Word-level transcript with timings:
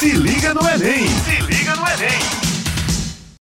Se 0.00 0.12
liga 0.12 0.54
no 0.54 0.62
Enem! 0.62 1.06
Se 1.08 1.42
liga 1.42 1.76
no 1.76 1.86
Enem! 1.86 2.18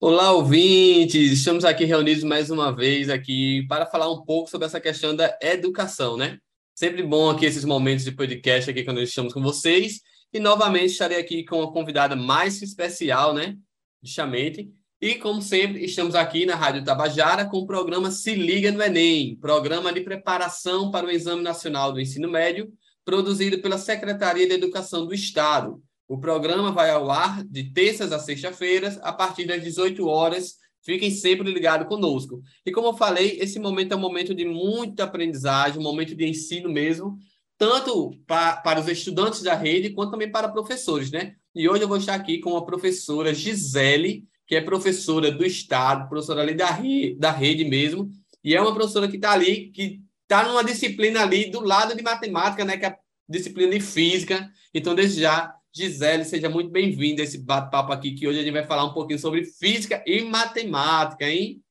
Olá, 0.02 0.33
ouvintes! 0.33 1.32
Estamos 1.32 1.63
aqui 1.63 1.85
reunidos 1.85 2.21
mais 2.25 2.50
uma 2.50 2.70
vez 2.75 3.09
aqui 3.09 3.66
para 3.70 3.86
falar 3.86 4.12
um 4.12 4.26
pouco 4.26 4.50
sobre 4.50 4.68
essa 4.68 4.78
questão 4.78 5.16
da 5.16 5.40
educação, 5.42 6.18
né? 6.18 6.38
Sempre 6.76 7.02
bom 7.02 7.30
aqui 7.30 7.46
esses 7.46 7.64
momentos 7.64 8.04
de 8.04 8.12
podcast 8.12 8.70
aqui 8.70 8.84
quando 8.84 9.02
estamos 9.02 9.34
com 9.34 9.42
vocês. 9.42 10.02
E 10.34 10.40
novamente 10.42 10.92
estarei 10.92 11.18
aqui 11.18 11.46
com 11.46 11.60
uma 11.60 11.72
convidada 11.72 12.14
mais 12.14 12.62
especial, 12.62 13.34
né? 13.34 13.55
Justamente. 14.04 14.70
E 15.00 15.16
como 15.16 15.41
sempre, 15.41 15.86
estamos 15.86 16.14
aqui 16.14 16.46
na 16.46 16.55
Rádio 16.55 16.84
Tabajara 16.84 17.46
com 17.46 17.60
o 17.60 17.66
programa 17.66 18.12
Se 18.12 18.36
Liga 18.36 18.70
no 18.70 18.84
Enem, 18.84 19.38
programa 19.38 19.94
de 19.94 20.02
preparação 20.02 20.91
para 20.91 21.05
o 21.05 21.10
Exame 21.10 21.41
Nacional 21.41 21.94
do 21.94 22.02
Ensino 22.02 22.30
Médio, 22.30 22.70
produzido 23.05 23.60
pela 23.60 23.78
Secretaria 23.78 24.46
de 24.46 24.55
Educação 24.55 25.05
do 25.05 25.14
Estado. 25.14 25.82
O 26.10 26.18
programa 26.18 26.71
vai 26.71 26.89
ao 26.89 27.12
ar 27.12 27.44
de 27.44 27.71
terças 27.71 28.11
a 28.11 28.18
sexta-feiras, 28.18 28.97
a 29.04 29.14
partir 29.14 29.46
das 29.46 29.61
18 29.61 30.07
horas. 30.07 30.56
Fiquem 30.82 31.11
sempre 31.11 31.54
ligados 31.54 31.88
conosco. 31.88 32.42
E 32.66 32.72
como 32.72 32.88
eu 32.88 32.97
falei, 32.97 33.38
esse 33.39 33.59
momento 33.59 33.92
é 33.92 33.95
um 33.95 34.00
momento 34.00 34.33
de 34.33 34.44
muita 34.44 35.03
aprendizagem, 35.03 35.80
um 35.80 35.83
momento 35.83 36.16
de 36.16 36.28
ensino 36.28 36.67
mesmo, 36.67 37.16
tanto 37.59 38.09
pa 38.25 38.56
para 38.56 38.80
os 38.80 38.88
estudantes 38.88 39.44
da 39.44 39.53
rede, 39.53 39.92
quanto 39.92 40.09
também 40.09 40.31
para 40.31 40.50
professores, 40.50 41.11
né? 41.11 41.36
E 41.53 41.69
hoje 41.69 41.83
eu 41.83 41.88
vou 41.88 41.97
estar 41.97 42.16
aqui 42.16 42.39
com 42.39 42.58
a 42.58 42.66
professora 42.66 43.31
Gisele, 43.31 44.23
que 44.47 44.55
é 44.55 44.61
professora 44.61 45.31
do 45.31 45.45
Estado, 45.45 46.09
professora 46.09 46.41
ali 46.41 46.55
da, 46.55 46.75
da 47.19 47.31
rede 47.31 47.66
mesmo, 47.66 48.09
e 48.44 48.55
é 48.55 48.61
uma 48.61 48.73
professora 48.73 49.08
que 49.08 49.17
está 49.17 49.33
ali, 49.33 49.69
que 49.69 50.02
está 50.23 50.47
numa 50.47 50.64
disciplina 50.64 51.22
ali 51.22 51.52
do 51.52 51.59
lado 51.59 51.95
de 51.95 52.02
matemática, 52.02 52.66
né? 52.66 52.78
Que 52.78 52.86
é 52.86 52.89
a 52.89 52.97
disciplina 53.28 53.73
de 53.73 53.80
física. 53.80 54.50
Então, 54.73 54.95
desde 54.95 55.22
já, 55.22 55.53
Gisele, 55.72 56.25
seja 56.25 56.50
muito 56.50 56.72
bem-vinda 56.72 57.22
a 57.22 57.25
esse 57.25 57.38
bate-papo 57.38 57.94
aqui, 57.94 58.14
que 58.14 58.27
hoje 58.27 58.39
a 58.39 58.44
gente 58.44 58.53
vai 58.53 58.66
falar 58.66 58.86
um 58.86 58.94
pouquinho 58.94 59.19
sobre 59.19 59.45
física 59.45 60.03
e 60.05 60.23
matemática, 60.23 61.25
hein? 61.25 61.63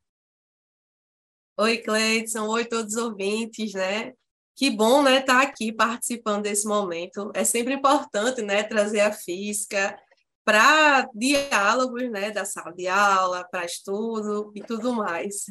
Oi, 1.57 1.79
Cleidson. 1.79 2.47
Oi, 2.47 2.65
todos 2.65 2.95
os 2.95 3.03
ouvintes, 3.03 3.73
né? 3.73 4.13
Que 4.55 4.71
bom, 4.71 5.03
né, 5.03 5.21
estar 5.21 5.41
tá 5.41 5.43
aqui 5.43 5.73
participando 5.73 6.45
desse 6.45 6.67
momento. 6.67 7.31
É 7.35 7.45
sempre 7.45 7.75
importante, 7.75 8.43
né, 8.43 8.63
trazer 8.63 9.01
a 9.01 9.13
física 9.13 9.97
para 10.45 11.09
diálogos, 11.15 12.11
né, 12.11 12.31
da 12.31 12.45
sala 12.45 12.73
de 12.73 12.89
aula, 12.89 13.47
para 13.51 13.65
estudo 13.65 14.53
e 14.55 14.61
tudo 14.63 14.93
mais. 14.93 15.45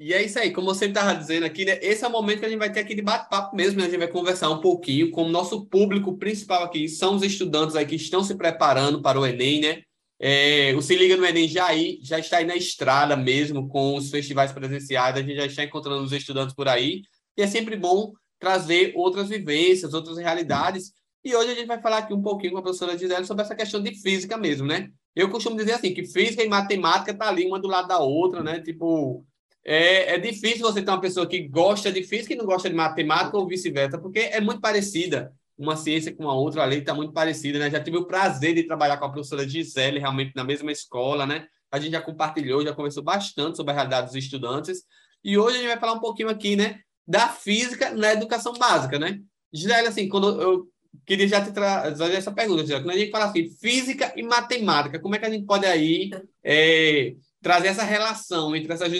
E 0.00 0.14
é 0.14 0.22
isso 0.22 0.38
aí, 0.38 0.52
como 0.52 0.72
você 0.72 0.86
estava 0.86 1.12
dizendo 1.12 1.44
aqui, 1.44 1.64
né? 1.64 1.78
Esse 1.82 2.04
é 2.04 2.08
o 2.08 2.10
momento 2.12 2.38
que 2.38 2.46
a 2.46 2.48
gente 2.48 2.58
vai 2.58 2.70
ter 2.70 2.80
aqui 2.80 2.94
de 2.94 3.02
bate-papo 3.02 3.56
mesmo, 3.56 3.80
né? 3.80 3.86
A 3.86 3.88
gente 3.88 3.98
vai 3.98 4.06
conversar 4.08 4.48
um 4.48 4.60
pouquinho 4.60 5.10
com 5.10 5.24
o 5.24 5.28
nosso 5.28 5.66
público 5.66 6.16
principal 6.16 6.62
aqui, 6.62 6.88
são 6.88 7.16
os 7.16 7.22
estudantes 7.24 7.74
aí 7.74 7.84
que 7.84 7.96
estão 7.96 8.22
se 8.22 8.36
preparando 8.36 9.02
para 9.02 9.18
o 9.18 9.26
Enem, 9.26 9.60
né? 9.60 9.82
É, 10.20 10.72
o 10.76 10.82
Se 10.82 10.96
Liga 10.96 11.16
no 11.16 11.26
Enem 11.26 11.48
já, 11.48 11.66
aí, 11.66 11.98
já 12.00 12.18
está 12.18 12.38
aí 12.38 12.44
na 12.44 12.54
estrada 12.54 13.16
mesmo, 13.16 13.68
com 13.68 13.96
os 13.96 14.10
festivais 14.10 14.52
presenciais, 14.52 15.16
a 15.16 15.22
gente 15.22 15.36
já 15.36 15.46
está 15.46 15.64
encontrando 15.64 16.02
os 16.04 16.12
estudantes 16.12 16.54
por 16.54 16.68
aí, 16.68 17.02
e 17.36 17.42
é 17.42 17.46
sempre 17.46 17.76
bom 17.76 18.12
trazer 18.38 18.92
outras 18.94 19.28
vivências, 19.28 19.94
outras 19.94 20.16
realidades, 20.16 20.92
e 21.24 21.34
hoje 21.34 21.50
a 21.50 21.54
gente 21.54 21.66
vai 21.66 21.80
falar 21.80 21.98
aqui 21.98 22.14
um 22.14 22.22
pouquinho 22.22 22.52
com 22.52 22.58
a 22.58 22.62
professora 22.62 22.96
Gisele 22.96 23.26
sobre 23.26 23.42
essa 23.44 23.54
questão 23.54 23.82
de 23.82 23.94
física 24.00 24.36
mesmo, 24.36 24.66
né? 24.66 24.90
Eu 25.14 25.28
costumo 25.28 25.56
dizer 25.56 25.72
assim, 25.72 25.92
que 25.92 26.04
física 26.04 26.44
e 26.44 26.48
matemática 26.48 27.12
tá 27.12 27.28
ali 27.28 27.44
uma 27.44 27.58
do 27.58 27.66
lado 27.66 27.88
da 27.88 27.98
outra, 27.98 28.42
né? 28.42 28.60
Tipo, 28.60 29.24
é, 29.64 30.14
é 30.14 30.18
difícil 30.18 30.60
você 30.60 30.82
ter 30.82 30.90
uma 30.90 31.00
pessoa 31.00 31.26
que 31.26 31.46
gosta 31.48 31.92
de 31.92 32.02
física 32.02 32.32
e 32.32 32.36
não 32.36 32.46
gosta 32.46 32.68
de 32.68 32.74
matemática 32.74 33.36
ou 33.36 33.46
vice-versa, 33.46 33.98
porque 33.98 34.20
é 34.20 34.40
muito 34.40 34.60
parecida 34.60 35.32
uma 35.58 35.76
ciência 35.76 36.14
com 36.14 36.28
a 36.30 36.34
outra, 36.34 36.62
a 36.62 36.66
lei 36.66 36.78
está 36.78 36.94
muito 36.94 37.12
parecida, 37.12 37.58
né? 37.58 37.68
Já 37.68 37.82
tive 37.82 37.96
o 37.96 38.06
prazer 38.06 38.54
de 38.54 38.62
trabalhar 38.62 38.96
com 38.96 39.06
a 39.06 39.10
professora 39.10 39.46
Gisele, 39.46 39.98
realmente 39.98 40.32
na 40.36 40.44
mesma 40.44 40.70
escola, 40.70 41.26
né? 41.26 41.48
A 41.70 41.80
gente 41.80 41.92
já 41.92 42.00
compartilhou, 42.00 42.62
já 42.62 42.72
conversou 42.72 43.02
bastante 43.02 43.56
sobre 43.56 43.72
a 43.72 43.74
realidade 43.74 44.06
dos 44.06 44.16
estudantes. 44.16 44.84
E 45.24 45.36
hoje 45.36 45.56
a 45.56 45.58
gente 45.58 45.68
vai 45.68 45.80
falar 45.80 45.94
um 45.94 46.00
pouquinho 46.00 46.28
aqui, 46.28 46.54
né, 46.54 46.80
da 47.06 47.28
física 47.28 47.90
na 47.90 48.12
educação 48.12 48.52
básica, 48.52 48.98
né? 48.98 49.20
Gisele, 49.52 49.88
assim, 49.88 50.08
quando 50.08 50.40
eu 50.40 50.68
queria 51.04 51.26
já 51.26 51.44
te 51.44 51.50
trazer 51.50 52.14
essa 52.14 52.30
pergunta, 52.30 52.62
Gisele, 52.62 52.84
quando 52.84 52.94
a 52.94 52.98
gente 52.98 53.10
fala 53.10 53.24
assim, 53.24 53.50
física 53.50 54.12
e 54.16 54.22
matemática, 54.22 55.00
como 55.00 55.16
é 55.16 55.18
que 55.18 55.26
a 55.26 55.30
gente 55.30 55.44
pode 55.44 55.66
aí 55.66 56.10
é, 56.44 57.16
trazer 57.48 57.68
essa 57.68 57.82
relação 57.82 58.54
entre 58.54 58.70
essas 58.70 58.92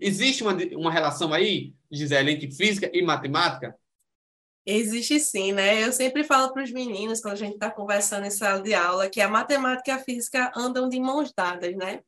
existe 0.00 0.42
uma, 0.42 0.56
uma 0.72 0.90
relação 0.90 1.34
aí, 1.34 1.74
Gisele, 1.92 2.32
entre 2.32 2.50
física 2.50 2.90
e 2.94 3.02
matemática? 3.02 3.76
Existe 4.64 5.20
sim, 5.20 5.52
né? 5.52 5.84
Eu 5.84 5.92
sempre 5.92 6.24
falo 6.24 6.50
para 6.50 6.62
os 6.62 6.72
meninos, 6.72 7.20
quando 7.20 7.34
a 7.34 7.36
gente 7.36 7.54
está 7.54 7.70
conversando 7.70 8.26
em 8.26 8.30
sala 8.30 8.62
de 8.62 8.72
aula, 8.72 9.10
que 9.10 9.20
a 9.20 9.28
matemática 9.28 9.90
e 9.90 9.94
a 9.94 9.98
física 9.98 10.50
andam 10.56 10.88
de 10.88 10.98
mãos 10.98 11.30
dadas, 11.36 11.76
né? 11.76 12.00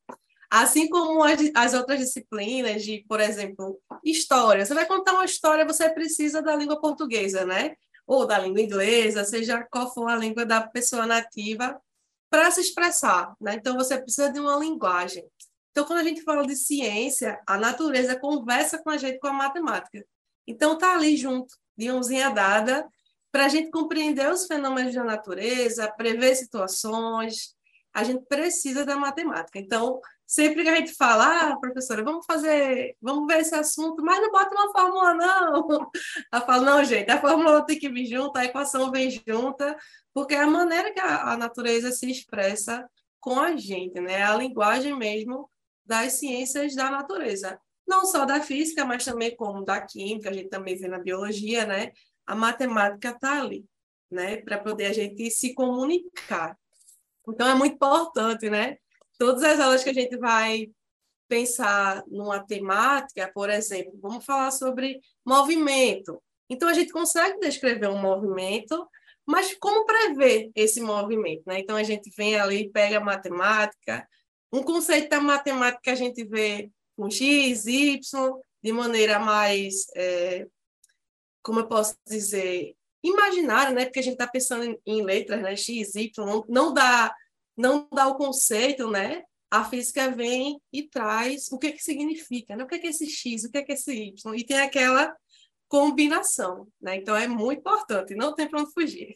Assim 0.50 0.88
como 0.88 1.22
as, 1.22 1.38
as 1.54 1.74
outras 1.74 1.98
disciplinas 1.98 2.82
de, 2.82 3.04
por 3.06 3.20
exemplo, 3.20 3.78
história. 4.02 4.64
Você 4.64 4.72
vai 4.72 4.86
contar 4.86 5.12
uma 5.12 5.26
história, 5.26 5.66
você 5.66 5.90
precisa 5.90 6.40
da 6.40 6.56
língua 6.56 6.80
portuguesa, 6.80 7.44
né? 7.44 7.74
Ou 8.06 8.26
da 8.26 8.38
língua 8.38 8.62
inglesa, 8.62 9.24
seja 9.24 9.62
qual 9.70 9.92
for 9.92 10.08
a 10.08 10.16
língua 10.16 10.46
da 10.46 10.62
pessoa 10.62 11.04
nativa, 11.06 11.78
para 12.30 12.50
se 12.50 12.62
expressar, 12.62 13.34
né? 13.38 13.56
Então, 13.56 13.76
você 13.76 14.00
precisa 14.00 14.32
de 14.32 14.40
uma 14.40 14.56
linguagem. 14.56 15.22
Então, 15.72 15.86
quando 15.86 16.00
a 16.00 16.04
gente 16.04 16.22
fala 16.22 16.46
de 16.46 16.54
ciência, 16.54 17.40
a 17.46 17.56
natureza 17.56 18.18
conversa 18.18 18.78
com 18.78 18.90
a 18.90 18.98
gente 18.98 19.18
com 19.18 19.26
a 19.26 19.32
matemática. 19.32 20.04
Então, 20.46 20.76
tá 20.76 20.94
ali 20.94 21.16
junto, 21.16 21.56
de 21.76 21.90
mãozinha 21.90 22.30
dada, 22.30 22.86
para 23.32 23.46
a 23.46 23.48
gente 23.48 23.70
compreender 23.70 24.30
os 24.30 24.46
fenômenos 24.46 24.94
da 24.94 25.02
natureza, 25.02 25.90
prever 25.96 26.36
situações, 26.36 27.56
a 27.94 28.04
gente 28.04 28.24
precisa 28.26 28.84
da 28.84 28.96
matemática. 28.96 29.58
Então, 29.58 29.98
sempre 30.26 30.62
que 30.62 30.68
a 30.68 30.76
gente 30.76 30.94
fala, 30.94 31.52
ah, 31.52 31.56
professora, 31.56 32.04
vamos 32.04 32.26
fazer, 32.26 32.94
vamos 33.00 33.26
ver 33.26 33.40
esse 33.40 33.54
assunto, 33.54 34.02
mas 34.02 34.20
não 34.20 34.30
bota 34.30 34.54
uma 34.54 34.72
fórmula, 34.72 35.14
não. 35.14 35.90
Ela 36.30 36.42
fala, 36.42 36.62
não, 36.62 36.84
gente, 36.84 37.10
a 37.10 37.20
fórmula 37.20 37.64
tem 37.64 37.78
que 37.78 37.88
vir 37.88 38.06
junto, 38.06 38.36
a 38.36 38.44
equação 38.44 38.90
vem 38.90 39.10
junta, 39.26 39.76
porque 40.12 40.34
é 40.34 40.40
a 40.40 40.46
maneira 40.46 40.92
que 40.92 41.00
a, 41.00 41.32
a 41.32 41.36
natureza 41.36 41.90
se 41.92 42.10
expressa 42.10 42.86
com 43.18 43.40
a 43.40 43.56
gente, 43.56 44.00
né? 44.00 44.14
É 44.14 44.22
a 44.24 44.36
linguagem 44.36 44.96
mesmo 44.96 45.48
das 45.92 46.14
ciências 46.14 46.74
da 46.74 46.90
natureza. 46.90 47.60
Não 47.86 48.06
só 48.06 48.24
da 48.24 48.40
física, 48.40 48.82
mas 48.82 49.04
também 49.04 49.36
como 49.36 49.62
da 49.62 49.78
química, 49.82 50.30
a 50.30 50.32
gente 50.32 50.48
também 50.48 50.74
vê 50.74 50.88
na 50.88 50.98
biologia, 50.98 51.66
né? 51.66 51.92
A 52.26 52.34
matemática 52.34 53.10
está 53.10 53.42
ali, 53.42 53.66
né? 54.10 54.38
Para 54.38 54.56
poder 54.56 54.86
a 54.86 54.92
gente 54.94 55.30
se 55.30 55.52
comunicar. 55.52 56.56
Então, 57.28 57.46
é 57.46 57.54
muito 57.54 57.74
importante, 57.74 58.48
né? 58.48 58.78
Todas 59.18 59.42
as 59.42 59.60
aulas 59.60 59.84
que 59.84 59.90
a 59.90 59.94
gente 59.94 60.16
vai 60.16 60.70
pensar 61.28 62.02
numa 62.06 62.40
temática, 62.40 63.30
por 63.34 63.50
exemplo, 63.50 63.92
vamos 64.00 64.24
falar 64.24 64.50
sobre 64.50 64.98
movimento. 65.22 66.22
Então, 66.48 66.70
a 66.70 66.74
gente 66.74 66.90
consegue 66.90 67.38
descrever 67.38 67.88
um 67.88 68.00
movimento, 68.00 68.88
mas 69.26 69.54
como 69.60 69.84
prever 69.84 70.50
esse 70.54 70.80
movimento? 70.80 71.42
Né? 71.46 71.60
Então, 71.60 71.76
a 71.76 71.82
gente 71.82 72.10
vem 72.16 72.36
ali, 72.36 72.70
pega 72.70 72.96
a 72.96 73.04
matemática, 73.04 74.08
um 74.52 74.62
conceito 74.62 75.08
da 75.08 75.20
matemática 75.20 75.80
que 75.82 75.90
a 75.90 75.94
gente 75.94 76.22
vê 76.24 76.70
com 76.96 77.10
x, 77.10 77.66
y, 77.66 78.00
de 78.62 78.72
maneira 78.72 79.18
mais, 79.18 79.86
é, 79.96 80.46
como 81.42 81.60
eu 81.60 81.66
posso 81.66 81.96
dizer, 82.06 82.76
imaginária, 83.02 83.74
né? 83.74 83.86
Porque 83.86 83.98
a 83.98 84.02
gente 84.02 84.12
está 84.12 84.26
pensando 84.26 84.64
em, 84.64 84.78
em, 84.86 85.02
letras, 85.02 85.42
né? 85.42 85.56
X, 85.56 85.94
Y, 85.94 86.24
não, 86.24 86.44
não 86.48 86.72
dá, 86.72 87.14
não 87.56 87.88
dá 87.92 88.06
o 88.06 88.14
conceito, 88.14 88.88
né? 88.90 89.24
A 89.50 89.64
física 89.64 90.10
vem 90.10 90.60
e 90.72 90.82
traz 90.82 91.50
o 91.50 91.58
que 91.58 91.72
que 91.72 91.82
significa, 91.82 92.54
né? 92.54 92.64
O 92.64 92.66
que 92.66 92.76
é 92.76 92.78
que 92.78 92.86
esse 92.86 93.06
X, 93.08 93.44
o 93.44 93.50
que 93.50 93.58
é 93.58 93.62
que 93.62 93.72
esse 93.72 93.92
Y, 93.92 94.34
e 94.34 94.44
tem 94.44 94.60
aquela 94.60 95.14
combinação, 95.66 96.68
né? 96.80 96.96
Então 96.96 97.16
é 97.16 97.26
muito 97.26 97.60
importante, 97.60 98.14
não 98.14 98.34
tem 98.34 98.48
para 98.48 98.60
onde 98.60 98.72
fugir. 98.72 99.14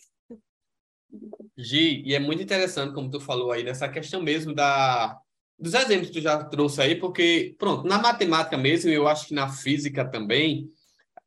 Gi, 1.56 2.02
e 2.04 2.14
é 2.14 2.18
muito 2.18 2.42
interessante, 2.42 2.94
como 2.94 3.10
tu 3.10 3.20
falou 3.20 3.52
aí, 3.52 3.62
nessa 3.62 3.88
questão 3.88 4.22
mesmo 4.22 4.54
da, 4.54 5.18
dos 5.58 5.74
exemplos 5.74 6.08
que 6.08 6.14
tu 6.14 6.20
já 6.20 6.44
trouxe 6.44 6.80
aí, 6.80 6.94
porque, 6.94 7.54
pronto, 7.58 7.86
na 7.86 7.98
matemática 7.98 8.56
mesmo, 8.56 8.90
eu 8.90 9.08
acho 9.08 9.28
que 9.28 9.34
na 9.34 9.48
física 9.48 10.04
também, 10.04 10.68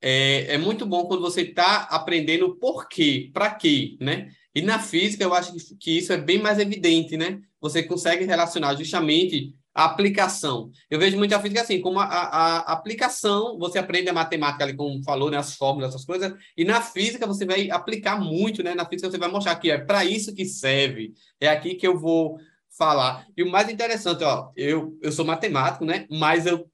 é, 0.02 0.54
é 0.54 0.58
muito 0.58 0.86
bom 0.86 1.06
quando 1.06 1.22
você 1.22 1.42
está 1.42 1.84
aprendendo 1.84 2.56
por 2.56 2.88
quê, 2.88 3.30
para 3.34 3.52
quê, 3.52 3.98
né? 4.00 4.30
E 4.54 4.62
na 4.62 4.80
física, 4.80 5.24
eu 5.24 5.34
acho 5.34 5.54
que 5.80 5.98
isso 5.98 6.14
é 6.14 6.18
bem 6.18 6.40
mais 6.40 6.60
evidente, 6.60 7.18
né? 7.18 7.40
Você 7.60 7.84
consegue 7.84 8.26
relacionar 8.26 8.76
justamente 8.76 9.54
a 9.74 9.86
aplicação. 9.86 10.72
Eu 10.90 11.00
vejo 11.00 11.18
muito 11.18 11.34
a 11.34 11.40
física 11.40 11.62
assim, 11.62 11.80
como 11.80 12.00
a, 12.00 12.06
a, 12.06 12.58
a, 12.60 12.74
aplicação, 12.74 13.58
você 13.58 13.78
aprende 13.78 14.10
a 14.10 14.14
matemática 14.14 14.64
ali, 14.64 14.76
como 14.76 15.04
falou, 15.04 15.30
né, 15.30 15.38
as 15.38 15.56
fórmulas, 15.56 15.90
essas 15.90 16.06
coisas, 16.06 16.34
e 16.58 16.66
na 16.66 16.82
física 16.82 17.28
você 17.28 17.46
vai 17.46 17.70
aplicar 17.70 18.20
muito, 18.20 18.64
né? 18.64 18.74
Na 18.74 18.86
física 18.86 19.10
você 19.10 19.18
vai 19.18 19.30
mostrar 19.30 19.56
que 19.56 19.70
é 19.70 19.78
para 19.78 20.04
isso 20.04 20.34
que 20.34 20.46
serve, 20.46 21.14
é 21.40 21.48
aqui 21.48 21.76
que 21.76 21.88
eu 21.88 21.98
vou 21.98 22.38
falar. 22.80 23.28
E 23.36 23.44
o 23.44 23.52
mais 23.52 23.70
interessante, 23.70 24.24
ó, 24.24 24.50
eu, 24.56 24.98
eu 25.02 25.12
sou 25.12 25.26
matemático, 25.26 25.84
né? 25.84 26.08
Mas 26.10 26.46
eu 26.46 26.66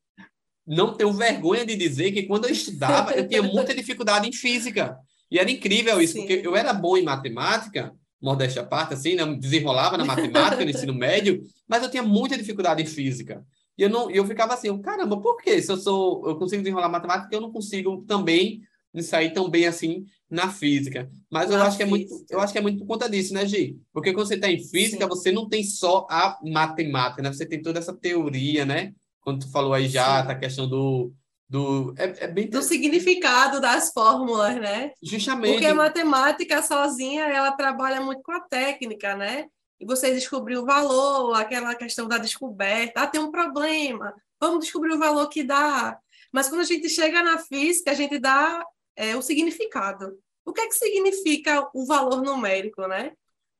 não 0.65 0.93
tenho 0.93 1.11
vergonha 1.11 1.65
de 1.65 1.75
dizer 1.75 2.11
que 2.11 2.23
quando 2.23 2.45
eu 2.45 2.51
estudava, 2.51 3.11
eu 3.13 3.27
tinha 3.27 3.41
muita 3.41 3.73
dificuldade 3.73 4.29
em 4.29 4.31
física. 4.31 4.95
E 5.31 5.39
era 5.39 5.49
incrível 5.49 5.99
isso, 5.99 6.13
Sim. 6.13 6.19
porque 6.19 6.41
eu 6.45 6.55
era 6.55 6.71
bom 6.71 6.95
em 6.95 7.03
matemática, 7.03 7.91
modéstia 8.21 8.61
à 8.61 8.65
parte, 8.65 8.93
assim, 8.93 9.15
né? 9.15 9.25
desenrolava 9.35 9.97
na 9.97 10.05
matemática, 10.05 10.63
no 10.63 10.69
ensino 10.69 10.93
médio, 10.93 11.43
mas 11.67 11.81
eu 11.81 11.89
tinha 11.89 12.03
muita 12.03 12.37
dificuldade 12.37 12.83
em 12.83 12.85
física. 12.85 13.43
E 13.77 13.81
eu, 13.81 13.89
não, 13.89 14.09
eu 14.09 14.25
ficava 14.25 14.53
assim, 14.53 14.79
caramba, 14.81 15.19
por 15.19 15.37
que 15.37 15.61
se 15.61 15.71
eu, 15.71 15.77
sou, 15.77 16.27
eu 16.27 16.35
consigo 16.37 16.61
desenrolar 16.61 16.87
matemática, 16.87 17.35
eu 17.35 17.41
não 17.41 17.51
consigo 17.51 18.03
também 18.07 18.61
sair 19.03 19.33
tão 19.33 19.50
bem 19.50 19.65
assim 19.65 20.06
na 20.30 20.50
física. 20.51 21.09
Mas 21.30 21.50
eu 21.51 21.62
acho, 21.62 21.77
que 21.77 21.83
é 21.83 21.86
muito, 21.86 22.25
eu 22.30 22.39
acho 22.39 22.51
que 22.51 22.59
é 22.59 22.62
muito 22.62 22.80
por 22.80 22.88
conta 22.88 23.09
disso, 23.09 23.33
né, 23.33 23.45
Gi? 23.45 23.77
Porque 23.94 24.13
quando 24.13 24.27
você 24.27 24.36
está 24.36 24.50
em 24.50 24.63
física, 24.63 25.03
Sim. 25.03 25.09
você 25.09 25.31
não 25.31 25.47
tem 25.47 25.63
só 25.63 26.07
a 26.09 26.39
matemática, 26.44 27.21
né? 27.21 27.31
Você 27.31 27.45
tem 27.45 27.62
toda 27.62 27.80
essa 27.80 27.94
teoria, 27.94 28.65
né? 28.65 28.94
Quando 29.21 29.42
tu 29.42 29.51
falou 29.51 29.74
aí 29.74 29.88
já, 29.88 30.19
a 30.19 30.36
questão 30.36 30.68
do, 30.68 31.12
do 31.50 31.94
é, 31.97 32.25
é 32.25 32.27
bem 32.27 32.50
do 32.50 32.62
significado 32.62 33.62
das 33.62 33.92
fórmulas, 33.92 34.56
né? 34.56 34.92
Justamente. 35.01 35.53
Porque 35.53 35.68
a 35.68 35.75
matemática 35.75 36.62
sozinha 36.62 37.25
ela 37.25 37.51
trabalha 37.51 38.01
muito 38.01 38.21
com 38.21 38.31
a 38.31 38.41
técnica, 38.41 39.15
né? 39.15 39.45
E 39.80 39.86
você 39.86 40.13
descobrir 40.13 40.57
o 40.57 40.65
valor, 40.65 41.33
aquela 41.33 41.75
questão 41.75 42.07
da 42.07 42.18
descoberta, 42.18 43.01
ah, 43.01 43.07
tem 43.07 43.19
um 43.19 43.31
problema, 43.31 44.13
vamos 44.39 44.65
descobrir 44.65 44.94
o 44.94 45.00
valor 45.00 45.27
que 45.27 45.44
dá. 45.44 45.98
Mas 46.31 46.50
quando 46.50 46.62
a 46.62 46.65
gente 46.65 46.89
chega 46.89 47.21
na 47.21 47.38
física, 47.38 47.91
a 47.91 47.94
gente 47.94 48.19
dá 48.19 48.63
é, 48.95 49.15
o 49.15 49.21
significado. 49.21 50.18
O 50.45 50.53
que 50.53 50.62
é 50.62 50.68
que 50.68 50.75
significa 50.75 51.69
o 51.74 51.86
valor 51.86 52.21
numérico, 52.21 52.88
né? 52.88 53.13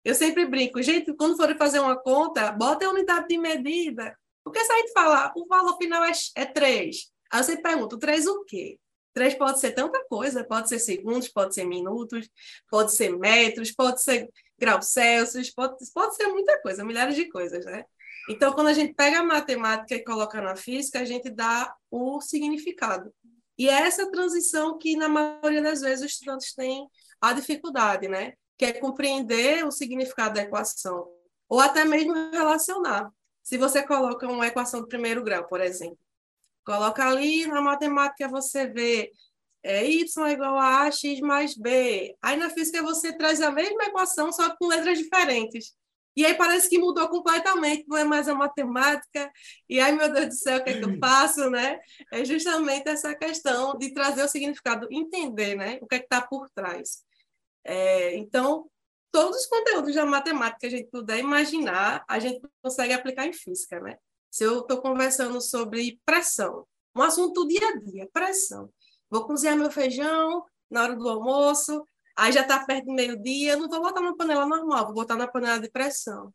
Eu 0.04 0.14
sempre 0.14 0.46
brinco, 0.46 0.82
gente, 0.82 1.14
quando 1.16 1.36
forem 1.36 1.58
fazer 1.58 1.80
uma 1.80 1.98
conta, 1.98 2.52
bota 2.52 2.86
a 2.86 2.90
unidade 2.90 3.28
de 3.28 3.38
medida. 3.38 4.16
Porque 4.44 4.64
se 4.64 4.72
a 4.72 4.78
gente 4.78 4.92
falar, 4.92 5.34
o 5.36 5.48
valor 5.48 5.76
final 5.78 6.04
é, 6.04 6.12
é 6.36 6.46
3, 6.46 7.12
Aí 7.32 7.44
você 7.44 7.58
pergunta, 7.58 7.98
três 7.98 8.28
o 8.28 8.44
quê? 8.46 8.80
Três 9.14 9.34
pode 9.34 9.60
ser 9.60 9.72
tanta 9.72 10.04
coisa, 10.06 10.44
pode 10.44 10.70
ser 10.70 10.80
segundos, 10.80 11.28
pode 11.30 11.54
ser 11.54 11.66
minutos, 11.66 12.30
pode 12.70 12.94
ser 12.94 13.18
metros, 13.18 13.72
pode 13.72 14.02
ser 14.02 14.30
graus 14.58 14.88
Celsius, 14.88 15.50
pode, 15.50 15.76
pode 15.94 16.16
ser 16.16 16.28
muita 16.28 16.62
coisa, 16.62 16.84
milhares 16.84 17.16
de 17.16 17.30
coisas, 17.30 17.66
né? 17.66 17.86
Então, 18.30 18.54
quando 18.54 18.68
a 18.68 18.74
gente 18.74 18.94
pega 18.94 19.20
a 19.20 19.24
matemática 19.24 19.96
e 19.96 20.04
coloca 20.04 20.42
na 20.42 20.56
física, 20.56 21.00
a 21.00 21.06
gente 21.06 21.30
dá 21.30 21.74
o 21.90 22.20
significado. 22.22 23.14
E 23.58 23.70
é 23.70 23.74
essa 23.74 24.10
transição 24.12 24.78
que, 24.78 24.96
na 24.98 25.08
maioria 25.08 25.62
das 25.62 25.82
vezes, 25.82 26.06
os 26.06 26.12
estudantes 26.12 26.54
têm 26.54 26.88
a 27.22 27.34
dificuldade, 27.34 28.08
né? 28.08 28.34
Que 28.58 28.66
é 28.66 28.74
compreender 28.74 29.66
o 29.66 29.72
significado 29.72 30.36
da 30.36 30.42
equação, 30.42 31.08
ou 31.48 31.60
até 31.60 31.86
mesmo 31.86 32.14
relacionar. 32.32 33.10
Se 33.44 33.58
você 33.58 33.84
coloca 33.84 34.28
uma 34.28 34.48
equação 34.48 34.82
do 34.82 34.88
primeiro 34.88 35.24
grau, 35.24 35.48
por 35.48 35.62
exemplo, 35.62 36.00
Coloca 36.66 37.08
ali 37.08 37.46
na 37.46 37.62
matemática 37.62 38.28
você 38.28 38.66
vê 38.68 39.12
é, 39.62 39.86
y 39.86 40.32
igual 40.32 40.58
a, 40.58 40.82
a 40.82 40.92
x 40.92 41.20
mais 41.20 41.56
b. 41.56 42.16
Aí 42.22 42.36
na 42.38 42.50
física 42.50 42.82
você 42.82 43.16
traz 43.16 43.40
a 43.40 43.52
mesma 43.52 43.84
equação, 43.84 44.32
só 44.32 44.56
com 44.56 44.68
letras 44.68 44.98
diferentes. 44.98 45.76
E 46.16 46.26
aí 46.26 46.34
parece 46.36 46.70
que 46.70 46.78
mudou 46.78 47.08
completamente, 47.10 47.86
não 47.88 47.98
é 47.98 48.04
mais 48.04 48.30
a 48.30 48.34
matemática. 48.34 49.32
E 49.68 49.80
aí, 49.80 49.92
meu 49.92 50.12
Deus 50.12 50.28
do 50.28 50.34
céu, 50.34 50.60
o 50.60 50.64
que 50.64 50.70
é 50.70 50.80
que 50.80 50.86
eu 50.86 50.98
faço, 50.98 51.50
né? 51.50 51.80
É 52.12 52.24
justamente 52.24 52.88
essa 52.88 53.14
questão 53.14 53.78
de 53.78 53.94
trazer 53.94 54.24
o 54.24 54.28
significado, 54.28 54.88
entender, 54.90 55.56
né? 55.56 55.78
O 55.82 55.88
que 55.88 55.96
é 55.96 56.00
que 56.00 56.06
está 56.06 56.22
por 56.22 56.50
trás. 56.52 57.04
É, 57.64 58.16
então, 58.16 58.70
todos 59.12 59.42
os 59.42 59.46
conteúdos 59.46 59.94
da 59.96 60.06
matemática 60.06 60.60
que 60.60 60.66
a 60.68 60.70
gente 60.70 60.90
puder 60.90 61.20
imaginar, 61.20 62.06
a 62.08 62.20
gente 62.20 62.42
consegue 62.62 62.94
aplicar 62.94 63.26
em 63.28 63.34
física, 63.34 63.80
né? 63.80 63.98
Se 64.32 64.44
eu 64.44 64.60
estou 64.60 64.82
conversando 64.82 65.42
sobre 65.42 66.00
pressão, 66.06 66.66
um 66.96 67.02
assunto 67.02 67.44
do 67.44 67.48
dia 67.48 67.68
a 67.68 67.78
dia, 67.78 68.10
pressão. 68.12 68.70
Vou 69.10 69.26
cozinhar 69.26 69.58
meu 69.58 69.72
feijão 69.72 70.46
na 70.70 70.84
hora 70.84 70.96
do 70.96 71.08
almoço, 71.08 71.88
aí 72.16 72.32
já 72.32 72.42
está 72.42 72.66
perto 72.66 72.86
do 72.86 72.94
meio-dia, 72.94 73.56
não 73.56 73.68
vou 73.68 73.82
botar 73.82 74.02
na 74.02 74.16
panela 74.16 74.46
normal, 74.46 74.86
vou 74.86 74.94
botar 74.94 75.16
na 75.16 75.28
panela 75.28 75.60
de 75.60 75.70
pressão. 75.70 76.34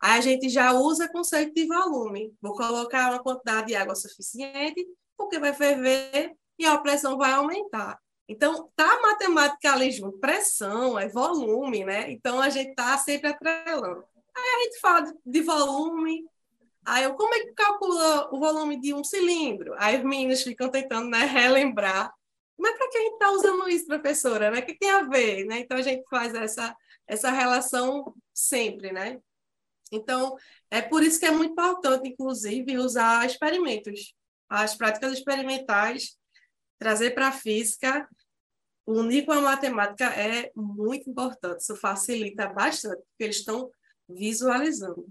Aí 0.00 0.18
a 0.18 0.20
gente 0.20 0.48
já 0.48 0.72
usa 0.72 1.08
conceito 1.08 1.54
de 1.54 1.66
volume. 1.66 2.34
Vou 2.40 2.54
colocar 2.54 3.10
uma 3.10 3.22
quantidade 3.22 3.68
de 3.68 3.76
água 3.76 3.94
suficiente, 3.94 4.84
porque 5.16 5.38
vai 5.38 5.52
ferver 5.52 6.32
e 6.58 6.66
a 6.66 6.76
pressão 6.78 7.16
vai 7.16 7.32
aumentar. 7.32 7.98
Então, 8.28 8.70
tá 8.74 8.84
a 8.84 9.02
matemática 9.02 9.72
ali 9.72 9.90
junto, 9.90 10.18
pressão, 10.18 10.98
é 10.98 11.08
volume, 11.08 11.84
né? 11.84 12.10
Então, 12.10 12.40
a 12.40 12.48
gente 12.48 12.74
tá 12.74 12.96
sempre 12.98 13.28
atrelando. 13.28 14.04
Aí 14.34 14.42
a 14.42 14.64
gente 14.64 14.80
fala 14.80 15.12
de 15.24 15.42
volume, 15.42 16.24
Aí 16.84 17.04
eu, 17.04 17.14
como 17.14 17.32
é 17.34 17.40
que 17.40 17.52
calcula 17.52 18.28
o 18.34 18.40
volume 18.40 18.80
de 18.80 18.92
um 18.92 19.04
cilindro? 19.04 19.74
Aí 19.78 19.96
os 19.98 20.04
meninos 20.04 20.42
ficam 20.42 20.68
tentando 20.68 21.08
né, 21.08 21.24
relembrar. 21.24 22.12
Mas 22.58 22.76
para 22.76 22.90
que 22.90 22.98
a 22.98 23.00
gente 23.00 23.12
está 23.14 23.30
usando 23.30 23.68
isso, 23.68 23.86
professora? 23.86 24.50
Né? 24.50 24.60
O 24.60 24.66
que 24.66 24.78
tem 24.78 24.90
a 24.90 25.02
ver? 25.02 25.44
Né? 25.44 25.60
Então 25.60 25.76
a 25.76 25.82
gente 25.82 26.04
faz 26.08 26.34
essa, 26.34 26.76
essa 27.06 27.30
relação 27.30 28.14
sempre, 28.32 28.92
né? 28.92 29.20
Então, 29.90 30.36
é 30.70 30.80
por 30.80 31.02
isso 31.02 31.20
que 31.20 31.26
é 31.26 31.30
muito 31.30 31.52
importante, 31.52 32.08
inclusive, 32.08 32.78
usar 32.78 33.26
experimentos. 33.26 34.14
As 34.48 34.74
práticas 34.74 35.12
experimentais, 35.12 36.16
trazer 36.78 37.10
para 37.10 37.28
a 37.28 37.32
física, 37.32 38.08
unir 38.86 39.26
com 39.26 39.32
a 39.32 39.40
matemática 39.40 40.06
é 40.06 40.50
muito 40.56 41.10
importante. 41.10 41.60
Isso 41.60 41.76
facilita 41.76 42.48
bastante, 42.48 42.96
porque 42.96 43.24
eles 43.24 43.36
estão 43.36 43.70
visualizando. 44.08 45.06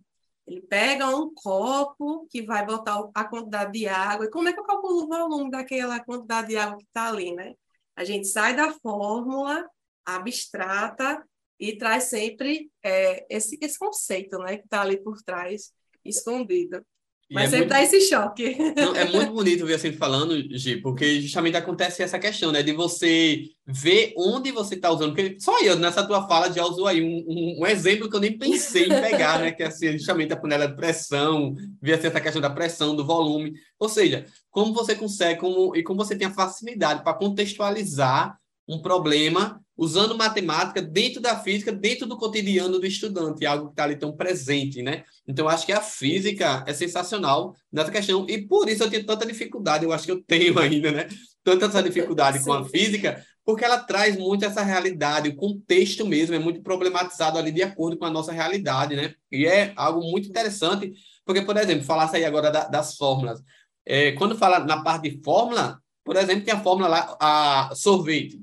Ele 0.52 0.62
pega 0.64 1.08
um 1.16 1.34
copo 1.34 2.28
que 2.30 2.42
vai 2.42 2.66
botar 2.66 3.10
a 3.16 3.24
quantidade 3.24 3.72
de 3.72 3.88
água. 3.88 4.26
E 4.26 4.30
como 4.30 4.50
é 4.50 4.54
que 4.54 4.60
eu 4.60 4.66
calculo 4.66 5.06
o 5.06 5.08
volume 5.08 5.50
daquela 5.50 5.98
quantidade 6.04 6.50
de 6.50 6.58
água 6.58 6.78
que 6.78 6.84
está 6.84 7.08
ali, 7.08 7.34
né? 7.34 7.54
A 7.96 8.04
gente 8.04 8.28
sai 8.28 8.54
da 8.54 8.74
fórmula 8.74 9.66
abstrata 10.06 11.26
e 11.58 11.78
traz 11.78 12.06
sempre 12.06 12.70
é, 12.84 13.26
esse, 13.34 13.58
esse 13.62 13.80
conceito, 13.80 14.38
né? 14.40 14.58
Que 14.58 14.66
está 14.66 14.82
ali 14.82 15.02
por 15.02 15.22
trás, 15.22 15.72
escondido. 16.04 16.86
Mas 17.32 17.46
é 17.46 17.58
sempre 17.58 17.60
muito... 17.60 17.70
dá 17.70 17.82
esse 17.82 18.02
choque. 18.02 18.58
Não, 18.76 18.94
é 18.94 19.06
muito 19.06 19.32
bonito 19.32 19.66
ver 19.66 19.76
assim 19.76 19.94
falando, 19.94 20.36
Gi, 20.58 20.78
porque 20.78 21.22
justamente 21.22 21.56
acontece 21.56 22.04
essa 22.04 22.20
questão, 22.20 22.52
né? 22.52 22.62
De 22.62 22.74
você 22.74 23.44
ver 23.66 24.14
onde 24.18 24.52
você 24.52 24.76
está 24.76 24.92
usando. 24.92 25.16
Porque 25.16 25.38
só 25.40 25.62
eu, 25.62 25.78
nessa 25.78 26.06
tua 26.06 26.28
fala, 26.28 26.52
já 26.52 26.66
usou 26.66 26.88
aí 26.88 27.02
um, 27.02 27.24
um, 27.26 27.62
um, 27.62 27.66
exemplo 27.66 28.10
que 28.10 28.16
eu 28.16 28.20
nem 28.20 28.38
pensei 28.38 28.86
em 28.86 28.90
pegar, 28.90 29.40
né? 29.40 29.52
Que 29.52 29.64
é 29.64 29.68
assim, 29.68 29.94
justamente 29.94 30.34
a 30.34 30.38
panela 30.38 30.68
de 30.68 30.76
pressão, 30.76 31.56
ver 31.82 31.94
assim, 31.94 32.08
essa 32.08 32.20
questão 32.20 32.42
da 32.42 32.50
pressão, 32.50 32.96
do 32.96 33.06
volume. 33.06 33.54
Ou 33.80 33.88
seja, 33.88 34.26
como 34.50 34.74
você 34.74 34.94
consegue, 34.94 35.40
como, 35.40 35.74
e 35.76 35.84
como 35.84 36.04
você 36.04 36.18
tem 36.18 36.28
a 36.28 36.34
facilidade 36.34 37.02
para 37.02 37.14
contextualizar 37.14 38.41
um 38.72 38.82
problema 38.82 39.62
usando 39.78 40.16
matemática 40.16 40.82
dentro 40.82 41.20
da 41.20 41.40
física, 41.40 41.72
dentro 41.72 42.06
do 42.06 42.16
cotidiano 42.16 42.80
do 42.80 42.86
estudante, 42.86 43.46
algo 43.46 43.66
que 43.66 43.72
está 43.72 43.84
ali 43.84 43.96
tão 43.96 44.16
presente, 44.16 44.82
né? 44.82 45.04
Então, 45.28 45.50
acho 45.50 45.66
que 45.66 45.74
a 45.74 45.82
física 45.82 46.64
é 46.68 46.74
sensacional 46.74 47.56
nessa 47.72 47.92
questão, 47.92 48.26
e 48.30 48.46
por 48.46 48.70
isso 48.70 48.84
eu 48.84 48.90
tenho 48.90 49.06
tanta 49.06 49.26
dificuldade, 49.26 49.84
eu 49.84 49.92
acho 49.92 50.06
que 50.06 50.12
eu 50.12 50.22
tenho 50.24 50.58
ainda, 50.60 50.92
né? 50.92 51.08
Tanta 51.44 51.66
essa 51.66 51.82
dificuldade 51.82 52.44
com 52.44 52.54
a 52.54 52.64
física, 52.64 53.26
porque 53.44 53.66
ela 53.66 53.80
traz 53.80 54.16
muito 54.16 54.46
essa 54.46 54.62
realidade, 54.62 55.30
o 55.30 55.36
contexto 55.36 56.06
mesmo 56.06 56.36
é 56.36 56.40
muito 56.40 56.62
problematizado 56.62 57.40
ali 57.40 57.52
de 57.52 57.64
acordo 57.64 57.98
com 57.98 58.06
a 58.06 58.12
nossa 58.12 58.32
realidade, 58.32 58.96
né? 58.96 59.16
E 59.32 59.48
é 59.48 59.74
algo 59.76 60.02
muito 60.02 60.30
interessante, 60.30 60.94
porque, 61.26 61.42
por 61.42 61.58
exemplo, 61.58 61.84
falasse 61.84 62.16
aí 62.16 62.24
agora 62.24 62.52
da, 62.52 62.68
das 62.68 62.96
fórmulas. 62.96 63.42
É, 63.84 64.12
quando 64.12 64.38
fala 64.38 64.60
na 64.60 64.84
parte 64.84 65.10
de 65.10 65.24
fórmula, 65.24 65.80
por 66.04 66.16
exemplo, 66.16 66.46
tem 66.46 66.54
a 66.54 66.62
fórmula 66.62 66.88
lá, 66.88 67.18
a 67.20 67.74
sorvete 67.74 68.40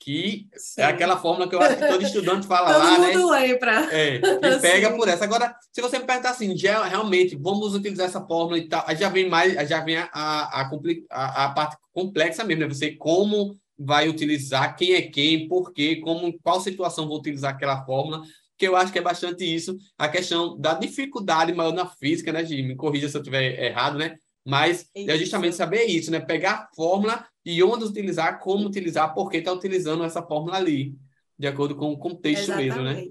que 0.00 0.46
Sim. 0.56 0.80
é 0.80 0.84
aquela 0.84 1.16
fórmula 1.16 1.48
que 1.48 1.54
eu 1.54 1.60
acho 1.60 1.76
que 1.76 1.86
todo 1.86 2.02
estudante 2.02 2.46
fala 2.46 2.72
todo 2.72 2.82
lá, 2.82 2.98
né? 2.98 3.12
Todo 3.12 3.20
mundo 3.20 3.30
lembra. 3.32 3.94
É, 3.94 4.16
e 4.16 4.20
pega 4.60 4.90
Sim. 4.90 4.96
por 4.96 5.08
essa. 5.08 5.24
Agora, 5.24 5.54
se 5.72 5.80
você 5.80 5.98
me 5.98 6.06
perguntar 6.06 6.30
assim, 6.30 6.56
já, 6.56 6.84
realmente, 6.84 7.36
vamos 7.36 7.74
utilizar 7.74 8.06
essa 8.06 8.24
fórmula 8.24 8.58
e 8.58 8.68
tal, 8.68 8.84
aí 8.86 8.96
já 8.96 9.08
vem 9.08 9.28
mais, 9.28 9.54
já 9.68 9.82
vem 9.82 9.96
a, 9.96 10.08
a, 10.12 10.70
a, 11.10 11.44
a 11.44 11.48
parte 11.50 11.76
complexa 11.92 12.44
mesmo, 12.44 12.62
né? 12.62 12.68
Você 12.68 12.92
como 12.92 13.58
vai 13.78 14.08
utilizar, 14.08 14.76
quem 14.76 14.94
é 14.94 15.02
quem, 15.02 15.46
por 15.48 15.72
quê, 15.72 15.96
como, 15.96 16.36
qual 16.42 16.60
situação 16.60 17.06
vou 17.06 17.18
utilizar 17.18 17.54
aquela 17.54 17.84
fórmula, 17.84 18.22
que 18.56 18.66
eu 18.66 18.74
acho 18.74 18.92
que 18.92 18.98
é 18.98 19.02
bastante 19.02 19.44
isso, 19.44 19.76
a 19.96 20.08
questão 20.08 20.58
da 20.58 20.74
dificuldade 20.74 21.52
maior 21.52 21.72
na 21.72 21.86
física, 21.86 22.32
né, 22.32 22.44
Gi? 22.44 22.60
Me 22.62 22.74
corrija 22.74 23.08
se 23.08 23.16
eu 23.16 23.20
estiver 23.20 23.62
errado, 23.62 23.96
né? 23.96 24.16
Mas 24.48 24.88
é 24.94 25.14
justamente 25.18 25.54
saber 25.56 25.84
isso, 25.84 26.10
né? 26.10 26.20
Pegar 26.20 26.52
a 26.52 26.74
fórmula 26.74 27.28
e 27.44 27.62
onde 27.62 27.84
utilizar, 27.84 28.40
como 28.40 28.66
utilizar, 28.66 29.12
por 29.12 29.30
que 29.30 29.36
está 29.36 29.52
utilizando 29.52 30.02
essa 30.04 30.22
fórmula 30.22 30.56
ali, 30.56 30.96
de 31.38 31.46
acordo 31.46 31.76
com 31.76 31.92
o 31.92 31.98
contexto 31.98 32.44
Exatamente. 32.44 32.68
mesmo, 32.68 32.82
né? 32.82 33.04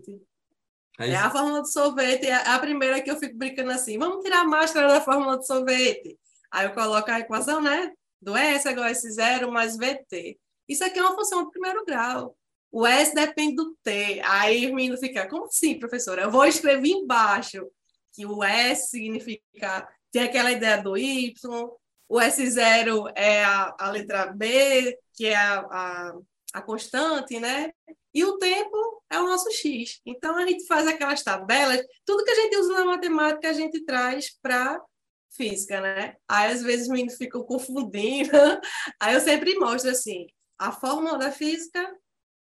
É, 0.99 1.15
a 1.15 1.29
fórmula 1.29 1.61
do 1.61 1.67
sorvete 1.67 2.25
é 2.25 2.33
a 2.33 2.57
primeira 2.57 2.99
que 3.01 3.11
eu 3.11 3.19
fico 3.19 3.37
brincando 3.37 3.69
assim, 3.69 3.99
vamos 3.99 4.23
tirar 4.23 4.39
a 4.39 4.45
máscara 4.45 4.87
da 4.87 4.99
fórmula 4.99 5.37
do 5.37 5.45
sorvete. 5.45 6.17
Aí 6.49 6.65
eu 6.65 6.73
coloco 6.73 7.11
a 7.11 7.19
equação, 7.19 7.61
né? 7.61 7.91
Do 8.19 8.35
S 8.35 8.67
igual 8.67 8.87
a 8.87 8.91
S0 8.91 9.51
mais 9.51 9.77
VT. 9.77 10.39
Isso 10.67 10.83
aqui 10.83 10.97
é 10.97 11.03
uma 11.03 11.13
função 11.13 11.43
do 11.43 11.51
primeiro 11.51 11.85
grau. 11.85 12.35
O 12.71 12.83
S 12.83 13.13
depende 13.13 13.57
do 13.57 13.77
T. 13.83 14.21
Aí 14.23 14.71
o 14.71 14.73
menino 14.73 14.97
fica, 14.97 15.27
como 15.27 15.45
assim, 15.45 15.77
professora? 15.77 16.23
Eu 16.23 16.31
vou 16.31 16.45
escrever 16.47 16.89
embaixo 16.89 17.67
que 18.11 18.25
o 18.25 18.43
S 18.43 18.89
significa, 18.89 19.87
tem 20.11 20.23
aquela 20.23 20.51
ideia 20.51 20.81
do 20.81 20.97
Y, 20.97 21.33
o 22.09 22.19
S0 22.19 23.11
é 23.15 23.43
a, 23.43 23.75
a 23.77 23.91
letra 23.91 24.27
B, 24.27 24.97
que 25.13 25.27
é 25.27 25.35
a, 25.35 25.59
a, 25.59 26.13
a 26.53 26.61
constante, 26.61 27.39
né? 27.39 27.71
E 28.13 28.23
o 28.23 28.37
tempo 28.37 29.03
é 29.09 29.19
o 29.19 29.27
nosso 29.27 29.51
X. 29.51 30.01
Então, 30.05 30.35
a 30.37 30.47
gente 30.47 30.65
faz 30.65 30.87
aquelas 30.87 31.21
tabelas, 31.21 31.81
tudo 32.05 32.23
que 32.23 32.31
a 32.31 32.35
gente 32.35 32.57
usa 32.57 32.73
na 32.73 32.85
matemática, 32.85 33.49
a 33.49 33.53
gente 33.53 33.83
traz 33.83 34.35
para 34.41 34.81
física, 35.35 35.81
né? 35.81 36.15
Aí, 36.27 36.51
às 36.51 36.63
vezes, 36.63 36.83
os 36.83 36.91
meninos 36.91 37.15
ficam 37.15 37.43
confundindo. 37.43 38.31
Aí, 38.99 39.13
eu 39.13 39.19
sempre 39.19 39.55
mostro, 39.59 39.91
assim, 39.91 40.27
a 40.57 40.71
fórmula 40.71 41.17
da 41.17 41.31
física 41.31 41.95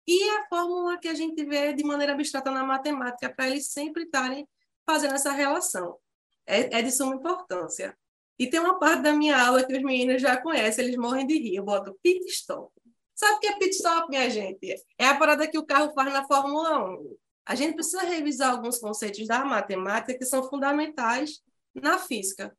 e 0.07 0.29
a 0.31 0.47
fórmula 0.49 0.99
que 0.99 1.09
a 1.09 1.15
gente 1.15 1.45
vê 1.45 1.73
de 1.73 1.83
maneira 1.83 2.13
abstrata 2.13 2.51
na 2.51 2.63
matemática, 2.63 3.35
para 3.35 3.49
eles 3.49 3.73
sempre 3.73 4.05
estarem 4.05 4.47
fazendo 4.89 5.15
essa 5.15 5.33
relação. 5.33 5.99
É, 6.47 6.79
é, 6.79 6.83
de 6.83 6.91
suma 6.91 7.17
importância. 7.17 7.97
E 8.39 8.47
tem 8.47 8.61
uma 8.61 8.79
parte 8.79 9.03
da 9.03 9.13
minha 9.13 9.37
aula 9.37 9.65
que 9.65 9.77
os 9.77 9.83
meninos 9.83 10.21
já 10.23 10.37
conhecem, 10.41 10.85
eles 10.85 10.97
morrem 10.97 11.27
de 11.27 11.35
rir. 11.39 11.57
Eu 11.57 11.65
boto 11.65 11.99
pit 12.03 12.25
stop. 12.27 12.71
Sabe 13.15 13.37
o 13.37 13.41
que 13.41 13.47
é 13.47 13.59
pit 13.59 13.75
stop, 13.75 14.09
minha 14.11 14.29
gente? 14.29 14.75
É 14.99 15.07
a 15.07 15.17
parada 15.17 15.49
que 15.49 15.59
o 15.59 15.65
carro 15.65 15.93
faz 15.95 16.13
na 16.13 16.27
Fórmula 16.27 16.91
1. 16.91 17.17
A 17.47 17.55
gente 17.55 17.75
precisa 17.75 18.03
revisar 18.03 18.51
alguns 18.51 18.79
conceitos 18.79 19.27
da 19.27 19.45
matemática 19.45 20.19
que 20.19 20.25
são 20.25 20.43
fundamentais 20.43 21.41
na 21.75 21.99
física. 21.99 22.55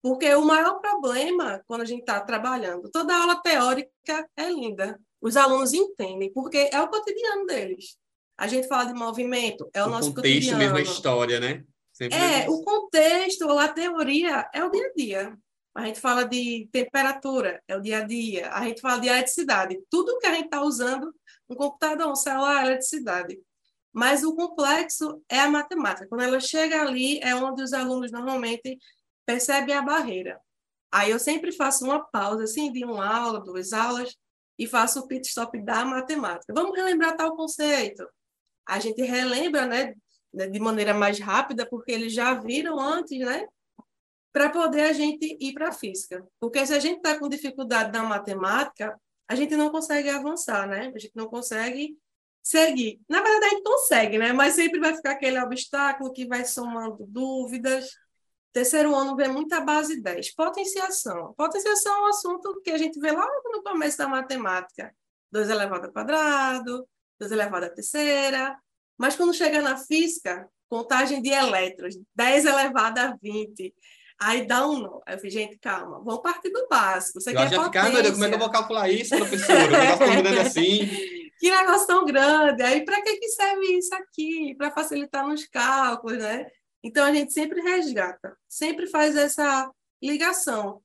Porque 0.00 0.32
o 0.34 0.44
maior 0.44 0.80
problema 0.80 1.62
quando 1.66 1.80
a 1.80 1.86
gente 1.86 2.00
está 2.00 2.20
trabalhando, 2.20 2.90
toda 2.90 3.16
aula 3.16 3.42
teórica 3.42 4.28
é 4.36 4.48
linda, 4.48 5.00
os 5.20 5.36
alunos 5.36 5.72
entendem, 5.72 6.32
porque 6.32 6.70
é 6.72 6.80
o 6.80 6.88
cotidiano 6.88 7.44
deles. 7.46 7.96
A 8.38 8.46
gente 8.46 8.68
fala 8.68 8.84
de 8.84 8.94
movimento, 8.94 9.68
é 9.74 9.82
o, 9.82 9.86
o 9.86 9.90
nosso 9.90 10.14
contexto 10.14 10.34
cotidiano. 10.34 10.58
mesmo, 10.58 10.76
a 10.76 10.82
história, 10.82 11.40
né? 11.40 11.64
Sempre 11.96 12.18
é, 12.18 12.46
o 12.50 12.62
contexto, 12.62 13.50
a 13.58 13.68
teoria 13.68 14.46
é 14.52 14.62
o 14.62 14.70
dia 14.70 14.86
a 14.86 14.92
dia. 14.92 15.38
A 15.74 15.86
gente 15.86 15.98
fala 15.98 16.24
de 16.24 16.68
temperatura, 16.70 17.62
é 17.66 17.74
o 17.74 17.80
dia 17.80 18.00
a 18.00 18.02
dia. 18.02 18.50
A 18.52 18.64
gente 18.64 18.82
fala 18.82 19.00
de 19.00 19.08
eletricidade. 19.08 19.80
Tudo 19.88 20.18
que 20.18 20.26
a 20.26 20.34
gente 20.34 20.44
está 20.44 20.60
usando, 20.60 21.10
um 21.48 21.54
computador, 21.54 22.08
um 22.08 22.14
celular, 22.14 22.64
é 22.64 22.66
eletricidade. 22.66 23.40
Mas 23.94 24.24
o 24.24 24.36
complexo 24.36 25.22
é 25.26 25.40
a 25.40 25.50
matemática. 25.50 26.06
Quando 26.06 26.20
ela 26.20 26.38
chega 26.38 26.82
ali, 26.82 27.18
é 27.20 27.34
onde 27.34 27.62
os 27.62 27.72
alunos 27.72 28.12
normalmente 28.12 28.78
percebem 29.24 29.74
a 29.74 29.80
barreira. 29.80 30.38
Aí 30.92 31.10
eu 31.10 31.18
sempre 31.18 31.50
faço 31.50 31.82
uma 31.86 32.04
pausa, 32.04 32.44
assim, 32.44 32.70
de 32.70 32.84
uma 32.84 33.06
aula, 33.06 33.40
duas 33.40 33.72
aulas, 33.72 34.14
e 34.58 34.66
faço 34.66 35.00
o 35.00 35.08
pit 35.08 35.26
stop 35.26 35.58
da 35.62 35.82
matemática. 35.86 36.52
Vamos 36.52 36.76
relembrar 36.76 37.16
tal 37.16 37.34
conceito. 37.34 38.06
A 38.68 38.78
gente 38.78 39.00
relembra, 39.00 39.64
né, 39.66 39.94
de 40.36 40.60
maneira 40.60 40.92
mais 40.92 41.18
rápida, 41.18 41.64
porque 41.64 41.92
eles 41.92 42.12
já 42.12 42.34
viram 42.34 42.78
antes, 42.78 43.18
né, 43.18 43.46
para 44.32 44.50
poder 44.50 44.82
a 44.82 44.92
gente 44.92 45.36
ir 45.40 45.54
para 45.54 45.68
a 45.68 45.72
física. 45.72 46.26
Porque 46.38 46.66
se 46.66 46.74
a 46.74 46.78
gente 46.78 46.98
está 46.98 47.18
com 47.18 47.28
dificuldade 47.28 47.90
na 47.90 48.02
matemática, 48.02 49.00
a 49.26 49.34
gente 49.34 49.56
não 49.56 49.70
consegue 49.70 50.10
avançar, 50.10 50.68
né? 50.68 50.92
A 50.94 50.98
gente 50.98 51.12
não 51.14 51.26
consegue 51.26 51.96
seguir. 52.42 53.00
Na 53.08 53.22
verdade, 53.22 53.46
a 53.46 53.48
gente 53.48 53.62
consegue, 53.62 54.18
né? 54.18 54.32
Mas 54.32 54.54
sempre 54.54 54.78
vai 54.78 54.94
ficar 54.94 55.12
aquele 55.12 55.40
obstáculo 55.40 56.12
que 56.12 56.26
vai 56.26 56.44
somando 56.44 57.06
dúvidas. 57.08 57.90
Terceiro 58.52 58.94
ano 58.94 59.16
vê 59.16 59.26
muita 59.26 59.60
base 59.60 60.00
10. 60.00 60.34
Potenciação. 60.34 61.34
Potenciação 61.34 61.96
é 61.96 62.00
um 62.02 62.06
assunto 62.06 62.60
que 62.62 62.70
a 62.70 62.78
gente 62.78 63.00
vê 63.00 63.10
logo 63.10 63.50
no 63.52 63.62
começo 63.62 63.98
da 63.98 64.06
matemática. 64.06 64.94
2 65.32 65.50
elevado 65.50 65.86
ao 65.86 65.92
quadrado, 65.92 66.86
2 67.18 67.32
elevado 67.32 67.64
à 67.64 67.70
terceira. 67.70 68.56
Mas 68.98 69.16
quando 69.16 69.34
chega 69.34 69.60
na 69.60 69.76
física, 69.76 70.48
contagem 70.68 71.20
de 71.22 71.30
elétrons, 71.30 71.94
10 72.14 72.44
elevado 72.44 72.98
a 72.98 73.16
20. 73.22 73.74
Aí 74.18 74.46
dá 74.46 74.66
um 74.66 74.78
nó. 74.78 75.00
Eu 75.06 75.18
falei, 75.18 75.30
gente, 75.30 75.58
calma, 75.58 76.02
vamos 76.02 76.22
partir 76.22 76.50
do 76.50 76.66
básico. 76.68 77.20
Você 77.20 77.30
eu 77.30 77.34
quer 77.36 77.50
já 77.50 77.64
ficar, 77.64 77.90
meu 77.90 78.02
Deus, 78.02 78.14
como 78.14 78.24
é 78.24 78.28
que 78.28 78.34
eu 78.34 78.38
vou 78.38 78.50
calcular 78.50 78.88
isso, 78.88 79.14
professor? 79.16 79.54
O 79.54 79.70
negócio 79.70 80.34
tá 80.34 80.42
assim. 80.42 81.16
Que 81.38 81.50
negócio 81.50 81.86
tão 81.86 82.04
grande. 82.06 82.62
Aí, 82.62 82.82
para 82.82 83.02
que, 83.02 83.16
que 83.18 83.28
serve 83.28 83.66
isso 83.76 83.94
aqui? 83.94 84.54
Para 84.54 84.70
facilitar 84.70 85.26
nos 85.28 85.44
cálculos, 85.44 86.16
né? 86.16 86.46
Então, 86.82 87.04
a 87.04 87.12
gente 87.12 87.30
sempre 87.32 87.60
resgata, 87.60 88.34
sempre 88.48 88.86
faz 88.86 89.14
essa 89.14 89.70
ligação, 90.02 90.82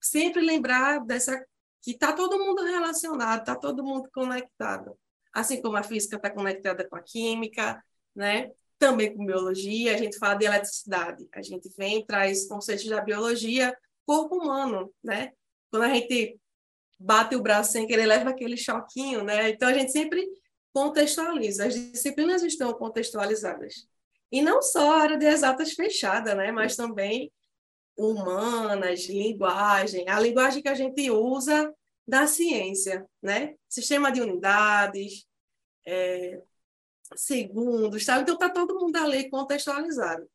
sempre 0.00 0.40
lembrar 0.42 1.04
dessa 1.04 1.44
que 1.82 1.92
está 1.92 2.12
todo 2.12 2.38
mundo 2.38 2.62
relacionado, 2.62 3.40
está 3.40 3.56
todo 3.56 3.82
mundo 3.82 4.08
conectado. 4.12 4.96
Assim 5.32 5.60
como 5.62 5.76
a 5.76 5.82
física 5.82 6.16
está 6.16 6.30
conectada 6.30 6.88
com 6.88 6.96
a 6.96 7.02
química, 7.02 7.82
né? 8.14 8.50
também 8.80 9.14
com 9.14 9.26
biologia, 9.26 9.94
a 9.94 9.98
gente 9.98 10.18
fala 10.18 10.34
de 10.36 10.46
eletricidade, 10.46 11.28
a 11.34 11.42
gente 11.42 11.68
vem 11.76 12.04
traz 12.04 12.48
conceitos 12.48 12.86
da 12.86 13.02
biologia, 13.02 13.76
corpo 14.06 14.36
humano, 14.36 14.90
né? 15.04 15.32
Quando 15.70 15.82
a 15.82 15.94
gente 15.94 16.40
bate 16.98 17.36
o 17.36 17.42
braço 17.42 17.72
sem 17.72 17.86
querer, 17.86 18.06
leva 18.06 18.30
aquele 18.30 18.56
choquinho, 18.56 19.22
né? 19.22 19.50
Então 19.50 19.68
a 19.68 19.74
gente 19.74 19.92
sempre 19.92 20.26
contextualiza, 20.72 21.66
as 21.66 21.74
disciplinas 21.74 22.42
estão 22.42 22.72
contextualizadas. 22.72 23.86
E 24.32 24.40
não 24.40 24.62
só 24.62 24.92
a 24.92 25.02
área 25.02 25.18
de 25.18 25.26
exatas 25.26 25.72
fechada, 25.72 26.34
né? 26.34 26.50
mas 26.50 26.76
também 26.76 27.30
humanas, 27.96 29.06
linguagem, 29.08 30.08
a 30.08 30.18
linguagem 30.18 30.62
que 30.62 30.68
a 30.68 30.74
gente 30.74 31.10
usa 31.10 31.70
da 32.10 32.26
ciência, 32.26 33.06
né? 33.22 33.54
Sistema 33.68 34.10
de 34.10 34.20
unidades, 34.20 35.24
é, 35.86 36.42
segundos, 37.14 38.04
sabe? 38.04 38.22
Então 38.22 38.34
está 38.34 38.50
todo 38.50 38.78
mundo 38.78 38.96
ali 38.96 39.30
contextualizado. 39.30 40.28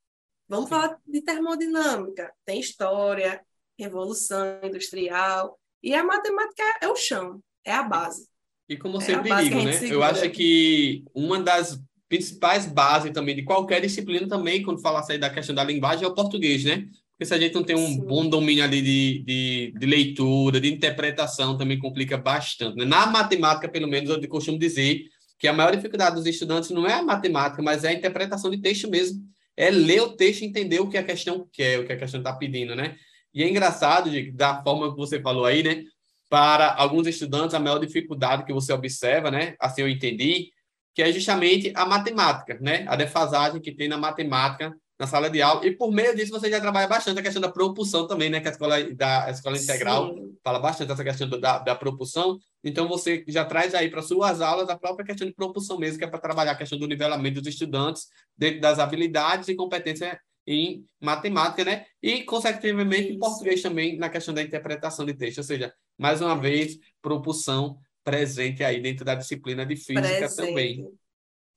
Vamos 0.48 0.70
falar 0.70 0.98
de 1.06 1.22
termodinâmica, 1.22 2.34
tem 2.46 2.60
história, 2.60 3.44
revolução 3.78 4.60
industrial, 4.64 5.60
e 5.84 5.94
a 5.94 6.04
matemática 6.04 6.64
é 6.82 6.88
o 6.88 6.96
chão, 6.96 7.44
é 7.66 7.74
a 7.74 7.84
base. 7.84 8.28
E 8.70 8.78
como 8.78 8.96
eu 8.96 9.02
é 9.02 9.04
sempre 9.04 9.36
digo, 9.44 9.62
né? 9.62 9.94
Eu 9.94 10.02
acho 10.02 10.30
que 10.30 11.04
uma 11.14 11.42
das 11.42 11.80
principais 12.08 12.66
bases 12.66 13.12
também 13.12 13.36
de 13.36 13.44
qualquer 13.44 13.82
disciplina 13.82 14.28
também, 14.30 14.64
quando 14.64 14.82
fala 14.82 15.04
sair 15.04 15.18
da 15.18 15.30
questão 15.30 15.54
da 15.54 15.64
linguagem, 15.64 16.06
é 16.06 16.08
o 16.08 16.14
português, 16.14 16.64
né? 16.64 16.88
Porque 17.16 17.26
se 17.26 17.34
a 17.34 17.40
gente 17.40 17.56
não 17.56 17.64
tem 17.64 17.78
um 17.78 17.88
Sim. 17.88 18.06
bom 18.06 18.28
domínio 18.28 18.64
ali 18.64 18.82
de, 18.82 19.24
de, 19.24 19.74
de, 19.80 19.86
leitura, 19.86 20.60
de 20.60 20.72
interpretação, 20.72 21.58
também 21.58 21.80
complica 21.80 22.18
bastante. 22.18 22.76
Né? 22.76 22.84
Na 22.84 23.06
matemática, 23.06 23.70
pelo 23.70 23.88
menos, 23.88 24.10
eu 24.10 24.28
costumo 24.28 24.60
dizer 24.60 25.06
que 25.40 25.48
a 25.48 25.54
maior 25.54 25.74
dificuldade 25.74 26.16
dos 26.16 26.26
estudantes 26.26 26.72
não 26.72 26.86
é 26.86 26.94
a 26.94 27.02
matemática, 27.02 27.62
mas 27.62 27.86
é 27.86 27.90
a 27.90 27.94
interpretação 27.94 28.52
de 28.52 28.58
texto 28.58 28.90
mesmo. 28.90 29.22
É 29.56 29.70
ler 29.70 30.02
o 30.02 30.10
texto 30.10 30.42
e 30.42 30.46
entender 30.46 30.82
o 30.82 30.90
que 30.90 30.98
a 30.98 31.04
questão 31.04 31.48
quer, 31.54 31.80
o 31.80 31.86
que 31.86 31.94
a 31.94 31.98
questão 31.98 32.20
está 32.20 32.34
pedindo, 32.34 32.76
né? 32.76 32.98
E 33.34 33.42
é 33.44 33.50
engraçado, 33.50 34.10
de, 34.10 34.32
da 34.32 34.62
forma 34.62 34.92
que 34.92 34.98
você 34.98 35.22
falou 35.22 35.46
aí, 35.46 35.64
né? 35.64 35.84
Para 36.30 36.74
alguns 36.76 37.08
estudantes, 37.08 37.54
a 37.54 37.60
maior 37.60 37.80
dificuldade 37.80 38.44
que 38.44 38.52
você 38.52 38.74
observa, 38.74 39.32
né? 39.32 39.56
Assim 39.58 39.82
eu 39.82 39.88
entendi, 39.88 40.50
que 40.94 41.02
é 41.02 41.12
justamente 41.14 41.72
a 41.76 41.86
matemática, 41.86 42.58
né? 42.60 42.84
A 42.90 42.98
defasagem 42.98 43.62
que 43.62 43.72
tem 43.72 43.88
na 43.88 43.98
matemática 43.98 44.76
na 45.00 45.08
sala 45.08 45.30
de 45.30 45.42
aula. 45.42 45.66
E 45.66 45.72
por 45.72 45.92
meio 45.92 46.16
disso 46.16 46.32
você 46.32 46.50
já 46.50 46.60
trabalha 46.60 46.88
bastante 46.88 47.20
a 47.20 47.24
questão 47.24 47.42
da 47.42 47.52
propulsão 47.52 48.08
também, 48.08 48.30
né? 48.30 48.40
Que 48.40 48.48
a 48.48 48.52
escola 48.52 48.84
da 48.96 49.26
a 49.26 49.32
escola 49.32 49.58
integral 49.58 50.14
Sim. 50.14 50.38
fala 50.44 50.60
bastante 50.60 50.92
essa 50.92 51.04
questão 51.04 51.30
da, 51.30 51.60
da 51.60 51.76
propulsão. 51.76 52.38
Então 52.64 52.88
você 52.88 53.24
já 53.28 53.46
traz 53.46 53.76
aí 53.76 53.90
para 53.90 54.02
suas 54.02 54.42
aulas 54.42 54.70
a 54.70 54.78
própria 54.78 55.06
questão 55.06 55.28
de 55.28 55.34
propulsão 55.34 55.78
mesmo, 55.78 56.00
que 56.00 56.06
é 56.06 56.08
para 56.08 56.20
trabalhar 56.20 56.52
a 56.52 56.56
questão 56.56 56.80
do 56.80 56.88
nivelamento 56.88 57.42
dos 57.42 57.54
estudantes 57.54 58.08
dentro 58.38 58.62
das 58.62 58.80
habilidades 58.80 59.48
e 59.48 59.56
competências 59.56 60.18
em 60.48 60.86
matemática, 61.02 61.64
né? 61.66 61.86
E, 62.02 62.24
consequentemente, 62.24 63.14
em 63.14 63.18
português 63.18 63.62
também, 63.62 63.98
na 63.98 64.10
questão 64.10 64.34
da 64.34 64.44
interpretação 64.44 65.06
de 65.06 65.14
texto. 65.14 65.40
Ou 65.40 65.44
seja, 65.44 65.74
mais 65.98 66.22
uma 66.22 66.40
vez, 66.40 66.78
propulsão 67.02 67.78
presente 68.04 68.64
aí 68.64 68.80
dentro 68.80 69.04
da 69.04 69.16
disciplina 69.16 69.66
de 69.66 69.76
física 69.76 70.02
presente. 70.02 70.36
também. 70.36 70.88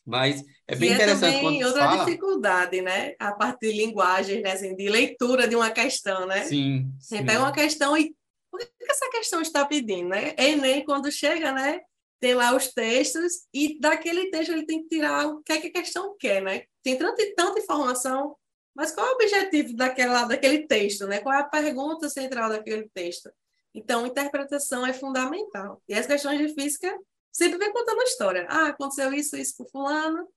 Mas 0.09 0.43
é 0.67 0.75
bem 0.75 0.89
e 0.89 0.95
interessante 0.95 1.35
é 1.35 1.43
também 1.43 1.65
outra 1.65 1.85
fala... 1.85 2.05
dificuldade, 2.07 2.81
né? 2.81 3.15
A 3.19 3.33
parte 3.33 3.69
de 3.69 3.73
linguagem, 3.73 4.41
né? 4.41 4.53
Assim, 4.53 4.75
de 4.75 4.89
leitura 4.89 5.47
de 5.47 5.55
uma 5.55 5.71
questão, 5.71 6.27
né? 6.27 6.45
Sim. 6.45 6.91
Você 6.99 7.19
sim. 7.19 7.27
pega 7.27 7.41
uma 7.41 7.53
questão 7.53 7.95
e 7.95 8.17
por 8.51 8.59
que 8.59 8.91
essa 8.91 9.11
questão 9.11 9.43
está 9.43 9.67
pedindo, 9.67 10.09
né? 10.09 10.35
Enem, 10.39 10.83
quando 10.83 11.13
chega, 11.13 11.53
né? 11.53 11.81
Tem 12.19 12.35
lá 12.35 12.57
os 12.57 12.73
textos 12.73 13.47
e 13.53 13.79
daquele 13.79 14.31
texto 14.31 14.51
ele 14.51 14.65
tem 14.65 14.83
que 14.83 14.89
tirar 14.89 15.27
o 15.27 15.43
que, 15.43 15.53
é 15.53 15.61
que 15.61 15.67
a 15.67 15.73
questão 15.73 16.17
quer, 16.19 16.41
né? 16.43 16.63
Tem 16.83 16.97
tanta, 16.97 17.23
tanta 17.37 17.61
informação, 17.61 18.35
mas 18.75 18.91
qual 18.93 19.07
é 19.07 19.11
o 19.11 19.15
objetivo 19.15 19.77
daquela, 19.77 20.25
daquele 20.25 20.67
texto, 20.67 21.07
né? 21.07 21.19
Qual 21.21 21.35
é 21.35 21.41
a 21.41 21.45
pergunta 21.45 22.09
central 22.09 22.49
daquele 22.49 22.89
texto? 22.95 23.31
Então, 23.75 24.07
interpretação 24.07 24.87
é 24.87 24.95
fundamental. 24.95 25.83
E 25.87 25.93
as 25.93 26.07
questões 26.07 26.39
de 26.39 26.55
física 26.55 26.99
sempre 27.33 27.59
vem 27.59 27.73
contando 27.73 28.03
história. 28.03 28.47
Ah, 28.49 28.69
aconteceu 28.69 29.13
isso, 29.13 29.37
isso 29.37 29.57
com 29.57 29.69
fulano, 29.69 30.29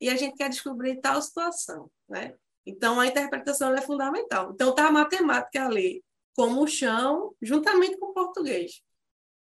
e 0.00 0.08
a 0.08 0.16
gente 0.16 0.36
quer 0.36 0.48
descobrir 0.48 1.00
tal 1.00 1.20
situação, 1.20 1.90
né? 2.08 2.34
Então, 2.66 3.00
a 3.00 3.06
interpretação 3.06 3.74
é 3.74 3.80
fundamental. 3.80 4.52
Então, 4.52 4.74
tá 4.74 4.88
a 4.88 4.92
matemática 4.92 5.64
ali 5.64 6.04
como 6.34 6.62
o 6.62 6.68
chão, 6.68 7.34
juntamente 7.40 7.98
com 7.98 8.06
o 8.06 8.12
português. 8.12 8.82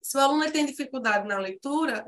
Se 0.02 0.18
o 0.18 0.22
aluno 0.22 0.50
tem 0.52 0.66
dificuldade 0.66 1.28
na 1.28 1.38
leitura, 1.38 2.06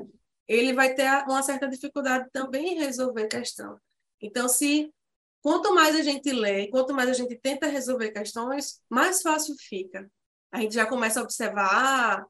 ele 0.48 0.72
vai 0.72 0.94
ter 0.94 1.06
uma 1.28 1.42
certa 1.42 1.68
dificuldade 1.68 2.28
também 2.32 2.74
em 2.74 2.78
resolver 2.78 3.28
questão. 3.28 3.78
Então, 4.20 4.48
se 4.48 4.92
quanto 5.40 5.74
mais 5.74 5.94
a 5.94 6.02
gente 6.02 6.32
lê, 6.32 6.68
quanto 6.68 6.94
mais 6.94 7.10
a 7.10 7.12
gente 7.12 7.36
tenta 7.36 7.66
resolver 7.66 8.10
questões, 8.10 8.80
mais 8.88 9.22
fácil 9.22 9.54
fica 9.58 10.10
a 10.52 10.60
gente 10.60 10.74
já 10.74 10.84
começa 10.86 11.18
a 11.18 11.22
observar, 11.22 11.70
ah, 11.72 12.26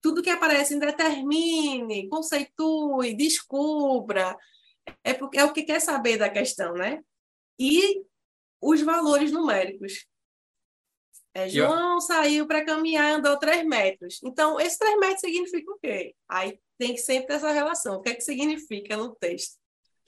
tudo 0.00 0.22
que 0.22 0.30
aparece 0.30 0.78
determine, 0.78 2.08
conceitue, 2.08 3.14
descubra. 3.14 4.36
É, 5.04 5.12
porque, 5.12 5.38
é 5.38 5.44
o 5.44 5.52
que 5.52 5.62
quer 5.62 5.80
saber 5.80 6.16
da 6.16 6.30
questão, 6.30 6.74
né? 6.74 7.02
E 7.58 8.02
os 8.60 8.80
valores 8.82 9.32
numéricos. 9.32 10.06
É, 11.34 11.48
João 11.48 12.00
saiu 12.00 12.46
para 12.46 12.64
caminhar 12.64 13.10
e 13.10 13.14
andou 13.14 13.38
três 13.38 13.64
metros. 13.64 14.20
Então, 14.24 14.58
esse 14.58 14.78
três 14.78 14.98
metros 14.98 15.20
significa 15.20 15.70
o 15.70 15.78
quê? 15.78 16.14
Aí 16.28 16.58
tem 16.78 16.94
que 16.94 17.00
sempre 17.00 17.34
essa 17.34 17.50
relação. 17.50 17.96
O 17.96 18.00
que 18.00 18.10
é 18.10 18.14
que 18.14 18.22
significa 18.22 18.96
no 18.96 19.14
texto? 19.14 19.56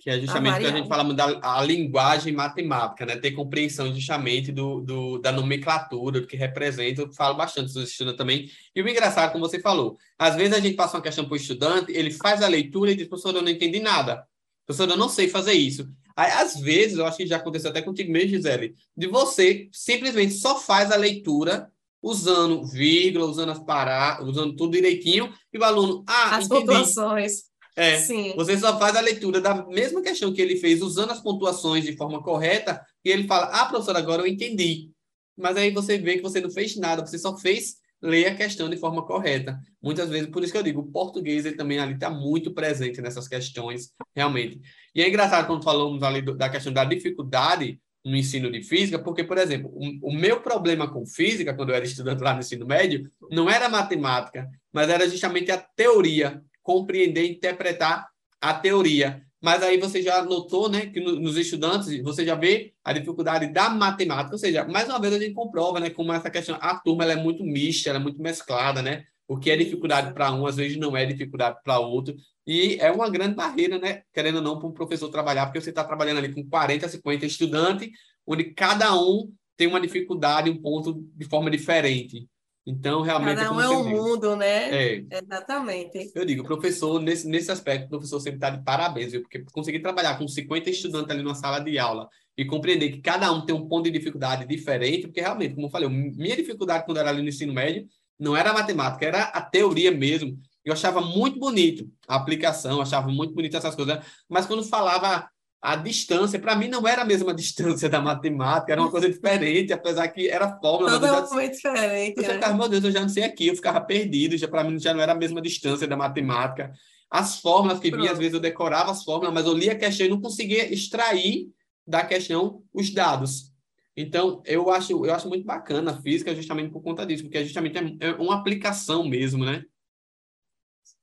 Que 0.01 0.09
é 0.09 0.19
justamente 0.19 0.55
o 0.55 0.59
que 0.61 0.67
a 0.67 0.77
gente 0.77 0.89
fala 0.89 1.13
da 1.13 1.39
a 1.43 1.63
linguagem 1.63 2.33
matemática, 2.33 3.05
né? 3.05 3.17
Ter 3.17 3.33
compreensão 3.33 3.93
justamente 3.95 4.51
do, 4.51 4.81
do, 4.81 5.19
da 5.19 5.31
nomenclatura, 5.31 6.23
do 6.23 6.27
que 6.27 6.39
representa. 6.39 7.03
Eu 7.03 7.13
falo 7.13 7.37
bastante 7.37 7.75
dos 7.75 7.91
estudantes 7.91 8.17
também. 8.17 8.51
E 8.75 8.81
o 8.81 8.89
engraçado, 8.89 9.31
como 9.31 9.47
você 9.47 9.61
falou, 9.61 9.99
às 10.19 10.37
vezes 10.37 10.55
a 10.55 10.61
gente 10.61 10.75
passa 10.75 10.97
uma 10.97 11.03
questão 11.03 11.27
para 11.27 11.35
o 11.35 11.37
estudante, 11.37 11.93
ele 11.93 12.11
faz 12.11 12.43
a 12.43 12.49
leitura 12.49 12.93
e 12.93 12.97
diz, 12.97 13.09
professor, 13.09 13.37
eu 13.37 13.43
não 13.43 13.51
entendi 13.51 13.79
nada. 13.79 14.27
Professor, 14.65 14.89
eu 14.89 14.97
não 14.97 15.09
sei 15.11 15.29
fazer 15.29 15.53
isso. 15.53 15.87
Aí, 16.17 16.31
às 16.33 16.59
vezes, 16.59 16.97
eu 16.97 17.05
acho 17.05 17.19
que 17.19 17.27
já 17.27 17.37
aconteceu 17.37 17.69
até 17.71 17.83
contigo 17.83 18.11
mesmo, 18.11 18.31
Gisele, 18.31 18.75
de 18.97 19.07
você 19.07 19.69
simplesmente 19.71 20.33
só 20.33 20.59
faz 20.59 20.91
a 20.91 20.97
leitura 20.97 21.71
usando 22.03 22.67
vírgula, 22.67 23.27
usando 23.27 23.53
as 23.53 23.59
parábolas, 23.59 24.31
usando 24.31 24.57
tudo 24.57 24.73
direitinho, 24.73 25.31
e 25.53 25.59
o 25.59 25.65
aluno, 25.65 26.03
ah, 26.07 26.37
as 26.37 26.47
entendi. 26.47 26.67
pontuações. 26.67 27.50
É, 27.77 27.99
Sim. 27.99 28.35
você 28.37 28.59
só 28.59 28.79
faz 28.79 28.97
a 28.97 29.01
leitura 29.01 29.41
da 29.41 29.67
mesma 29.67 30.03
questão 30.03 30.33
que 30.33 30.43
ele 30.43 30.57
fez, 30.57 30.83
usando 30.83 31.13
as 31.13 31.21
pontuações 31.21 31.85
de 31.85 31.97
forma 31.97 32.23
correta, 32.23 32.85
e 33.05 33.11
ele 33.11 33.27
fala, 33.27 33.47
ah, 33.47 33.67
professor, 33.67 33.97
agora 33.97 34.23
eu 34.23 34.27
entendi. 34.27 34.91
Mas 35.37 35.57
aí 35.57 35.71
você 35.71 35.97
vê 35.99 36.17
que 36.17 36.23
você 36.23 36.41
não 36.41 36.51
fez 36.51 36.77
nada, 36.77 37.07
você 37.07 37.19
só 37.19 37.37
fez 37.37 37.77
ler 38.03 38.27
a 38.27 38.35
questão 38.35 38.69
de 38.69 38.77
forma 38.77 39.05
correta. 39.05 39.59
Muitas 39.83 40.09
vezes, 40.09 40.29
por 40.31 40.43
isso 40.43 40.53
que 40.53 40.59
eu 40.59 40.63
digo, 40.63 40.81
o 40.81 40.91
português 40.91 41.45
ele 41.45 41.57
também 41.57 41.79
ali 41.79 41.95
está 41.95 42.11
muito 42.11 42.53
presente 42.53 43.01
nessas 43.01 43.29
questões, 43.29 43.93
realmente. 44.15 44.61
E 44.95 45.03
é 45.03 45.09
engraçado 45.09 45.47
quando 45.47 45.63
falamos 45.63 46.03
ali 46.03 46.23
do, 46.23 46.35
da 46.35 46.49
questão 46.49 46.73
da 46.73 46.85
dificuldade 46.85 47.79
no 48.05 48.17
ensino 48.17 48.51
de 48.51 48.63
física, 48.63 48.99
porque, 48.99 49.23
por 49.23 49.37
exemplo, 49.37 49.71
o, 49.75 50.09
o, 50.09 50.15
meu 50.15 50.41
problema 50.41 50.91
com 50.91 51.05
física, 51.05 51.53
quando 51.53 51.69
eu 51.69 51.75
era 51.75 51.85
estudante 51.85 52.23
lá 52.23 52.33
no 52.33 52.41
ensino 52.41 52.67
médio, 52.67 53.11
não 53.31 53.51
era 53.51 53.69
matemática, 53.69 54.49
mas 54.73 54.89
era 54.89 55.07
justamente 55.07 55.51
a 55.51 55.59
teoria, 55.59 56.43
compreender, 56.63 57.31
interpretar 57.31 58.09
a 58.41 58.55
teoria. 58.55 59.23
Mas 59.43 59.63
aí 59.63 59.79
você 59.79 60.03
já 60.03 60.23
notou, 60.23 60.69
né, 60.69 60.87
que 60.87 61.01
no, 61.01 61.19
nos 61.19 61.37
estudantes 61.37 62.03
você 62.03 62.25
já 62.25 62.35
vê 62.35 62.75
a 62.85 62.93
dificuldade 62.93 63.47
da 63.47 63.71
matemática, 63.71 64.35
ou 64.35 64.39
seja, 64.39 64.65
mais 64.65 64.89
uma 64.89 65.01
vez 65.01 65.15
a 65.15 65.19
gente 65.19 65.35
comprova, 65.35 65.81
né, 65.81 65.89
como 65.91 66.13
essa 66.13 66.31
questão, 66.31 66.59
a 66.61 66.75
turma 66.79 67.05
ela 67.05 67.15
é 67.15 67.17
muito 67.17 67.43
mista, 67.43 67.89
ela 67.89 67.99
é 67.99 68.03
muito 68.03 68.21
mesclada, 68.21 68.83
né? 68.83 69.05
O 69.27 69.39
que 69.39 69.51
é 69.51 69.57
dificuldade 69.57 70.13
para 70.13 70.33
um, 70.33 70.45
às 70.45 70.57
vezes 70.57 70.77
não 70.77 70.97
é 70.97 71.07
dificuldade 71.07 71.59
para 71.63 71.79
outro. 71.79 72.17
E 72.47 72.77
é 72.81 72.91
uma 72.91 73.09
grande 73.09 73.37
barreira, 73.37 73.79
né? 73.79 74.03
Querendo 74.13 74.37
ou 74.37 74.43
não, 74.43 74.59
para 74.59 74.69
um 74.69 74.73
professor 74.73 75.09
trabalhar, 75.09 75.47
porque 75.47 75.61
você 75.61 75.71
está 75.71 75.85
trabalhando 75.85 76.19
ali 76.19 76.35
com 76.35 76.45
40, 76.45 76.89
50 76.89 77.27
estudantes, 77.27 77.89
onde 78.27 78.45
cada 78.53 78.93
um 79.01 79.33
tem 79.57 79.69
uma 79.69 79.81
dificuldade, 79.81 80.51
um 80.51 80.61
ponto 80.61 81.05
de 81.15 81.25
forma 81.27 81.51
diferente. 81.51 82.27
Então, 82.71 83.03
realmente. 83.03 83.37
Cada 83.37 83.53
um 83.53 83.61
é 83.61 83.69
um 83.69 83.89
mundo, 83.89 84.37
né? 84.37 84.71
É. 84.71 85.05
Exatamente. 85.11 86.13
Eu 86.15 86.25
digo, 86.25 86.45
professor, 86.45 87.01
nesse, 87.01 87.27
nesse 87.27 87.51
aspecto, 87.51 87.87
o 87.87 87.89
professor 87.89 88.21
sempre 88.21 88.37
está 88.37 88.51
de 88.51 88.63
parabéns, 88.63 89.11
viu? 89.11 89.23
Porque 89.23 89.45
conseguir 89.53 89.81
trabalhar 89.81 90.17
com 90.17 90.29
50 90.29 90.71
estudantes 90.71 91.11
ali 91.11 91.23
numa 91.23 91.35
sala 91.35 91.59
de 91.59 91.77
aula 91.79 92.09
e 92.37 92.45
compreender 92.45 92.93
que 92.93 93.01
cada 93.01 93.31
um 93.33 93.45
tem 93.45 93.55
um 93.55 93.67
ponto 93.67 93.85
de 93.85 93.91
dificuldade 93.91 94.47
diferente, 94.47 95.09
porque 95.09 95.21
realmente, 95.21 95.55
como 95.55 95.67
eu 95.67 95.71
falei, 95.71 95.89
minha 95.89 96.37
dificuldade 96.37 96.85
quando 96.85 96.99
era 96.99 97.11
ali 97.11 97.23
no 97.23 97.29
ensino 97.29 97.53
médio 97.53 97.89
não 98.19 98.37
era 98.37 98.51
a 98.51 98.55
matemática, 98.55 99.05
era 99.05 99.23
a 99.25 99.41
teoria 99.41 99.91
mesmo. 99.91 100.39
Eu 100.65 100.73
achava 100.73 101.01
muito 101.01 101.41
bonito 101.41 101.91
a 102.07 102.15
aplicação, 102.15 102.81
achava 102.81 103.09
muito 103.09 103.35
bonito 103.35 103.57
essas 103.57 103.75
coisas, 103.75 103.99
mas 104.29 104.47
quando 104.47 104.63
falava 104.63 105.29
a 105.63 105.77
distância, 105.77 106.39
para 106.39 106.57
mim 106.57 106.69
não 106.69 106.89
era 106.89 107.03
a 107.03 107.05
mesma 107.05 107.35
distância 107.35 107.89
da 107.89 108.01
matemática, 108.01 108.73
era 108.73 108.81
uma 108.81 108.91
coisa 108.91 109.11
diferente, 109.11 109.73
apesar 109.73 110.09
que 110.09 110.29
era 110.29 110.59
fórmula. 110.59 110.99
Totalmente 110.99 111.57
diferente. 111.57 112.17
Eu 112.17 112.29
né? 112.29 112.35
ficava, 112.35 112.57
meu 112.57 112.69
Deus, 112.69 112.85
eu 112.85 112.91
já 112.91 113.01
não 113.01 113.09
sei 113.09 113.25
aqui, 113.25 113.49
eu 113.49 113.57
ficava 113.57 113.81
perdido, 113.81 114.39
já 114.39 114.49
para 114.49 114.65
mim 114.65 114.79
já 114.79 114.95
não 114.95 115.03
era 115.03 115.13
a 115.13 115.17
mesma 115.17 115.41
distância 115.43 115.87
da 115.87 115.97
matemática. 115.97 116.73
As 117.11 117.41
fórmulas 117.41 117.79
que 117.79 117.91
vinha, 117.91 118.13
às 118.13 118.19
vezes 118.19 118.33
eu 118.33 118.41
decorava 118.41 118.91
as 118.91 119.05
fórmulas, 119.05 119.35
mas 119.35 119.45
eu 119.45 119.53
lia 119.53 119.73
a 119.73 119.79
questão 119.79 120.07
e 120.07 120.11
não 120.11 120.21
conseguia 120.21 120.73
extrair 120.73 121.51
da 121.87 122.05
questão 122.05 122.63
os 122.73 122.89
dados. 122.91 123.51
Então, 123.97 124.43
eu 124.47 124.71
acho, 124.71 125.05
eu 125.05 125.13
acho 125.13 125.29
muito 125.29 125.45
bacana 125.45 125.91
a 125.91 126.01
física 126.01 126.35
justamente 126.35 126.71
por 126.71 126.81
conta 126.81 127.05
disso, 127.05 127.25
porque 127.25 127.37
é 127.37 127.45
justamente 127.45 127.99
é 128.01 128.13
uma 128.13 128.37
aplicação 128.37 129.07
mesmo, 129.07 129.45
né? 129.45 129.65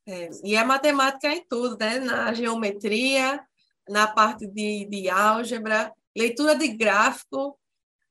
É, 0.08 0.29
e 0.43 0.55
a 0.55 0.65
matemática 0.65 1.27
é 1.27 1.36
em 1.36 1.45
tudo, 1.47 1.77
né? 1.77 1.99
Na 1.99 2.34
geometria, 2.34 3.39
na 3.89 4.08
parte 4.08 4.47
de, 4.47 4.86
de 4.86 5.10
álgebra, 5.10 5.91
leitura 6.15 6.56
de 6.56 6.67
gráfico. 6.69 7.58